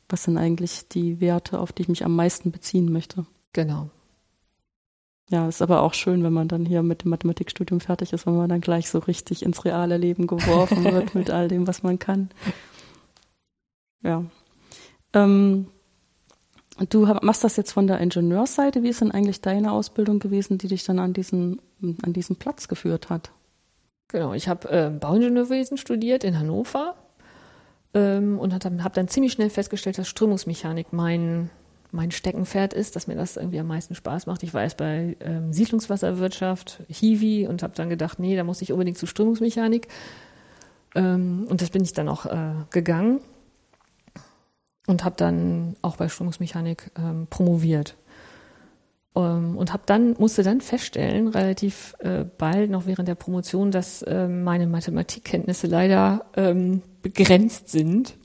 was 0.09 0.23
sind 0.23 0.37
eigentlich 0.37 0.89
die 0.89 1.21
Werte, 1.21 1.59
auf 1.59 1.71
die 1.71 1.83
ich 1.83 1.89
mich 1.89 2.03
am 2.03 2.15
meisten 2.15 2.51
beziehen 2.51 2.91
möchte. 2.91 3.25
Genau. 3.53 3.89
Ja, 5.29 5.47
ist 5.47 5.61
aber 5.61 5.81
auch 5.81 5.93
schön, 5.93 6.23
wenn 6.23 6.31
man 6.31 6.47
dann 6.47 6.65
hier 6.65 6.83
mit 6.83 7.03
dem 7.03 7.09
Mathematikstudium 7.09 7.81
fertig 7.81 8.13
ist, 8.13 8.25
wenn 8.25 8.37
man 8.37 8.47
dann 8.47 8.61
gleich 8.61 8.89
so 8.89 8.99
richtig 8.99 9.43
ins 9.43 9.65
reale 9.65 9.97
Leben 9.97 10.25
geworfen 10.25 10.83
wird 10.93 11.15
mit 11.15 11.31
all 11.31 11.49
dem, 11.49 11.67
was 11.67 11.83
man 11.83 11.99
kann. 11.99 12.29
Ja. 14.03 14.23
Ähm, 15.13 15.67
du 16.89 17.05
machst 17.21 17.43
das 17.43 17.57
jetzt 17.57 17.73
von 17.73 17.87
der 17.87 17.99
Ingenieursseite. 17.99 18.83
Wie 18.83 18.89
ist 18.89 19.01
denn 19.01 19.11
eigentlich 19.11 19.41
deine 19.41 19.73
Ausbildung 19.73 20.19
gewesen, 20.19 20.57
die 20.57 20.69
dich 20.69 20.85
dann 20.85 20.99
an 20.99 21.11
diesen, 21.11 21.61
an 21.81 22.13
diesen 22.13 22.37
Platz 22.37 22.69
geführt 22.69 23.09
hat? 23.09 23.31
Genau, 24.07 24.33
ich 24.33 24.47
habe 24.47 24.69
äh, 24.69 24.89
Bauingenieurwesen 24.89 25.77
studiert 25.77 26.23
in 26.23 26.39
Hannover 26.39 26.95
ähm, 27.93 28.39
und 28.39 28.53
habe 28.53 28.81
hab 28.81 28.93
dann 28.93 29.09
ziemlich 29.09 29.33
schnell 29.33 29.49
festgestellt, 29.49 29.97
dass 29.97 30.07
Strömungsmechanik 30.07 30.93
mein 30.93 31.49
mein 31.91 32.11
Steckenpferd 32.11 32.73
ist, 32.73 32.95
dass 32.95 33.07
mir 33.07 33.15
das 33.15 33.37
irgendwie 33.37 33.59
am 33.59 33.67
meisten 33.67 33.95
Spaß 33.95 34.25
macht. 34.25 34.43
Ich 34.43 34.53
war 34.53 34.63
erst 34.63 34.77
bei 34.77 35.15
ähm, 35.19 35.53
Siedlungswasserwirtschaft, 35.53 36.83
Hiwi 36.87 37.47
und 37.47 37.63
habe 37.63 37.73
dann 37.75 37.89
gedacht, 37.89 38.19
nee, 38.19 38.35
da 38.35 38.43
muss 38.43 38.61
ich 38.61 38.71
unbedingt 38.71 38.97
zu 38.97 39.05
Strömungsmechanik. 39.05 39.87
Ähm, 40.95 41.47
und 41.49 41.61
das 41.61 41.69
bin 41.69 41.83
ich 41.83 41.93
dann 41.93 42.09
auch 42.09 42.25
äh, 42.25 42.53
gegangen 42.71 43.21
und 44.87 45.03
habe 45.03 45.15
dann 45.17 45.75
auch 45.81 45.97
bei 45.97 46.09
Strömungsmechanik 46.09 46.91
ähm, 46.97 47.27
promoviert. 47.29 47.95
Ähm, 49.15 49.57
und 49.57 49.73
habe 49.73 49.83
dann 49.85 50.15
musste 50.17 50.43
dann 50.43 50.61
feststellen, 50.61 51.27
relativ 51.27 51.95
äh, 51.99 52.25
bald 52.37 52.69
noch 52.69 52.85
während 52.85 53.07
der 53.07 53.15
Promotion, 53.15 53.71
dass 53.71 54.01
äh, 54.01 54.27
meine 54.27 54.67
Mathematikkenntnisse 54.67 55.67
leider 55.67 56.25
ähm, 56.35 56.81
begrenzt 57.01 57.69
sind. 57.69 58.15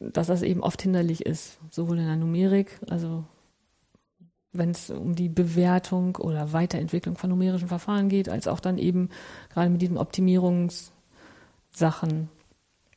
Dass 0.00 0.26
das 0.26 0.42
eben 0.42 0.62
oft 0.62 0.82
hinderlich 0.82 1.24
ist, 1.24 1.58
sowohl 1.70 1.98
in 1.98 2.06
der 2.06 2.16
Numerik, 2.16 2.80
also 2.88 3.24
wenn 4.54 4.70
es 4.70 4.90
um 4.90 5.14
die 5.14 5.28
Bewertung 5.28 6.16
oder 6.16 6.52
Weiterentwicklung 6.52 7.16
von 7.16 7.30
numerischen 7.30 7.68
Verfahren 7.68 8.08
geht, 8.08 8.28
als 8.28 8.48
auch 8.48 8.60
dann 8.60 8.78
eben 8.78 9.10
gerade 9.52 9.68
mit 9.68 9.82
diesen 9.82 9.98
Optimierungssachen. 9.98 12.28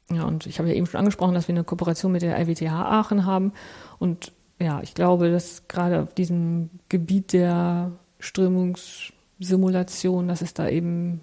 Ja, 0.10 0.24
und 0.24 0.46
ich 0.46 0.60
habe 0.60 0.70
ja 0.70 0.76
eben 0.76 0.86
schon 0.86 1.00
angesprochen, 1.00 1.34
dass 1.34 1.48
wir 1.48 1.56
eine 1.56 1.64
Kooperation 1.64 2.12
mit 2.12 2.22
der 2.22 2.38
RWTH 2.38 2.72
Aachen 2.72 3.26
haben. 3.26 3.54
Und 4.00 4.32
ja, 4.60 4.82
ich 4.82 4.94
glaube, 4.94 5.32
dass 5.32 5.68
gerade 5.68 6.04
auf 6.04 6.14
diesem 6.14 6.70
Gebiet 6.90 7.34
der 7.34 7.92
Strömungssimulation, 8.20 10.28
dass 10.28 10.42
es 10.42 10.54
da 10.54 10.70
eben 10.70 11.22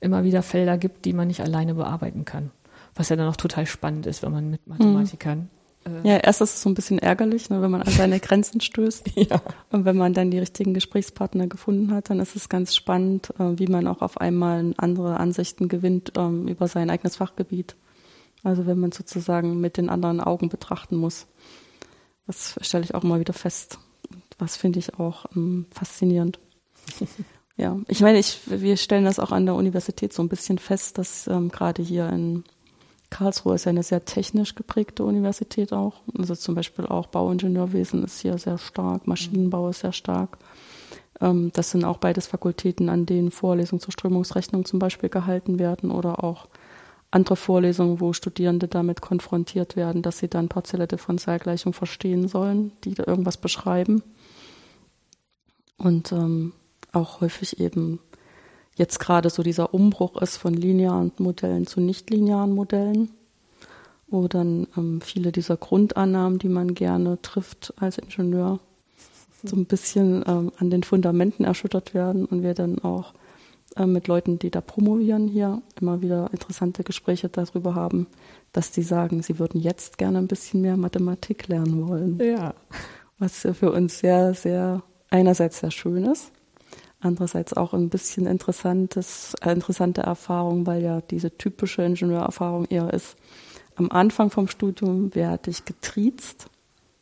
immer 0.00 0.24
wieder 0.24 0.42
Felder 0.42 0.78
gibt, 0.78 1.04
die 1.04 1.12
man 1.12 1.28
nicht 1.28 1.40
alleine 1.40 1.74
bearbeiten 1.74 2.24
kann 2.24 2.50
was 2.98 3.08
ja 3.08 3.16
dann 3.16 3.28
auch 3.28 3.36
total 3.36 3.64
spannend 3.66 4.06
ist, 4.06 4.22
wenn 4.22 4.32
man 4.32 4.50
mit 4.50 4.66
Mathematikern. 4.66 5.48
Mhm. 5.86 6.00
Ja, 6.02 6.16
erst 6.16 6.40
ist 6.40 6.54
es 6.54 6.62
so 6.62 6.68
ein 6.68 6.74
bisschen 6.74 6.98
ärgerlich, 6.98 7.48
ne, 7.48 7.62
wenn 7.62 7.70
man 7.70 7.82
an 7.82 7.92
seine 7.92 8.18
Grenzen 8.20 8.60
stößt. 8.60 9.12
ja. 9.14 9.40
Und 9.70 9.84
wenn 9.84 9.96
man 9.96 10.14
dann 10.14 10.30
die 10.30 10.38
richtigen 10.40 10.74
Gesprächspartner 10.74 11.46
gefunden 11.46 11.94
hat, 11.94 12.10
dann 12.10 12.18
ist 12.18 12.34
es 12.34 12.48
ganz 12.48 12.74
spannend, 12.74 13.30
äh, 13.38 13.58
wie 13.58 13.68
man 13.68 13.86
auch 13.86 14.02
auf 14.02 14.20
einmal 14.20 14.74
andere 14.76 15.18
Ansichten 15.18 15.68
gewinnt 15.68 16.12
ähm, 16.18 16.48
über 16.48 16.66
sein 16.66 16.90
eigenes 16.90 17.16
Fachgebiet. 17.16 17.76
Also 18.42 18.66
wenn 18.66 18.80
man 18.80 18.92
sozusagen 18.92 19.60
mit 19.60 19.76
den 19.76 19.90
anderen 19.90 20.20
Augen 20.20 20.48
betrachten 20.48 20.96
muss. 20.96 21.26
Das 22.26 22.58
stelle 22.60 22.84
ich 22.84 22.94
auch 22.94 23.04
immer 23.04 23.20
wieder 23.20 23.32
fest. 23.32 23.78
Was 24.38 24.56
finde 24.56 24.80
ich 24.80 24.98
auch 24.98 25.26
ähm, 25.36 25.66
faszinierend. 25.70 26.40
ja, 27.56 27.78
ich 27.86 28.00
meine, 28.00 28.18
ich, 28.18 28.40
wir 28.46 28.76
stellen 28.76 29.04
das 29.04 29.18
auch 29.20 29.30
an 29.32 29.46
der 29.46 29.54
Universität 29.54 30.12
so 30.12 30.22
ein 30.22 30.28
bisschen 30.28 30.58
fest, 30.58 30.98
dass 30.98 31.26
ähm, 31.28 31.48
gerade 31.48 31.82
hier 31.82 32.08
in 32.10 32.44
Karlsruhe 33.10 33.54
ist 33.54 33.66
eine 33.66 33.82
sehr 33.82 34.04
technisch 34.04 34.54
geprägte 34.54 35.04
Universität 35.04 35.72
auch. 35.72 36.02
Also 36.16 36.34
zum 36.34 36.54
Beispiel 36.54 36.86
auch 36.86 37.06
Bauingenieurwesen 37.06 38.04
ist 38.04 38.20
hier 38.20 38.36
sehr 38.38 38.58
stark, 38.58 39.06
Maschinenbau 39.06 39.70
ist 39.70 39.80
sehr 39.80 39.92
stark. 39.92 40.38
Ähm, 41.20 41.50
das 41.54 41.70
sind 41.70 41.84
auch 41.84 41.98
beides 41.98 42.26
Fakultäten, 42.26 42.88
an 42.88 43.06
denen 43.06 43.30
Vorlesungen 43.30 43.80
zur 43.80 43.92
Strömungsrechnung 43.92 44.64
zum 44.64 44.78
Beispiel 44.78 45.08
gehalten 45.08 45.58
werden 45.58 45.90
oder 45.90 46.22
auch 46.22 46.48
andere 47.10 47.36
Vorlesungen, 47.36 48.00
wo 48.00 48.12
Studierende 48.12 48.68
damit 48.68 49.00
konfrontiert 49.00 49.76
werden, 49.76 50.02
dass 50.02 50.18
sie 50.18 50.28
dann 50.28 50.48
partielle 50.48 50.86
Differentialgleichung 50.86 51.72
verstehen 51.72 52.28
sollen, 52.28 52.72
die 52.84 52.94
da 52.94 53.04
irgendwas 53.06 53.38
beschreiben. 53.38 54.02
Und 55.78 56.12
ähm, 56.12 56.52
auch 56.92 57.20
häufig 57.20 57.60
eben 57.60 58.00
jetzt 58.78 58.98
gerade 59.00 59.28
so 59.30 59.42
dieser 59.42 59.74
Umbruch 59.74 60.20
ist 60.22 60.36
von 60.36 60.54
linearen 60.54 61.12
Modellen 61.18 61.66
zu 61.66 61.80
nichtlinearen 61.80 62.54
Modellen, 62.54 63.10
wo 64.08 64.28
dann 64.28 64.66
ähm, 64.76 65.00
viele 65.00 65.32
dieser 65.32 65.56
Grundannahmen, 65.56 66.38
die 66.38 66.48
man 66.48 66.74
gerne 66.74 67.20
trifft 67.20 67.74
als 67.76 67.98
Ingenieur, 67.98 68.60
so 69.44 69.56
ein 69.56 69.66
bisschen 69.66 70.24
ähm, 70.26 70.52
an 70.58 70.70
den 70.70 70.82
Fundamenten 70.82 71.44
erschüttert 71.44 71.94
werden 71.94 72.24
und 72.24 72.42
wir 72.42 72.54
dann 72.54 72.78
auch 72.80 73.14
äh, 73.76 73.86
mit 73.86 74.08
Leuten, 74.08 74.38
die 74.38 74.50
da 74.50 74.60
promovieren 74.60 75.28
hier, 75.28 75.62
immer 75.80 76.00
wieder 76.00 76.30
interessante 76.32 76.82
Gespräche 76.82 77.28
darüber 77.28 77.74
haben, 77.74 78.06
dass 78.52 78.70
die 78.72 78.82
sagen, 78.82 79.22
sie 79.22 79.38
würden 79.38 79.60
jetzt 79.60 79.98
gerne 79.98 80.18
ein 80.18 80.28
bisschen 80.28 80.60
mehr 80.60 80.76
Mathematik 80.76 81.48
lernen 81.48 81.88
wollen. 81.88 82.18
Ja. 82.18 82.54
Was 83.18 83.46
für 83.52 83.72
uns 83.72 83.98
sehr, 83.98 84.34
sehr 84.34 84.82
einerseits 85.10 85.60
sehr 85.60 85.70
schön 85.70 86.04
ist, 86.04 86.32
andererseits 87.00 87.54
auch 87.54 87.74
ein 87.74 87.88
bisschen 87.88 88.26
interessantes, 88.26 89.34
äh, 89.42 89.52
interessante 89.52 90.02
Erfahrung, 90.02 90.66
weil 90.66 90.82
ja 90.82 91.00
diese 91.00 91.36
typische 91.36 91.82
Ingenieurerfahrung 91.82 92.66
eher 92.66 92.92
ist, 92.92 93.16
am 93.76 93.90
Anfang 93.90 94.30
vom 94.30 94.48
Studium 94.48 95.14
werde 95.14 95.50
ich 95.50 95.64
getriezt 95.64 96.46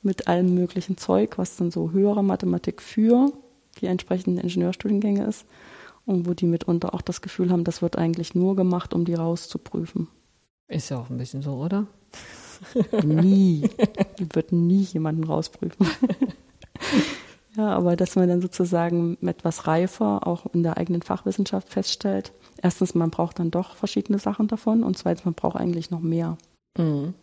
mit 0.03 0.29
allem 0.29 0.55
möglichen 0.55 0.99
Zeug, 0.99 1.39
was 1.39 1.57
dann 1.57 1.71
so 1.71 1.91
höhere 1.91 2.23
Mathematik 2.23 2.83
für 2.83 3.33
die 3.81 3.87
entsprechenden 3.87 4.39
Ingenieurstudiengänge 4.39 5.25
ist 5.25 5.47
und 6.05 6.27
wo 6.27 6.35
die 6.35 6.47
mitunter 6.47 6.95
auch 6.95 7.03
das 7.03 7.23
Gefühl 7.23 7.51
haben, 7.51 7.65
das 7.65 7.83
wird 7.83 7.97
eigentlich 7.97 8.35
nur 8.35 8.57
gemacht, 8.57 8.95
um 8.95 9.05
die 9.05 9.15
rauszuprüfen. 9.15 10.09
Ist 10.69 10.91
ja 10.91 10.99
auch 10.99 11.11
ein 11.11 11.17
bisschen 11.17 11.43
so, 11.43 11.55
oder? 11.55 11.87
Nie. 13.05 13.71
Die 14.19 14.27
wird 14.35 14.53
nie 14.53 14.83
jemanden 14.83 15.25
rausprüfen. 15.25 15.87
ja, 17.57 17.69
aber 17.69 17.97
dass 17.97 18.17
man 18.17 18.29
dann 18.29 18.43
sozusagen 18.43 19.17
etwas 19.27 19.67
reifer 19.67 20.27
auch 20.27 20.47
in 20.53 20.63
der 20.63 20.77
eigenen 20.77 21.03
Fachwissenschaft 21.03 21.71
feststellt, 21.71 22.33
erstens, 22.63 22.95
man 22.95 23.11
braucht 23.11 23.39
dann 23.39 23.51
doch 23.51 23.77
verschiedene 23.77 24.19
Sachen 24.19 24.49
davon 24.49 24.83
und 24.83 24.99
zweitens, 24.99 25.25
man 25.25 25.35
braucht 25.35 25.57
eigentlich 25.57 25.91
noch 25.91 26.01
mehr. 26.01 26.37
Mhm. 26.77 27.15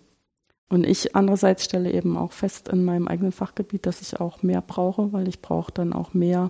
Und 0.69 0.85
ich 0.85 1.15
andererseits 1.15 1.63
stelle 1.65 1.91
eben 1.91 2.17
auch 2.17 2.31
fest 2.31 2.67
in 2.67 2.83
meinem 2.83 3.07
eigenen 3.07 3.31
Fachgebiet, 3.31 3.85
dass 3.85 4.01
ich 4.01 4.19
auch 4.19 4.41
mehr 4.41 4.61
brauche, 4.61 5.13
weil 5.13 5.27
ich 5.27 5.39
brauche 5.41 5.71
dann 5.71 5.93
auch 5.93 6.15
mehr 6.15 6.49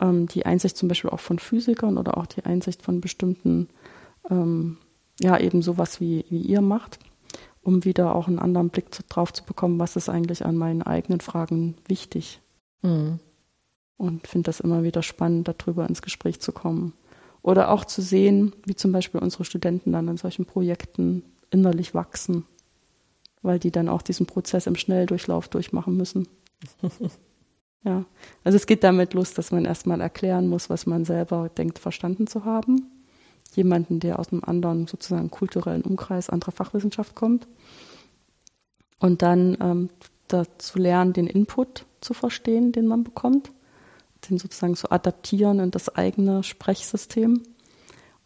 ähm, 0.00 0.26
die 0.28 0.46
Einsicht 0.46 0.76
zum 0.76 0.88
Beispiel 0.88 1.10
auch 1.10 1.18
von 1.18 1.40
Physikern 1.40 1.98
oder 1.98 2.16
auch 2.16 2.26
die 2.26 2.44
Einsicht 2.44 2.82
von 2.82 3.00
bestimmten, 3.00 3.68
ähm, 4.30 4.78
ja, 5.20 5.36
eben 5.36 5.62
sowas 5.62 6.00
wie, 6.00 6.24
wie 6.28 6.42
ihr 6.42 6.60
macht, 6.60 7.00
um 7.62 7.84
wieder 7.84 8.14
auch 8.14 8.28
einen 8.28 8.38
anderen 8.38 8.68
Blick 8.68 8.94
zu, 8.94 9.02
drauf 9.08 9.32
zu 9.32 9.44
bekommen, 9.44 9.80
was 9.80 9.96
ist 9.96 10.08
eigentlich 10.08 10.44
an 10.46 10.56
meinen 10.56 10.82
eigenen 10.82 11.20
Fragen 11.20 11.74
wichtig. 11.88 12.40
Mhm. 12.82 13.18
Und 13.96 14.26
finde 14.26 14.46
das 14.46 14.60
immer 14.60 14.82
wieder 14.82 15.02
spannend, 15.02 15.48
darüber 15.48 15.86
ins 15.86 16.02
Gespräch 16.02 16.40
zu 16.40 16.52
kommen. 16.52 16.94
Oder 17.42 17.70
auch 17.70 17.84
zu 17.84 18.02
sehen, 18.02 18.54
wie 18.64 18.74
zum 18.74 18.92
Beispiel 18.92 19.20
unsere 19.20 19.44
Studenten 19.44 19.92
dann 19.92 20.08
in 20.08 20.16
solchen 20.16 20.46
Projekten 20.46 21.22
innerlich 21.50 21.94
wachsen, 21.94 22.44
weil 23.42 23.58
die 23.58 23.70
dann 23.70 23.88
auch 23.88 24.02
diesen 24.02 24.26
Prozess 24.26 24.66
im 24.66 24.76
Schnelldurchlauf 24.76 25.48
durchmachen 25.48 25.96
müssen. 25.96 26.28
Ja, 27.82 28.04
also 28.44 28.56
es 28.56 28.66
geht 28.66 28.84
damit 28.84 29.14
los, 29.14 29.32
dass 29.32 29.52
man 29.52 29.64
erstmal 29.64 30.00
erklären 30.00 30.48
muss, 30.48 30.68
was 30.68 30.84
man 30.84 31.04
selber 31.04 31.48
denkt, 31.48 31.78
verstanden 31.78 32.26
zu 32.26 32.44
haben. 32.44 32.86
Jemanden, 33.54 34.00
der 34.00 34.18
aus 34.18 34.32
einem 34.32 34.44
anderen 34.44 34.86
sozusagen 34.86 35.30
kulturellen 35.30 35.82
Umkreis 35.82 36.28
anderer 36.28 36.52
Fachwissenschaft 36.52 37.14
kommt. 37.14 37.48
Und 38.98 39.22
dann 39.22 39.56
ähm, 39.60 39.88
dazu 40.32 40.78
lernen, 40.78 41.12
den 41.12 41.26
Input 41.26 41.86
zu 42.00 42.14
verstehen, 42.14 42.72
den 42.72 42.86
man 42.86 43.04
bekommt, 43.04 43.52
den 44.28 44.38
sozusagen 44.38 44.76
zu 44.76 44.90
adaptieren 44.90 45.60
in 45.60 45.70
das 45.70 45.94
eigene 45.94 46.42
Sprechsystem 46.42 47.42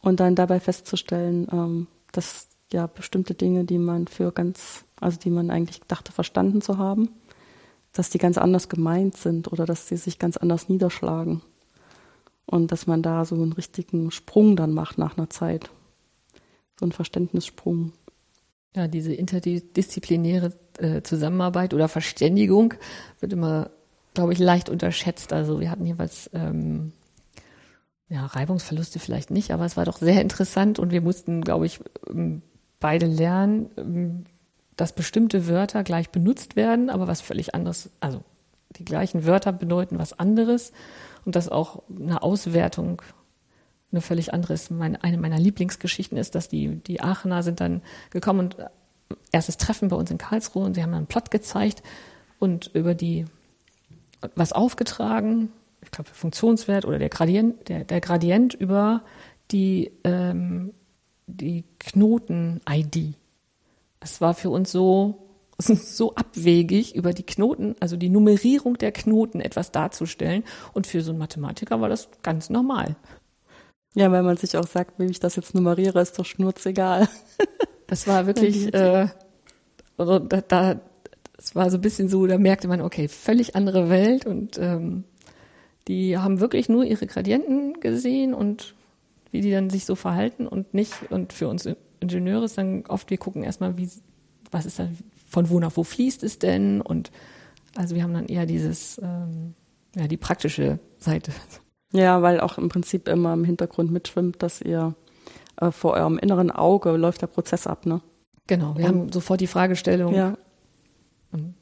und 0.01 0.21
dann 0.21 0.35
dabei 0.35 0.61
festzustellen, 0.61 1.49
ähm, 1.53 1.87
dass 2.13 2.49
ja 2.73 2.87
bestimmte 2.87 3.35
Dinge, 3.35 3.65
die 3.65 3.79
man 3.79 4.07
für 4.07 4.33
ganz, 4.33 4.85
also 5.01 5.19
die 5.19 5.31
man 5.31 5.51
eigentlich 5.51 5.81
dachte 5.89 6.13
verstanden 6.13 6.61
zu 6.61 6.79
haben, 6.79 7.09
dass 7.93 8.11
die 8.11 8.19
ganz 8.19 8.37
anders 8.37 8.69
gemeint 8.69 9.17
sind 9.17 9.51
oder 9.53 9.65
dass 9.65 9.89
sie 9.89 9.97
sich 9.97 10.19
ganz 10.19 10.37
anders 10.37 10.69
niederschlagen. 10.69 11.43
Und 12.47 12.73
dass 12.73 12.87
man 12.87 13.03
da 13.03 13.25
so 13.25 13.37
einen 13.37 13.53
richtigen 13.53 14.11
Sprung 14.11 14.57
dann 14.57 14.75
macht 14.75 14.99
nach 14.99 15.17
einer 15.17 15.31
Zeit. 15.31 15.71
So 16.79 16.85
einen 16.85 16.93
Verständnissprung. 16.93 17.93
Ja, 18.75 18.89
diese 18.89 19.15
interdisziplinäre 19.15 20.53
äh, 20.79 21.03
Zusammenarbeit 21.03 21.75
oder 21.75 21.89
Verständigung 21.89 22.75
wird 23.21 23.33
immer, 23.33 23.71
glaube 24.15 24.33
ich, 24.33 24.39
leicht 24.39 24.69
unterschätzt. 24.69 25.33
Also 25.33 25.61
wir 25.61 25.71
hatten 25.71 25.87
jeweils 25.87 26.29
ähm, 26.35 26.93
ja, 28.09 28.27
Reibungsverluste 28.27 28.99
vielleicht 28.99 29.31
nicht, 29.31 29.53
aber 29.53 29.65
es 29.65 29.77
war 29.77 29.85
doch 29.85 29.99
sehr 29.99 30.21
interessant 30.21 30.79
und 30.79 30.91
wir 30.91 31.01
mussten, 31.01 31.43
glaube 31.43 31.67
ich, 31.67 31.81
ähm, 32.09 32.43
beide 32.81 33.07
lernen, 33.07 33.71
ähm, 33.77 34.25
dass 34.77 34.93
bestimmte 34.93 35.47
Wörter 35.47 35.85
gleich 35.85 36.11
benutzt 36.11 36.57
werden, 36.57 36.91
aber 36.91 37.07
was 37.07 37.21
völlig 37.21 37.55
anderes, 37.55 37.91
also 38.01 38.23
die 38.77 38.85
gleichen 38.85 39.25
Wörter 39.25 39.53
bedeuten 39.53 39.99
was 39.99 40.19
anderes 40.19 40.73
und 41.25 41.37
dass 41.37 41.49
auch 41.49 41.83
eine 41.89 42.23
Auswertung 42.23 43.03
eine 43.95 44.03
völlig 44.03 44.35
andere 44.35 44.55
ist. 44.55 44.71
Meine, 44.71 45.03
eine 45.03 45.19
meiner 45.19 45.39
Lieblingsgeschichten 45.39 46.19
ist, 46.19 46.35
dass 46.35 46.49
die, 46.49 46.77
die 46.77 47.01
Aachener 47.01 47.43
sind 47.43 47.61
dann 47.61 47.83
gekommen 48.11 48.41
und 48.41 48.57
erstes 49.33 49.57
Treffen 49.57 49.89
bei 49.89 49.97
uns 49.97 50.11
in 50.11 50.19
Karlsruhe 50.19 50.65
und 50.65 50.75
sie 50.75 50.83
haben 50.83 50.95
einen 50.95 51.07
Plot 51.07 51.31
gezeigt 51.31 51.83
und 52.39 52.71
über 52.75 52.95
die 52.95 53.27
was 54.35 54.53
aufgetragen, 54.53 55.51
ich 55.83 55.91
glaube 55.91 56.11
Funktionswert 56.11 56.85
oder 56.85 56.99
der 56.99 57.11
Gradient, 57.11 57.69
der, 57.69 57.85
der 57.85 58.01
Gradient 58.01 58.55
über 58.55 59.03
die, 59.51 59.93
ähm, 60.05 60.73
die 61.27 61.65
Knoten-ID. 61.79 63.15
Es 64.01 64.21
war 64.21 64.35
für 64.35 64.51
uns 64.51 64.73
so, 64.73 65.29
so 65.59 66.15
abwegig, 66.15 66.95
über 66.95 67.13
die 67.13 67.23
Knoten, 67.23 67.77
also 67.81 67.97
die 67.97 68.09
Nummerierung 68.09 68.79
der 68.79 68.93
Knoten 68.93 69.41
etwas 69.41 69.73
darzustellen. 69.73 70.45
Und 70.73 70.87
für 70.87 71.03
so 71.03 71.11
einen 71.11 71.19
Mathematiker 71.19 71.81
war 71.81 71.89
das 71.89 72.09
ganz 72.23 72.51
normal. 72.51 72.97
Ja, 73.95 74.11
weil 74.11 74.23
man 74.23 74.37
sich 74.37 74.57
auch 74.57 74.67
sagt, 74.67 74.99
wie 74.99 75.07
ich 75.07 75.21
das 75.21 75.37
jetzt 75.37 75.55
nummeriere, 75.55 76.01
ist 76.01 76.19
doch 76.19 76.27
schnurzegal. 76.27 77.09
Das 77.87 78.07
war 78.07 78.27
wirklich, 78.27 78.73
äh, 78.73 79.09
also 79.99 80.19
da, 80.19 80.41
da, 80.41 80.81
das 81.37 81.55
war 81.55 81.71
so 81.71 81.77
ein 81.77 81.83
bisschen 81.83 82.09
so, 82.09 82.27
da 82.27 82.39
merkte 82.39 82.67
man, 82.67 82.81
okay, 82.81 83.09
völlig 83.09 83.55
andere 83.57 83.91
Welt 83.91 84.25
und 84.25 84.59
ähm, 84.59 85.05
die 85.87 86.17
haben 86.17 86.41
wirklich 86.41 86.71
nur 86.71 86.85
ihre 86.85 87.07
Gradienten 87.07 87.79
gesehen 87.81 88.33
und 88.33 88.75
wie 89.31 89.43
die 89.43 89.51
dann 89.51 89.69
sich 89.69 89.85
so 89.85 89.97
verhalten 89.97 90.47
und 90.47 90.73
nicht, 90.73 90.95
und 91.11 91.35
für 91.35 91.47
uns 91.47 91.69
Ingenieure 92.01 92.45
ist 92.45 92.57
dann 92.57 92.87
oft, 92.87 93.11
wir 93.11 93.19
gucken 93.19 93.43
erstmal, 93.43 93.77
wie, 93.77 93.89
was 94.51 94.65
ist 94.65 94.79
da, 94.79 94.89
von 95.29 95.51
wo 95.51 95.61
nach 95.61 95.77
wo 95.77 95.85
fließt 95.85 96.23
es 96.23 96.39
denn? 96.39 96.81
Und 96.81 97.11
also 97.75 97.95
wir 97.95 98.03
haben 98.03 98.15
dann 98.15 98.27
eher 98.27 98.47
dieses, 98.47 98.99
ähm, 99.03 99.55
ja, 99.95 100.07
die 100.07 100.17
praktische 100.17 100.79
Seite. 100.99 101.33
Ja, 101.95 102.23
weil 102.23 102.41
auch 102.41 102.59
im 102.59 102.69
Prinzip 102.69 103.09
immer 103.09 103.33
im 103.33 103.45
Hintergrund 103.45 103.93
mitschwimmt, 103.93 104.43
dass 104.43 104.61
ihr 104.61 104.95
äh, 105.61 105.71
vor 105.71 105.93
eurem 105.93 106.19
inneren 106.19 106.51
Auge 106.51 106.91
läuft 106.97 107.23
der 107.23 107.29
Prozess 107.29 107.69
ab, 107.69 107.87
ne? 107.87 108.01
Genau, 108.49 108.77
wir 108.77 108.85
und, 108.85 108.89
haben 108.89 109.13
sofort 109.13 109.41
die 109.41 109.47
Fragestellung. 109.47 110.13
Ja. 110.13 110.37
Und, 111.31 111.55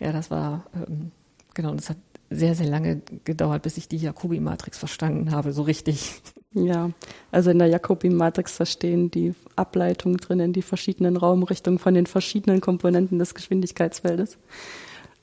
ja, 0.00 0.10
das 0.12 0.30
war, 0.30 0.64
ähm, 0.74 1.12
genau, 1.52 1.74
das 1.74 1.90
hat 1.90 1.98
sehr, 2.30 2.54
sehr 2.54 2.66
lange 2.66 3.02
gedauert, 3.24 3.62
bis 3.62 3.76
ich 3.76 3.88
die 3.88 3.98
Jacobi-Matrix 3.98 4.78
verstanden 4.78 5.30
habe, 5.30 5.52
so 5.52 5.62
richtig. 5.62 6.22
Ja, 6.54 6.90
also 7.30 7.50
in 7.50 7.58
der 7.58 7.68
Jacobi-Matrix 7.68 8.56
verstehen 8.56 9.10
die 9.10 9.34
Ableitung 9.54 10.16
drin 10.16 10.40
in 10.40 10.54
die 10.54 10.62
verschiedenen 10.62 11.18
Raumrichtungen 11.18 11.78
von 11.78 11.92
den 11.92 12.06
verschiedenen 12.06 12.62
Komponenten 12.62 13.18
des 13.18 13.34
Geschwindigkeitsfeldes. 13.34 14.38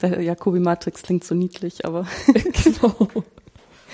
Der 0.01 0.21
Jacobi-Matrix 0.21 1.01
klingt 1.01 1.23
so 1.23 1.33
niedlich, 1.33 1.83
aber 1.83 2.05
genau. 2.63 3.07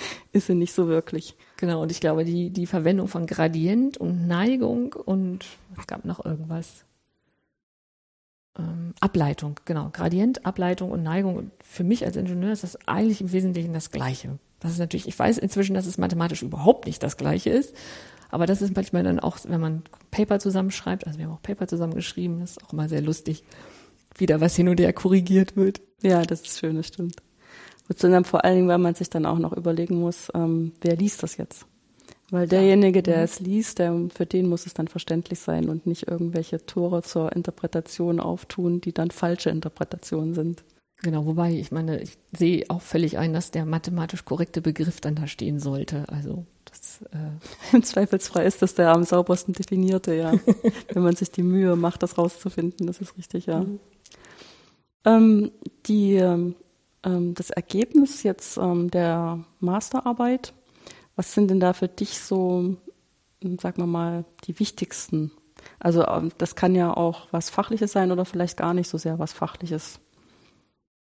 ist 0.32 0.46
sie 0.46 0.54
nicht 0.54 0.72
so 0.72 0.88
wirklich. 0.88 1.36
Genau, 1.56 1.82
und 1.82 1.90
ich 1.90 2.00
glaube, 2.00 2.24
die, 2.24 2.50
die 2.50 2.66
Verwendung 2.66 3.08
von 3.08 3.26
Gradient 3.26 3.96
und 3.96 4.26
Neigung 4.26 4.92
und 4.92 5.44
es 5.78 5.86
gab 5.86 6.04
noch 6.04 6.24
irgendwas. 6.24 6.84
Ähm, 8.58 8.94
Ableitung, 9.00 9.58
genau. 9.64 9.90
Gradient, 9.92 10.44
Ableitung 10.44 10.90
und 10.90 11.02
Neigung. 11.02 11.36
Und 11.36 11.50
für 11.62 11.84
mich 11.84 12.04
als 12.04 12.16
Ingenieur 12.16 12.52
ist 12.52 12.64
das 12.64 12.76
eigentlich 12.86 13.20
im 13.20 13.32
Wesentlichen 13.32 13.72
das 13.72 13.90
Gleiche. 13.90 14.38
Das 14.60 14.72
ist 14.72 14.78
natürlich, 14.78 15.08
ich 15.08 15.18
weiß 15.18 15.38
inzwischen, 15.38 15.74
dass 15.74 15.86
es 15.86 15.98
mathematisch 15.98 16.42
überhaupt 16.42 16.86
nicht 16.86 17.02
das 17.02 17.16
Gleiche 17.16 17.50
ist. 17.50 17.74
Aber 18.30 18.46
das 18.46 18.62
ist 18.62 18.74
manchmal 18.74 19.02
dann 19.02 19.20
auch, 19.20 19.38
wenn 19.44 19.60
man 19.60 19.82
Paper 20.10 20.38
zusammenschreibt, 20.38 21.06
also 21.06 21.18
wir 21.18 21.26
haben 21.26 21.34
auch 21.34 21.42
Paper 21.42 21.66
zusammengeschrieben, 21.68 22.40
das 22.40 22.52
ist 22.52 22.64
auch 22.64 22.72
immer 22.72 22.88
sehr 22.88 23.02
lustig, 23.02 23.44
wie 24.16 24.26
da 24.26 24.40
was 24.40 24.56
hin 24.56 24.68
und 24.68 24.80
her 24.80 24.92
korrigiert 24.92 25.56
wird. 25.56 25.82
Ja, 26.02 26.22
das 26.22 26.40
ist 26.40 26.58
schön, 26.58 26.76
das 26.76 26.88
stimmt. 26.88 27.16
Und 27.88 28.02
dann 28.02 28.24
vor 28.24 28.44
allen 28.44 28.56
Dingen, 28.56 28.68
weil 28.68 28.78
man 28.78 28.94
sich 28.94 29.10
dann 29.10 29.26
auch 29.26 29.38
noch 29.38 29.52
überlegen 29.52 29.96
muss, 29.96 30.28
ähm, 30.34 30.72
wer 30.80 30.96
liest 30.96 31.22
das 31.22 31.36
jetzt? 31.36 31.66
Weil 32.30 32.48
derjenige, 32.48 33.02
der 33.02 33.18
mhm. 33.18 33.24
es 33.24 33.40
liest, 33.40 33.78
der, 33.78 33.94
für 34.14 34.24
den 34.24 34.48
muss 34.48 34.64
es 34.64 34.72
dann 34.72 34.88
verständlich 34.88 35.38
sein 35.38 35.68
und 35.68 35.86
nicht 35.86 36.08
irgendwelche 36.08 36.64
Tore 36.64 37.02
zur 37.02 37.32
Interpretation 37.36 38.20
auftun, 38.20 38.80
die 38.80 38.92
dann 38.92 39.10
falsche 39.10 39.50
Interpretationen 39.50 40.32
sind. 40.32 40.64
Genau, 41.02 41.26
wobei 41.26 41.52
ich 41.52 41.72
meine, 41.72 42.00
ich 42.00 42.16
sehe 42.32 42.64
auch 42.68 42.80
völlig 42.80 43.18
ein, 43.18 43.32
dass 43.32 43.50
der 43.50 43.66
mathematisch 43.66 44.24
korrekte 44.24 44.62
Begriff 44.62 45.00
dann 45.00 45.16
da 45.16 45.26
stehen 45.26 45.58
sollte. 45.58 46.04
Also 46.08 46.46
das 46.64 47.02
äh 47.12 47.32
im 47.76 47.82
Zweifelsfrei 47.82 48.46
ist 48.46 48.62
das 48.62 48.76
der 48.76 48.92
am 48.92 49.02
saubersten 49.02 49.52
definierte, 49.52 50.14
ja. 50.14 50.32
Wenn 50.92 51.02
man 51.02 51.16
sich 51.16 51.32
die 51.32 51.42
Mühe 51.42 51.76
macht, 51.76 52.02
das 52.02 52.16
rauszufinden, 52.16 52.86
das 52.86 53.00
ist 53.00 53.18
richtig, 53.18 53.46
ja. 53.46 53.60
Mhm. 53.60 53.80
Ähm, 55.04 55.50
die, 55.86 56.14
ähm, 56.14 56.54
das 57.02 57.50
Ergebnis 57.50 58.22
jetzt 58.22 58.56
ähm, 58.58 58.90
der 58.90 59.44
Masterarbeit 59.58 60.54
was 61.16 61.34
sind 61.34 61.50
denn 61.50 61.60
da 61.60 61.72
für 61.72 61.88
dich 61.88 62.18
so, 62.18 62.76
sagen 63.42 63.76
wir 63.76 63.86
mal, 63.86 64.24
die 64.44 64.58
wichtigsten? 64.58 65.30
Also 65.78 66.06
ähm, 66.06 66.32
das 66.38 66.56
kann 66.56 66.74
ja 66.74 66.94
auch 66.96 67.28
was 67.30 67.50
Fachliches 67.50 67.92
sein 67.92 68.12
oder 68.12 68.24
vielleicht 68.24 68.56
gar 68.56 68.74
nicht 68.74 68.88
so 68.88 68.98
sehr 68.98 69.18
was 69.18 69.32
Fachliches. 69.32 70.00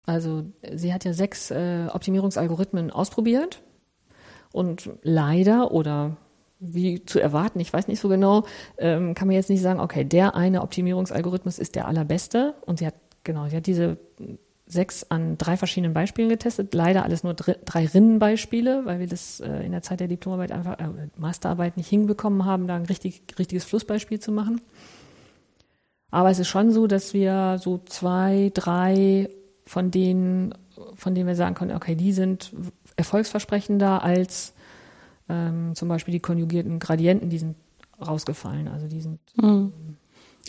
Also 0.06 0.46
sie 0.74 0.94
hat 0.94 1.06
ja 1.06 1.14
sechs 1.14 1.52
äh, 1.52 1.88
Optimierungsalgorithmen 1.94 2.92
ausprobiert 2.92 3.62
und 4.52 4.90
leider 5.04 5.72
oder 5.72 6.18
wie 6.60 7.06
zu 7.06 7.20
erwarten, 7.20 7.60
ich 7.62 7.72
weiß 7.72 7.88
nicht 7.88 8.02
so 8.02 8.10
genau, 8.10 8.46
ähm, 8.78 9.14
kann 9.14 9.28
man 9.28 9.36
jetzt 9.36 9.50
nicht 9.50 9.62
sagen, 9.62 9.80
okay, 9.80 10.04
der 10.04 10.36
eine 10.36 10.62
Optimierungsalgorithmus 10.62 11.58
ist 11.60 11.76
der 11.76 11.88
allerbeste 11.88 12.56
und 12.66 12.80
sie 12.80 12.88
hat 12.88 12.96
genau, 13.24 13.48
sie 13.48 13.56
hat 13.56 13.68
diese 13.68 13.98
sechs 14.70 15.04
an 15.10 15.38
drei 15.38 15.58
verschiedenen 15.58 15.94
Beispielen 15.94 16.30
getestet. 16.30 16.74
Leider 16.74 17.04
alles 17.04 17.24
nur 17.24 17.34
drei 17.34 17.88
Rinnenbeispiele, 17.88 18.86
weil 18.86 19.00
wir 19.00 19.08
das 19.08 19.40
äh, 19.40 19.66
in 19.66 19.72
der 19.72 19.82
Zeit 19.82 20.00
der 20.00 20.08
Diplomarbeit 20.08 20.52
einfach, 20.52 20.80
äh, 20.80 21.10
Masterarbeit 21.18 21.76
nicht 21.76 21.90
hinbekommen 21.90 22.46
haben, 22.46 22.68
da 22.68 22.76
ein 22.76 22.86
richtig, 22.86 23.24
richtiges 23.38 23.66
Flussbeispiel 23.66 24.20
zu 24.20 24.32
machen. 24.32 24.62
Aber 26.12 26.30
es 26.30 26.40
ist 26.40 26.48
schon 26.48 26.72
so, 26.72 26.86
dass 26.86 27.14
wir 27.14 27.58
so 27.60 27.80
zwei, 27.80 28.52
drei 28.54 29.30
von 29.66 29.90
denen, 29.92 30.54
von 30.94 31.16
denen 31.16 31.28
wir 31.28 31.36
sagen 31.36 31.56
können, 31.56 31.76
okay, 31.76 31.96
die 31.96 32.14
sind 32.14 32.54
erfolgsversprechender 32.96 34.04
als 34.04 34.54
ähm, 35.30 35.74
zum 35.76 35.90
Beispiel 35.90 36.12
die 36.12 36.20
konjugierten 36.20 36.80
Gradienten, 36.80 37.30
die 37.30 37.40
sind 37.40 37.56
rausgefallen. 38.06 38.68
Also 38.68 38.88
die 38.88 39.02
sind 39.02 39.20
mhm. 39.36 39.74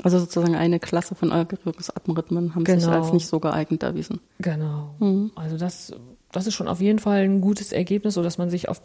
Also 0.02 0.18
sozusagen 0.18 0.54
eine 0.54 0.80
Klasse 0.80 1.14
von 1.14 1.32
Algorithmus-Algorithmen 1.32 2.54
haben 2.54 2.64
genau. 2.64 2.80
sich 2.80 2.88
als 2.88 3.12
nicht 3.12 3.26
so 3.26 3.40
geeignet 3.40 3.82
erwiesen. 3.82 4.20
Genau. 4.38 4.94
Mhm. 4.98 5.32
Also 5.34 5.56
das, 5.56 5.92
das 6.32 6.46
ist 6.46 6.54
schon 6.54 6.68
auf 6.68 6.80
jeden 6.80 6.98
Fall 6.98 7.22
ein 7.22 7.40
gutes 7.40 7.72
Ergebnis, 7.72 8.14
so 8.14 8.22
dass 8.22 8.38
man 8.38 8.50
sich 8.50 8.68
auf, 8.68 8.82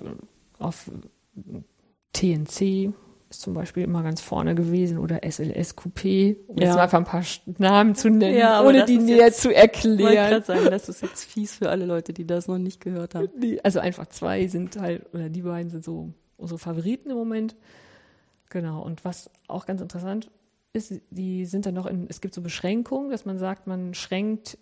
auf 0.60 0.90
TNC 2.14 2.94
ist 3.30 3.42
zum 3.42 3.54
Beispiel 3.54 3.84
immer 3.84 4.04
ganz 4.04 4.22
vorne 4.22 4.56
gewesen 4.56 4.98
oder 4.98 5.22
SLS 5.24 5.76
Coupé, 5.76 6.38
um 6.48 6.58
ja. 6.58 6.66
jetzt 6.66 6.76
mal 6.76 6.84
einfach 6.84 7.00
ein 7.00 7.06
paar 7.06 7.24
Namen 7.58 7.96
zu 7.96 8.10
nennen, 8.10 8.38
ja, 8.38 8.64
ohne 8.64 8.86
die 8.86 8.98
näher 8.98 9.28
jetzt, 9.28 9.42
zu 9.42 9.54
erklären. 9.54 10.40
Ich 10.40 10.46
sagen, 10.46 10.68
das 10.70 10.90
ist 10.90 11.02
jetzt 11.02 11.26
fies 11.26 11.56
für 11.56 11.70
alle 11.70 11.86
Leute, 11.86 12.14
die 12.14 12.26
das 12.26 12.48
noch 12.48 12.60
nicht 12.60 12.82
gehört 12.82 13.16
haben. 13.16 13.30
Also 13.64 13.80
einfach 13.80 14.08
zwei 14.08 14.48
sind 14.48 14.80
halt, 14.80 15.06
oder 15.14 15.30
die 15.30 15.42
beiden 15.42 15.72
sind 15.72 15.84
so 15.84 16.14
unsere 16.38 16.60
Favoriten 16.60 17.10
im 17.10 17.18
Moment. 17.18 17.56
Genau. 18.50 18.82
Und 18.84 19.04
was 19.04 19.30
auch 19.48 19.66
ganz 19.66 19.82
interessant 19.82 20.30
ist, 20.76 20.94
die 21.10 21.46
sind 21.46 21.66
dann 21.66 21.74
noch 21.74 21.86
in, 21.86 22.08
es 22.10 22.22
gibt 22.22 22.34
so 22.34 22.42
Beschränkungen, 22.42 23.10
dass 23.10 23.26
man 23.26 23.38
sagt, 23.38 23.68
man 23.68 23.94
schränkt 23.94 24.58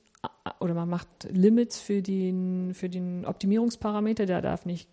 oder 0.60 0.74
man 0.74 0.90
macht 0.90 1.08
Limits 1.30 1.80
für 1.80 2.02
den, 2.02 2.74
für 2.74 2.90
den 2.90 3.26
Optimierungsparameter, 3.26 4.26
der 4.26 4.42
darf 4.42 4.66
nicht 4.66 4.90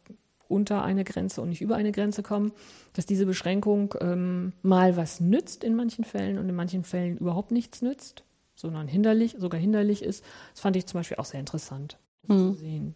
unter 0.48 0.83
eine 0.83 1.04
Grenze 1.04 1.40
und 1.40 1.48
nicht 1.48 1.62
über 1.62 1.76
eine 1.76 1.92
Grenze 1.92 2.22
kommen, 2.22 2.52
dass 2.94 3.06
diese 3.06 3.24
Beschränkung 3.24 3.94
ähm, 4.00 4.52
mal 4.62 4.96
was 4.96 5.20
nützt 5.20 5.62
in 5.62 5.76
manchen 5.76 6.04
Fällen 6.04 6.38
und 6.38 6.48
in 6.48 6.56
manchen 6.56 6.83
Fällen 6.83 7.18
überhaupt 7.18 7.52
nichts 7.52 7.83
nützt, 7.83 8.24
sondern 8.56 8.88
hinderlich, 8.88 9.37
sogar 9.38 9.61
hinderlich 9.61 10.02
ist. 10.02 10.24
Das 10.52 10.61
fand 10.61 10.74
ich 10.76 10.87
zum 10.87 10.98
Beispiel 10.98 11.18
auch 11.18 11.24
sehr 11.24 11.40
interessant 11.40 11.98
hm. 12.26 12.37
zu 12.37 12.54
sehen. 12.54 12.94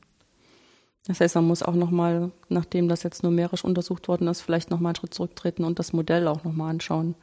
Das 1.06 1.20
heißt, 1.20 1.34
man 1.34 1.46
muss 1.46 1.62
auch 1.62 1.74
nochmal, 1.74 2.32
nachdem 2.48 2.88
das 2.88 3.02
jetzt 3.02 3.22
numerisch 3.22 3.62
untersucht 3.62 4.08
worden 4.08 4.26
ist, 4.26 4.40
vielleicht 4.40 4.70
nochmal 4.70 4.90
einen 4.90 4.96
Schritt 4.96 5.14
zurücktreten 5.14 5.64
und 5.64 5.78
das 5.78 5.92
Modell 5.92 6.26
auch 6.26 6.44
nochmal 6.44 6.70
anschauen 6.70 7.14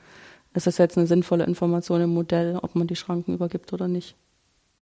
ist 0.54 0.68
das 0.68 0.78
jetzt 0.78 0.98
eine 0.98 1.08
sinnvolle 1.08 1.46
Information 1.46 2.02
im 2.02 2.14
Modell, 2.14 2.58
ob 2.62 2.76
man 2.76 2.88
die 2.88 2.96
Schranken 2.96 3.34
übergibt 3.34 3.72
oder 3.74 3.88
nicht? 3.88 4.16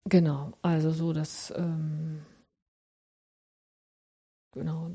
Genau, 0.08 0.52
also 0.62 0.90
so, 0.90 1.12
dass 1.12 1.52
ähm, 1.56 2.20
genau. 4.52 4.90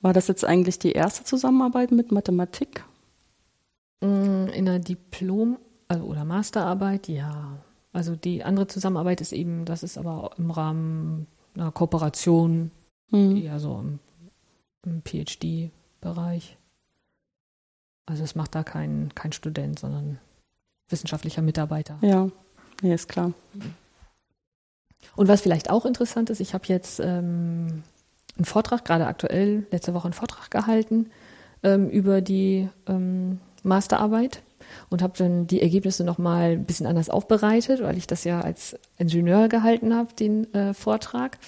War 0.00 0.12
das 0.12 0.28
jetzt 0.28 0.44
eigentlich 0.44 0.78
die 0.78 0.92
erste 0.92 1.24
Zusammenarbeit 1.24 1.90
mit 1.90 2.12
Mathematik? 2.12 2.84
Mm, 4.02 4.48
in 4.48 4.66
der 4.66 4.78
Diplom- 4.78 5.58
also, 5.88 6.04
oder 6.04 6.24
Masterarbeit, 6.24 7.08
ja. 7.08 7.58
Also 7.92 8.14
die 8.14 8.44
andere 8.44 8.66
Zusammenarbeit 8.66 9.20
ist 9.20 9.32
eben, 9.32 9.64
das 9.64 9.82
ist 9.82 9.96
aber 9.96 10.32
im 10.36 10.50
Rahmen 10.50 11.26
einer 11.54 11.72
Kooperation, 11.72 12.70
hm. 13.10 13.36
eher 13.36 13.58
so 13.58 13.78
im, 13.78 13.98
im 14.84 15.02
PhD-Bereich. 15.02 16.58
Also 18.06 18.22
es 18.22 18.34
macht 18.34 18.54
da 18.54 18.62
kein, 18.62 19.10
kein 19.14 19.32
Student, 19.32 19.78
sondern 19.78 20.18
wissenschaftlicher 20.88 21.42
Mitarbeiter. 21.42 21.98
Ja, 22.02 22.28
nee, 22.82 22.94
ist 22.94 23.08
klar. 23.08 23.32
Und 25.16 25.28
was 25.28 25.40
vielleicht 25.40 25.70
auch 25.70 25.84
interessant 25.84 26.30
ist, 26.30 26.40
ich 26.40 26.54
habe 26.54 26.64
jetzt 26.68 27.00
ähm, 27.00 27.82
einen 28.36 28.44
Vortrag, 28.44 28.84
gerade 28.84 29.06
aktuell, 29.06 29.66
letzte 29.70 29.94
Woche 29.94 30.04
einen 30.04 30.12
Vortrag 30.12 30.50
gehalten 30.50 31.10
ähm, 31.62 31.88
über 31.90 32.20
die 32.20 32.68
ähm, 32.86 33.40
Masterarbeit 33.62 34.42
und 34.90 35.02
habe 35.02 35.14
dann 35.16 35.46
die 35.46 35.62
Ergebnisse 35.62 36.04
nochmal 36.04 36.52
ein 36.52 36.64
bisschen 36.64 36.86
anders 36.86 37.10
aufbereitet, 37.10 37.82
weil 37.82 37.96
ich 37.96 38.06
das 38.06 38.24
ja 38.24 38.40
als 38.40 38.78
Ingenieur 38.98 39.48
gehalten 39.48 39.94
habe, 39.94 40.12
den 40.14 40.52
äh, 40.54 40.74
Vortrag. 40.74 41.38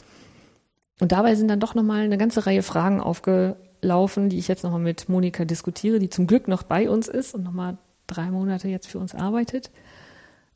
Und 1.01 1.13
dabei 1.13 1.35
sind 1.37 1.49
dann 1.49 1.61
doch 1.61 1.75
nochmal 1.75 2.03
eine 2.03 2.19
ganze 2.19 2.47
Reihe 2.47 2.63
Fragen 2.63 3.01
aufge, 3.01 3.57
laufen, 3.81 4.29
die 4.29 4.39
ich 4.39 4.49
jetzt 4.49 4.65
nochmal 4.65 4.81
mit 4.81 5.09
Monika 5.09 5.45
diskutiere, 5.45 5.99
die 5.99 6.11
zum 6.11 6.27
Glück 6.27 6.49
noch 6.49 6.63
bei 6.63 6.89
uns 6.89 7.09
ist 7.09 7.35
und 7.35 7.45
nochmal 7.45 7.79
drei 8.07 8.31
Monate 8.31 8.69
jetzt 8.69 8.87
für 8.87 8.99
uns 8.99 9.15
arbeitet. 9.15 9.71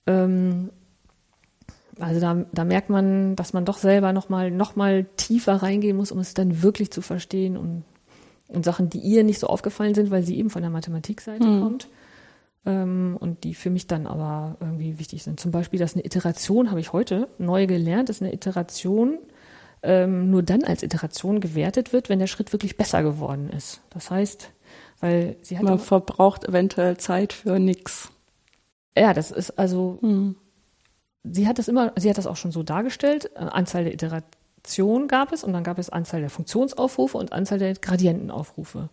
Ähm, 0.07 0.71
also 1.99 2.21
da, 2.21 2.45
da 2.53 2.65
merkt 2.65 2.91
man, 2.91 3.37
dass 3.37 3.53
man 3.53 3.65
doch 3.65 3.79
selber 3.79 4.13
nochmal 4.13 4.51
noch 4.51 4.77
mal 4.77 5.05
tiefer 5.17 5.57
reingehen 5.57 5.97
muss, 5.97 6.11
um 6.11 6.19
es 6.19 6.35
dann 6.35 6.63
wirklich 6.63 6.91
zu 6.91 7.03
verstehen 7.03 7.57
und, 7.57 7.85
und 8.49 8.65
Sachen, 8.65 8.89
die 8.89 8.99
ihr 8.99 9.25
nicht 9.25 9.39
so 9.39 9.47
aufgefallen 9.47 9.95
sind, 9.95 10.11
weil 10.11 10.23
sie 10.23 10.37
eben 10.39 10.51
von 10.51 10.63
der 10.63 10.71
Mathematikseite 10.71 11.47
mhm. 11.47 11.63
kommt 11.63 11.89
ähm, 12.65 13.17
und 13.21 13.45
die 13.45 13.55
für 13.55 13.71
mich 13.71 13.87
dann 13.87 14.07
aber 14.07 14.57
irgendwie 14.61 14.99
wichtig 14.99 15.23
sind. 15.23 15.39
Zum 15.39 15.51
Beispiel, 15.51 15.79
dass 15.79 15.95
eine 15.95 16.05
Iteration, 16.05 16.71
habe 16.71 16.81
ich 16.81 16.93
heute 16.93 17.29
neu 17.39 17.67
gelernt, 17.67 18.11
ist 18.11 18.23
eine 18.23 18.33
Iteration 18.33 19.19
ähm, 19.83 20.31
nur 20.31 20.43
dann 20.43 20.65
als 20.65 20.83
Iteration 20.83 21.41
gewertet 21.41 21.93
wird, 21.93 22.09
wenn 22.09 22.19
der 22.19 22.27
Schritt 22.27 22.53
wirklich 22.53 22.77
besser 22.77 23.03
geworden 23.03 23.51
ist. 23.51 23.81
Das 23.91 24.11
heißt, 24.11 24.51
weil 25.01 25.37
sie 25.43 25.59
hat. 25.59 25.65
Man 25.65 25.79
verbraucht 25.79 26.45
eventuell 26.45 26.97
Zeit 26.97 27.33
für 27.33 27.59
nichts. 27.59 28.11
Ja, 28.97 29.13
das 29.13 29.31
ist 29.31 29.59
also. 29.59 29.99
Hm. 30.01 30.37
Sie 31.25 31.47
hat 31.47 31.61
das 31.61 31.69
immer, 31.69 31.93
sie 31.97 32.11
hat 32.11 32.19
das 32.19 32.27
auch 32.27 32.37
schon 32.37 32.51
so 32.51 32.65
dargestellt. 32.65 33.31
Äh, 33.37 33.41
Anzahl 33.41 33.85
der 33.85 33.95
Iterationen 33.95 35.07
gab 35.07 35.33
es 35.33 35.45
und 35.45 35.53
dann 35.53 35.63
gab 35.63 35.79
es 35.79 35.89
Anzahl 35.89 36.21
der 36.21 36.31
Funktionsaufrufe 36.31 37.17
und 37.17 37.33
Anzahl 37.33 37.59
der 37.59 37.75
Gradientenaufrufe. 37.75 38.89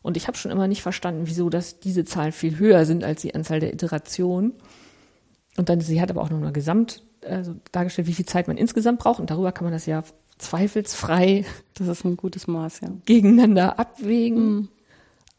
Und 0.00 0.16
ich 0.16 0.26
habe 0.26 0.36
schon 0.36 0.50
immer 0.50 0.66
nicht 0.66 0.82
verstanden, 0.82 1.22
wieso 1.24 1.50
das 1.50 1.80
diese 1.80 2.04
Zahlen 2.04 2.32
viel 2.32 2.58
höher 2.58 2.84
sind 2.86 3.04
als 3.04 3.22
die 3.22 3.34
Anzahl 3.34 3.60
der 3.60 3.72
Iterationen. 3.72 4.52
Und 5.56 5.68
dann, 5.68 5.80
sie 5.80 6.00
hat 6.00 6.10
aber 6.10 6.22
auch 6.22 6.30
noch 6.30 6.38
eine 6.38 6.52
Gesamt, 6.52 7.02
also 7.26 7.54
dargestellt, 7.72 8.08
wie 8.08 8.14
viel 8.14 8.26
Zeit 8.26 8.48
man 8.48 8.56
insgesamt 8.56 8.98
braucht. 8.98 9.20
Und 9.20 9.30
darüber 9.30 9.52
kann 9.52 9.64
man 9.64 9.72
das 9.72 9.86
ja 9.86 10.04
zweifelsfrei. 10.38 11.44
Das 11.76 11.88
ist 11.88 12.04
ein 12.04 12.16
gutes 12.16 12.46
Maß, 12.46 12.82
ja. 12.82 12.88
Gegeneinander 13.04 13.80
abwägen. 13.80 14.54
Mhm. 14.54 14.68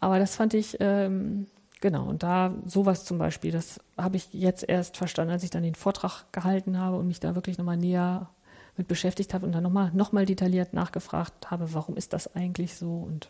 Aber 0.01 0.19
das 0.19 0.35
fand 0.35 0.53
ich, 0.53 0.75
ähm, 0.81 1.47
genau, 1.79 2.09
und 2.09 2.23
da 2.23 2.53
sowas 2.65 3.05
zum 3.05 3.19
Beispiel, 3.19 3.53
das 3.53 3.79
habe 3.97 4.17
ich 4.17 4.27
jetzt 4.33 4.67
erst 4.67 4.97
verstanden, 4.97 5.31
als 5.31 5.43
ich 5.43 5.49
dann 5.49 5.63
den 5.63 5.75
Vortrag 5.75 6.25
gehalten 6.33 6.77
habe 6.77 6.97
und 6.97 7.07
mich 7.07 7.21
da 7.21 7.35
wirklich 7.35 7.57
nochmal 7.57 7.77
näher 7.77 8.29
mit 8.75 8.89
beschäftigt 8.89 9.33
habe 9.33 9.45
und 9.45 9.53
dann 9.53 9.63
nochmal 9.63 9.91
noch 9.93 10.11
mal 10.11 10.25
detailliert 10.25 10.73
nachgefragt 10.73 11.49
habe, 11.49 11.73
warum 11.73 11.95
ist 11.95 12.11
das 12.11 12.35
eigentlich 12.35 12.75
so 12.75 12.97
und 12.97 13.29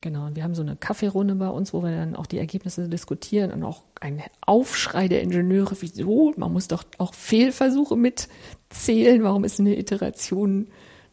Genau, 0.00 0.26
und 0.26 0.36
wir 0.36 0.44
haben 0.44 0.54
so 0.54 0.62
eine 0.62 0.76
Kaffeerunde 0.76 1.34
bei 1.34 1.48
uns, 1.48 1.72
wo 1.72 1.82
wir 1.82 1.90
dann 1.90 2.14
auch 2.14 2.26
die 2.26 2.38
Ergebnisse 2.38 2.88
diskutieren 2.88 3.52
und 3.52 3.62
auch 3.62 3.84
ein 4.00 4.22
Aufschrei 4.42 5.08
der 5.08 5.22
Ingenieure, 5.22 5.76
wieso? 5.80 6.34
Man 6.36 6.52
muss 6.52 6.68
doch 6.68 6.84
auch 6.98 7.14
Fehlversuche 7.14 7.96
mitzählen. 7.96 9.22
Warum 9.22 9.44
ist 9.44 9.60
eine 9.60 9.78
Iteration 9.78 10.68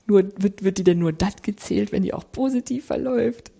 nur, 0.08 0.24
wird, 0.38 0.64
wird 0.64 0.78
die 0.78 0.84
denn 0.84 1.00
nur 1.00 1.14
das 1.14 1.42
gezählt, 1.42 1.94
wenn 1.94 2.04
die 2.04 2.14
auch 2.14 2.26
positiv 2.32 2.88
verläuft? 2.88 3.52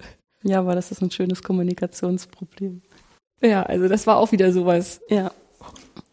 Ja, 0.44 0.60
aber 0.60 0.76
das 0.76 0.92
ist 0.92 1.02
ein 1.02 1.12
schönes 1.12 1.44
Kommunikationsproblem. 1.44 2.82
Ja, 3.42 3.64
also 3.64 3.88
das 3.88 4.08
war 4.08 4.18
auch 4.18 4.32
wieder 4.32 4.52
sowas. 4.52 5.02
Ja. 5.10 5.32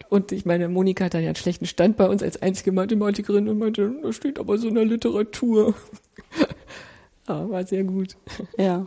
Und 0.08 0.32
ich 0.32 0.46
meine, 0.46 0.68
Monika 0.68 1.04
hat 1.04 1.14
dann 1.14 1.22
ja 1.22 1.28
einen 1.28 1.36
schlechten 1.36 1.66
Stand 1.66 1.96
bei 1.96 2.08
uns 2.08 2.22
als 2.22 2.40
einzige 2.40 2.72
Mathematikerin 2.72 3.48
und 3.48 3.58
meinte, 3.58 3.92
da 4.02 4.12
steht 4.12 4.38
aber 4.38 4.56
so 4.58 4.68
in 4.68 4.74
der 4.74 4.86
Literatur. 4.86 5.74
ja, 7.28 7.50
war 7.50 7.66
sehr 7.66 7.84
gut. 7.84 8.16
Ja. 8.56 8.86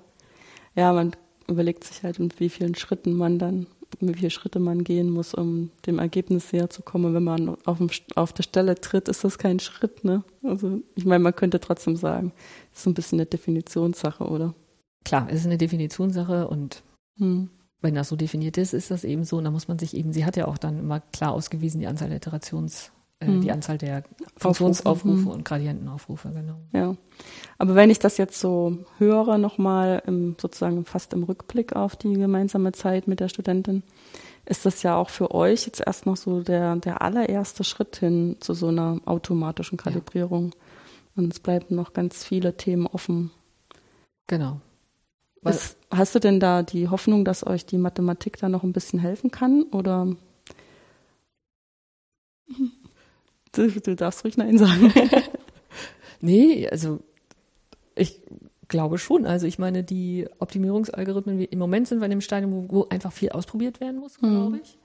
Ja, 0.75 0.93
man 0.93 1.15
überlegt 1.47 1.83
sich 1.83 2.03
halt, 2.03 2.19
mit 2.19 2.39
wie 2.39 2.49
vielen 2.49 2.75
Schritten 2.75 3.13
man 3.13 3.39
dann, 3.39 3.67
wie 3.99 4.13
viele 4.13 4.29
Schritte 4.29 4.59
man 4.59 4.83
gehen 4.83 5.09
muss, 5.09 5.33
um 5.33 5.69
dem 5.85 5.99
Ergebnis 5.99 6.53
näher 6.53 6.69
zu 6.69 6.81
kommen. 6.81 7.13
Wenn 7.13 7.23
man 7.23 7.57
auf, 7.65 7.77
dem, 7.77 7.89
auf 8.15 8.33
der 8.33 8.43
Stelle 8.43 8.75
tritt, 8.75 9.09
ist 9.09 9.23
das 9.23 9.37
kein 9.37 9.59
Schritt, 9.59 10.03
ne? 10.03 10.23
Also, 10.43 10.79
ich 10.95 11.05
meine, 11.05 11.23
man 11.23 11.35
könnte 11.35 11.59
trotzdem 11.59 11.95
sagen, 11.95 12.31
das 12.69 12.79
ist 12.79 12.83
so 12.83 12.89
ein 12.89 12.93
bisschen 12.93 13.19
eine 13.19 13.25
Definitionssache, 13.25 14.23
oder? 14.23 14.53
Klar, 15.03 15.27
es 15.29 15.41
ist 15.41 15.45
eine 15.45 15.57
Definitionssache 15.57 16.47
und 16.47 16.83
hm. 17.17 17.49
wenn 17.81 17.95
das 17.95 18.09
so 18.09 18.15
definiert 18.15 18.57
ist, 18.57 18.73
ist 18.73 18.91
das 18.91 19.03
eben 19.03 19.25
so. 19.25 19.37
Und 19.37 19.43
da 19.43 19.51
muss 19.51 19.67
man 19.67 19.79
sich 19.79 19.95
eben, 19.95 20.13
sie 20.13 20.25
hat 20.25 20.37
ja 20.37 20.47
auch 20.47 20.57
dann 20.57 20.79
immer 20.79 20.99
klar 20.99 21.33
ausgewiesen, 21.33 21.81
die 21.81 21.87
Anzahl 21.87 22.09
der 22.09 22.17
Iterations, 22.17 22.91
äh, 23.21 23.27
hm. 23.27 23.41
die 23.41 23.51
Anzahl 23.51 23.77
der 23.77 24.03
Funktionsaufrufe 24.35 25.25
hm. 25.25 25.27
und 25.27 25.45
Gradientenaufrufe, 25.45 26.29
genau. 26.29 26.57
Ja. 26.73 26.95
Aber 27.57 27.75
wenn 27.75 27.91
ich 27.91 27.99
das 27.99 28.17
jetzt 28.17 28.39
so 28.39 28.79
höre, 28.97 29.37
nochmal 29.37 30.01
im, 30.07 30.35
sozusagen 30.41 30.83
fast 30.85 31.13
im 31.13 31.23
Rückblick 31.23 31.75
auf 31.75 31.95
die 31.95 32.13
gemeinsame 32.13 32.71
Zeit 32.71 33.07
mit 33.07 33.19
der 33.19 33.29
Studentin, 33.29 33.83
ist 34.45 34.65
das 34.65 34.81
ja 34.81 34.95
auch 34.95 35.09
für 35.09 35.31
euch 35.33 35.67
jetzt 35.67 35.83
erst 35.85 36.07
noch 36.07 36.17
so 36.17 36.41
der, 36.41 36.75
der 36.77 37.01
allererste 37.01 37.63
Schritt 37.63 37.97
hin 37.97 38.37
zu 38.39 38.53
so 38.55 38.69
einer 38.69 38.99
automatischen 39.05 39.77
Kalibrierung. 39.77 40.51
Ja. 40.53 41.23
Und 41.23 41.31
es 41.31 41.39
bleiben 41.39 41.75
noch 41.75 41.93
ganz 41.93 42.23
viele 42.23 42.57
Themen 42.57 42.87
offen. 42.87 43.31
Genau. 44.27 44.61
Was, 45.43 45.77
hast 45.91 46.15
du 46.15 46.19
denn 46.19 46.39
da 46.39 46.63
die 46.63 46.89
Hoffnung, 46.89 47.25
dass 47.25 47.45
euch 47.45 47.65
die 47.65 47.77
Mathematik 47.77 48.37
da 48.37 48.49
noch 48.49 48.63
ein 48.63 48.73
bisschen 48.73 48.99
helfen 48.99 49.29
kann? 49.29 49.63
Oder 49.63 50.07
du, 53.51 53.69
du 53.69 53.95
darfst 53.95 54.23
ruhig 54.23 54.37
Nein 54.37 54.57
sagen. 54.57 54.93
nee, 56.21 56.67
also 56.69 56.99
ich 57.95 58.21
glaube 58.67 58.97
schon. 58.97 59.25
Also 59.25 59.47
ich 59.47 59.59
meine, 59.59 59.83
die 59.83 60.27
Optimierungsalgorithmen, 60.39 61.39
im 61.41 61.59
Moment 61.59 61.87
sind 61.87 61.99
wir 61.99 62.05
in 62.05 62.11
dem 62.11 62.21
Stadium, 62.21 62.51
wo, 62.53 62.65
wo 62.69 62.87
einfach 62.89 63.11
viel 63.11 63.29
ausprobiert 63.29 63.79
werden 63.79 63.99
muss, 63.99 64.21
mhm. 64.21 64.29
glaube 64.29 64.59
ich. 64.63 64.77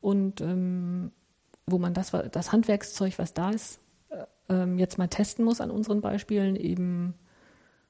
Und 0.00 0.40
ähm, 0.40 1.12
wo 1.66 1.78
man 1.78 1.94
das, 1.94 2.12
das 2.32 2.52
Handwerkszeug, 2.52 3.18
was 3.18 3.34
da 3.34 3.50
ist, 3.50 3.80
äh, 4.10 4.24
ähm, 4.48 4.78
jetzt 4.78 4.98
mal 4.98 5.08
testen 5.08 5.44
muss 5.44 5.60
an 5.60 5.70
unseren 5.70 6.00
Beispielen, 6.00 6.56
eben 6.56 7.14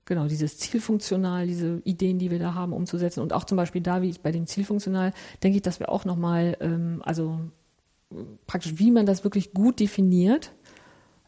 genau, 0.04 0.26
dieses 0.26 0.58
Zielfunktional, 0.58 1.46
diese 1.46 1.80
Ideen, 1.84 2.18
die 2.18 2.30
wir 2.30 2.38
da 2.38 2.54
haben, 2.54 2.72
umzusetzen. 2.72 3.20
Und 3.20 3.32
auch 3.32 3.44
zum 3.44 3.56
Beispiel 3.56 3.80
da, 3.80 4.02
wie 4.02 4.14
bei 4.22 4.32
dem 4.32 4.46
Zielfunktional, 4.46 5.12
denke 5.42 5.56
ich, 5.56 5.62
dass 5.62 5.80
wir 5.80 5.88
auch 5.88 6.04
nochmal, 6.04 6.56
ähm, 6.60 7.00
also 7.04 7.40
praktisch, 8.46 8.78
wie 8.78 8.90
man 8.90 9.06
das 9.06 9.24
wirklich 9.24 9.52
gut 9.52 9.80
definiert, 9.80 10.52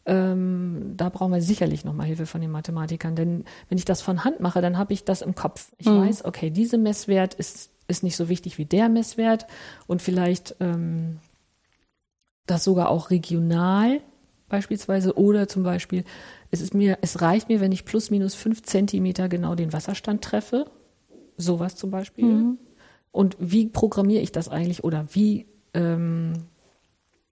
ähm, 0.05 0.93
da 0.95 1.09
brauchen 1.09 1.33
wir 1.33 1.41
sicherlich 1.41 1.83
nochmal 1.83 2.07
Hilfe 2.07 2.25
von 2.25 2.41
den 2.41 2.51
Mathematikern. 2.51 3.15
Denn 3.15 3.43
wenn 3.69 3.77
ich 3.77 3.85
das 3.85 4.01
von 4.01 4.23
Hand 4.23 4.39
mache, 4.39 4.61
dann 4.61 4.77
habe 4.77 4.93
ich 4.93 5.03
das 5.03 5.21
im 5.21 5.35
Kopf. 5.35 5.71
Ich 5.77 5.87
mhm. 5.87 6.01
weiß, 6.01 6.25
okay, 6.25 6.49
diese 6.49 6.77
Messwert 6.77 7.33
ist, 7.33 7.71
ist 7.87 8.03
nicht 8.03 8.15
so 8.15 8.29
wichtig 8.29 8.57
wie 8.57 8.65
der 8.65 8.89
Messwert 8.89 9.47
und 9.85 10.01
vielleicht 10.01 10.55
ähm, 10.59 11.19
das 12.45 12.63
sogar 12.63 12.89
auch 12.89 13.09
regional 13.09 14.01
beispielsweise 14.47 15.17
oder 15.17 15.49
zum 15.49 15.63
Beispiel 15.63 16.05
es 16.51 16.61
ist 16.61 16.73
mir, 16.73 16.97
es 17.01 17.21
reicht 17.21 17.49
mir, 17.49 17.59
wenn 17.59 17.71
ich 17.71 17.85
plus 17.85 18.09
minus 18.09 18.35
fünf 18.35 18.63
Zentimeter 18.63 19.29
genau 19.29 19.55
den 19.55 19.73
Wasserstand 19.73 20.23
treffe. 20.23 20.65
Sowas 21.37 21.75
zum 21.75 21.91
Beispiel. 21.91 22.25
Mhm. 22.25 22.57
Und 23.11 23.35
wie 23.39 23.67
programmiere 23.67 24.21
ich 24.21 24.31
das 24.31 24.49
eigentlich 24.49 24.83
oder 24.83 25.07
wie 25.11 25.45
ähm, 25.73 26.33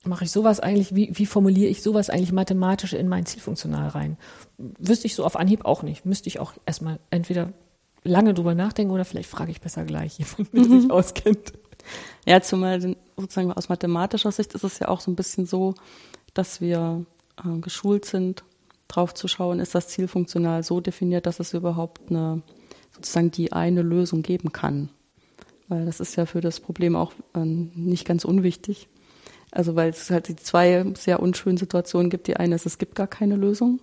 mache 0.05 0.25
ich 0.25 0.31
sowas 0.31 0.59
eigentlich, 0.59 0.95
wie, 0.95 1.09
wie 1.13 1.25
formuliere 1.25 1.69
ich 1.69 1.81
sowas 1.81 2.09
eigentlich 2.09 2.31
mathematisch 2.31 2.93
in 2.93 3.07
mein 3.07 3.25
Zielfunktional 3.25 3.89
rein? 3.89 4.17
Wüsste 4.57 5.07
ich 5.07 5.15
so 5.15 5.25
auf 5.25 5.35
Anhieb 5.35 5.65
auch 5.65 5.83
nicht. 5.83 6.05
Müsste 6.05 6.27
ich 6.27 6.39
auch 6.39 6.53
erstmal 6.65 6.99
entweder 7.09 7.53
lange 8.03 8.33
drüber 8.33 8.55
nachdenken 8.55 8.93
oder 8.93 9.05
vielleicht 9.05 9.29
frage 9.29 9.51
ich 9.51 9.61
besser 9.61 9.83
gleich 9.83 10.17
jemanden, 10.19 10.55
der 10.55 10.65
mhm. 10.65 10.81
sich 10.81 10.91
auskennt. 10.91 11.53
Ja, 12.25 12.41
zumal 12.41 12.81
sozusagen 13.17 13.51
aus 13.51 13.69
mathematischer 13.69 14.31
Sicht 14.31 14.53
ist 14.53 14.63
es 14.63 14.79
ja 14.79 14.87
auch 14.87 15.01
so 15.01 15.11
ein 15.11 15.15
bisschen 15.15 15.45
so, 15.45 15.75
dass 16.33 16.61
wir 16.61 17.05
äh, 17.43 17.59
geschult 17.59 18.05
sind, 18.05 18.43
drauf 18.87 19.13
zu 19.13 19.27
schauen, 19.27 19.59
ist 19.59 19.75
das 19.75 19.87
Ziel 19.87 20.07
funktional 20.07 20.63
so 20.63 20.79
definiert, 20.79 21.25
dass 21.25 21.39
es 21.39 21.53
überhaupt 21.53 22.09
eine, 22.09 22.41
sozusagen 22.91 23.31
die 23.31 23.51
eine 23.53 23.81
Lösung 23.81 24.21
geben 24.21 24.51
kann. 24.51 24.89
Weil 25.67 25.85
das 25.85 25.99
ist 25.99 26.15
ja 26.15 26.25
für 26.25 26.41
das 26.41 26.59
Problem 26.59 26.95
auch 26.95 27.13
äh, 27.33 27.43
nicht 27.43 28.05
ganz 28.05 28.25
unwichtig. 28.25 28.87
Also 29.55 29.75
weil 29.75 29.89
es 29.89 30.09
halt 30.09 30.27
die 30.27 30.35
zwei 30.35 30.85
sehr 30.95 31.21
unschönen 31.21 31.57
Situationen 31.57 32.09
gibt. 32.09 32.27
Die 32.27 32.35
eine 32.35 32.55
ist, 32.55 32.65
es 32.65 32.77
gibt 32.77 32.93
gar 32.95 33.07
keine 33.07 33.37
Lösung. 33.37 33.79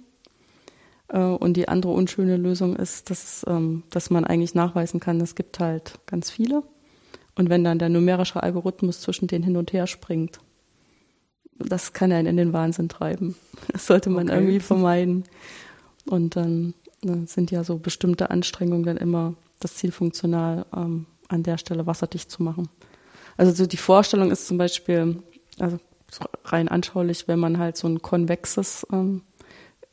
Äh, 1.08 1.18
und 1.18 1.56
die 1.56 1.66
andere 1.66 1.92
unschöne 1.92 2.36
Lösung 2.36 2.76
ist, 2.76 3.08
dass, 3.08 3.44
ähm, 3.48 3.82
dass 3.88 4.10
man 4.10 4.24
eigentlich 4.24 4.54
nachweisen 4.54 5.00
kann, 5.00 5.20
es 5.22 5.34
gibt 5.34 5.58
halt 5.60 5.98
ganz 6.06 6.30
viele. 6.30 6.62
Und 7.36 7.48
wenn 7.48 7.64
dann 7.64 7.78
der 7.78 7.88
numerische 7.88 8.42
Algorithmus 8.42 9.00
zwischen 9.00 9.28
denen 9.28 9.44
hin 9.44 9.56
und 9.56 9.72
her 9.72 9.86
springt, 9.86 10.40
das 11.56 11.94
kann 11.94 12.12
einen 12.12 12.28
in 12.28 12.36
den 12.36 12.52
Wahnsinn 12.52 12.88
treiben. 12.88 13.34
Das 13.72 13.86
sollte 13.86 14.10
man 14.10 14.28
okay. 14.28 14.38
irgendwie 14.38 14.60
vermeiden. 14.60 15.24
Und 16.04 16.36
dann 16.36 16.74
ne, 17.02 17.26
sind 17.26 17.50
ja 17.50 17.64
so 17.64 17.78
bestimmte 17.78 18.30
Anstrengungen 18.30 18.84
dann 18.84 18.98
immer 18.98 19.34
das 19.60 19.76
Ziel 19.76 19.92
funktional 19.92 20.66
ähm, 20.76 21.06
an 21.28 21.44
der 21.44 21.56
Stelle 21.56 21.86
wasserdicht 21.86 22.30
zu 22.30 22.42
machen. 22.42 22.68
Also 23.38 23.52
so 23.52 23.66
die 23.66 23.78
Vorstellung 23.78 24.30
ist 24.30 24.46
zum 24.46 24.58
Beispiel, 24.58 25.22
also 25.58 25.78
rein 26.44 26.68
anschaulich, 26.68 27.28
wenn 27.28 27.38
man 27.38 27.58
halt 27.58 27.76
so 27.76 27.88
ein 27.88 28.02
konvexes 28.02 28.86
ähm, 28.92 29.22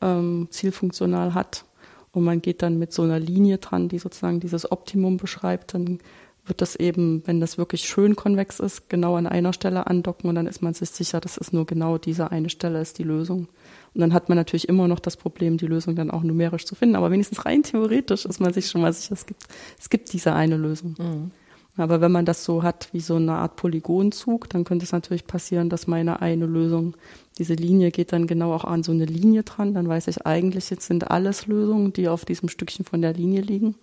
ähm, 0.01 0.47
Zielfunktional 0.51 1.33
hat 1.33 1.65
und 2.11 2.23
man 2.23 2.41
geht 2.41 2.61
dann 2.61 2.79
mit 2.79 2.93
so 2.93 3.03
einer 3.03 3.19
Linie 3.19 3.57
dran, 3.57 3.89
die 3.89 3.99
sozusagen 3.99 4.39
dieses 4.39 4.71
Optimum 4.71 5.17
beschreibt, 5.17 5.73
dann 5.73 5.99
wird 6.45 6.61
das 6.61 6.75
eben, 6.75 7.21
wenn 7.25 7.39
das 7.39 7.57
wirklich 7.57 7.83
schön 7.83 8.15
konvex 8.15 8.59
ist, 8.59 8.89
genau 8.89 9.15
an 9.15 9.27
einer 9.27 9.53
Stelle 9.53 9.87
andocken 9.87 10.29
und 10.29 10.35
dann 10.35 10.47
ist 10.47 10.61
man 10.61 10.73
sich 10.73 10.89
sicher, 10.89 11.19
das 11.21 11.37
ist 11.37 11.53
nur 11.53 11.65
genau 11.65 11.97
diese 11.97 12.31
eine 12.31 12.49
Stelle 12.49 12.81
ist 12.81 12.97
die 12.97 13.03
Lösung. 13.03 13.47
Und 13.93 14.01
dann 14.01 14.13
hat 14.13 14.29
man 14.29 14.37
natürlich 14.37 14.67
immer 14.67 14.87
noch 14.87 14.99
das 14.99 15.15
Problem, 15.15 15.57
die 15.57 15.67
Lösung 15.67 15.95
dann 15.95 16.11
auch 16.11 16.23
numerisch 16.23 16.65
zu 16.65 16.75
finden, 16.75 16.95
aber 16.95 17.11
wenigstens 17.11 17.45
rein 17.45 17.63
theoretisch 17.63 18.25
ist 18.25 18.39
man 18.39 18.51
sich 18.51 18.67
schon 18.67 18.81
mal 18.81 18.93
sicher, 18.93 19.13
es 19.13 19.25
gibt, 19.25 19.43
es 19.79 19.89
gibt 19.89 20.11
diese 20.11 20.33
eine 20.33 20.57
Lösung. 20.57 20.95
Mhm. 20.97 21.31
Aber 21.79 22.01
wenn 22.01 22.11
man 22.11 22.25
das 22.25 22.43
so 22.43 22.61
hat 22.61 22.89
wie 22.91 22.99
so 22.99 23.15
eine 23.15 23.33
Art 23.33 23.55
Polygonzug, 23.55 24.49
dann 24.49 24.65
könnte 24.65 24.83
es 24.83 24.91
natürlich 24.91 25.25
passieren, 25.25 25.69
dass 25.69 25.87
meine 25.87 26.21
eine 26.21 26.45
Lösung, 26.45 26.95
diese 27.37 27.53
Linie 27.53 27.91
geht 27.91 28.11
dann 28.11 28.27
genau 28.27 28.53
auch 28.53 28.65
an 28.65 28.83
so 28.83 28.91
eine 28.91 29.05
Linie 29.05 29.43
dran. 29.43 29.73
Dann 29.73 29.87
weiß 29.87 30.07
ich 30.07 30.25
eigentlich, 30.25 30.69
jetzt 30.69 30.87
sind 30.87 31.09
alles 31.09 31.47
Lösungen, 31.47 31.93
die 31.93 32.09
auf 32.09 32.25
diesem 32.25 32.49
Stückchen 32.49 32.83
von 32.83 33.01
der 33.01 33.13
Linie 33.13 33.41
liegen. 33.41 33.75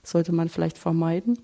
Das 0.00 0.12
sollte 0.12 0.32
man 0.32 0.48
vielleicht 0.48 0.78
vermeiden. 0.78 1.38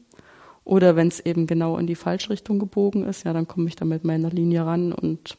Oder 0.64 0.96
wenn 0.96 1.08
es 1.08 1.20
eben 1.20 1.46
genau 1.46 1.76
in 1.76 1.86
die 1.86 1.94
Falschrichtung 1.94 2.58
gebogen 2.58 3.04
ist, 3.04 3.24
ja, 3.24 3.34
dann 3.34 3.46
komme 3.46 3.68
ich 3.68 3.76
da 3.76 3.84
mit 3.84 4.04
meiner 4.04 4.30
Linie 4.30 4.64
ran 4.64 4.92
und 4.92 5.36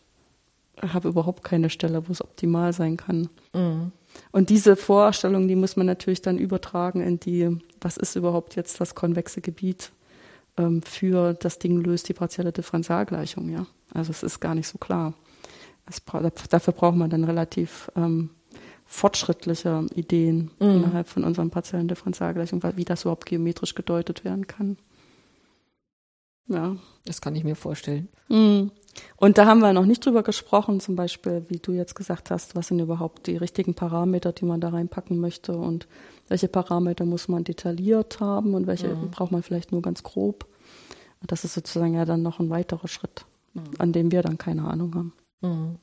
habe 0.81 1.09
überhaupt 1.09 1.43
keine 1.43 1.69
Stelle, 1.69 2.07
wo 2.07 2.11
es 2.11 2.23
optimal 2.23 2.73
sein 2.73 2.95
kann. 2.95 3.29
Mhm. 3.53 3.91
Und 4.31 4.49
diese 4.49 4.75
Vorstellung, 4.75 5.47
die 5.47 5.55
muss 5.55 5.75
man 5.75 5.85
natürlich 5.87 6.21
dann 6.21 6.37
übertragen 6.37 7.01
in 7.01 7.19
die, 7.19 7.57
was 7.81 7.97
ist 7.97 8.15
überhaupt 8.15 8.55
jetzt 8.55 8.79
das 8.79 8.93
konvexe 8.93 9.41
Gebiet 9.41 9.91
ähm, 10.59 10.81
für 10.81 11.33
das 11.33 11.57
Ding 11.57 11.81
löst 11.81 12.09
die 12.09 12.13
partielle 12.13 12.51
Differentialgleichung, 12.51 13.49
ja. 13.49 13.65
Also 13.93 14.11
es 14.11 14.23
ist 14.23 14.39
gar 14.39 14.53
nicht 14.53 14.67
so 14.67 14.77
klar. 14.77 15.13
Es, 15.87 16.03
dafür 16.49 16.73
braucht 16.73 16.97
man 16.97 17.09
dann 17.09 17.23
relativ 17.23 17.89
ähm, 17.95 18.29
fortschrittliche 18.85 19.87
Ideen 19.95 20.51
mhm. 20.59 20.69
innerhalb 20.69 21.07
von 21.07 21.23
unseren 21.23 21.49
partiellen 21.49 21.87
Differentialgleichungen, 21.87 22.77
wie 22.77 22.85
das 22.85 23.03
überhaupt 23.03 23.25
geometrisch 23.25 23.73
gedeutet 23.73 24.25
werden 24.25 24.47
kann. 24.47 24.77
Ja. 26.47 26.75
Das 27.05 27.21
kann 27.21 27.35
ich 27.35 27.43
mir 27.43 27.55
vorstellen. 27.55 28.09
Mhm. 28.27 28.71
Und 29.17 29.37
da 29.37 29.45
haben 29.45 29.59
wir 29.59 29.73
noch 29.73 29.85
nicht 29.85 30.05
drüber 30.05 30.23
gesprochen, 30.23 30.79
zum 30.79 30.95
Beispiel, 30.95 31.45
wie 31.47 31.59
du 31.59 31.71
jetzt 31.71 31.95
gesagt 31.95 32.31
hast, 32.31 32.55
was 32.55 32.67
sind 32.67 32.79
überhaupt 32.79 33.27
die 33.27 33.37
richtigen 33.37 33.73
Parameter, 33.73 34.31
die 34.31 34.45
man 34.45 34.61
da 34.61 34.69
reinpacken 34.69 35.19
möchte 35.19 35.53
und 35.53 35.87
welche 36.27 36.47
Parameter 36.47 37.05
muss 37.05 37.27
man 37.27 37.43
detailliert 37.43 38.19
haben 38.19 38.53
und 38.53 38.67
welche 38.67 38.95
mhm. 38.95 39.11
braucht 39.11 39.31
man 39.31 39.43
vielleicht 39.43 39.71
nur 39.71 39.81
ganz 39.81 40.03
grob. 40.03 40.47
Das 41.21 41.43
ist 41.43 41.53
sozusagen 41.53 41.95
ja 41.95 42.05
dann 42.05 42.21
noch 42.21 42.39
ein 42.39 42.49
weiterer 42.49 42.87
Schritt, 42.87 43.25
mhm. 43.53 43.63
an 43.77 43.93
dem 43.93 44.11
wir 44.11 44.21
dann 44.21 44.37
keine 44.37 44.65
Ahnung 44.65 44.95
haben. 44.95 45.13
Mhm. 45.41 45.75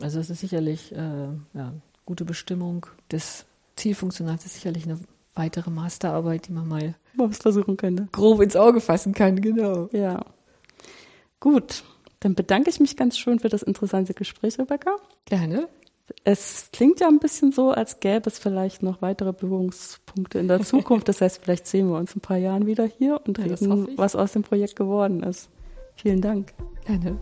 Also 0.00 0.20
es 0.20 0.30
ist 0.30 0.40
sicherlich 0.40 0.92
äh, 0.92 1.28
ja, 1.54 1.72
gute 2.04 2.24
Bestimmung 2.24 2.86
des 3.10 3.46
Zielfunktionals 3.76 4.44
ist 4.44 4.54
sicherlich 4.54 4.84
eine 4.84 4.98
weitere 5.34 5.70
Masterarbeit, 5.70 6.48
die 6.48 6.52
man 6.52 6.68
mal 6.68 6.94
versuchen 7.30 7.76
könnte. 7.76 8.08
Grob 8.12 8.40
ins 8.40 8.56
Auge 8.56 8.80
fassen 8.80 9.14
kann, 9.14 9.40
genau. 9.40 9.88
Ja. 9.92 10.24
Gut, 11.40 11.84
dann 12.20 12.34
bedanke 12.34 12.70
ich 12.70 12.80
mich 12.80 12.96
ganz 12.96 13.18
schön 13.18 13.38
für 13.38 13.48
das 13.48 13.62
interessante 13.62 14.14
Gespräch, 14.14 14.58
Rebecca. 14.58 14.96
Gerne. 15.26 15.68
Es 16.22 16.68
klingt 16.72 17.00
ja 17.00 17.08
ein 17.08 17.18
bisschen 17.18 17.52
so, 17.52 17.70
als 17.70 18.00
gäbe 18.00 18.28
es 18.28 18.38
vielleicht 18.38 18.82
noch 18.82 19.00
weitere 19.00 19.32
Berührungspunkte 19.32 20.38
in 20.38 20.48
der 20.48 20.60
Zukunft. 20.60 21.08
Das 21.08 21.20
heißt, 21.20 21.40
vielleicht 21.42 21.66
sehen 21.66 21.88
wir 21.88 21.96
uns 21.96 22.12
in 22.12 22.18
ein 22.18 22.20
paar 22.20 22.36
Jahren 22.36 22.66
wieder 22.66 22.84
hier 22.84 23.20
und 23.26 23.38
Ja, 23.38 23.44
reden, 23.44 23.88
was 23.96 24.14
aus 24.14 24.32
dem 24.32 24.42
Projekt 24.42 24.76
geworden 24.76 25.22
ist. 25.22 25.48
Vielen 25.96 26.20
Dank. 26.20 26.52
Gerne. 26.84 27.18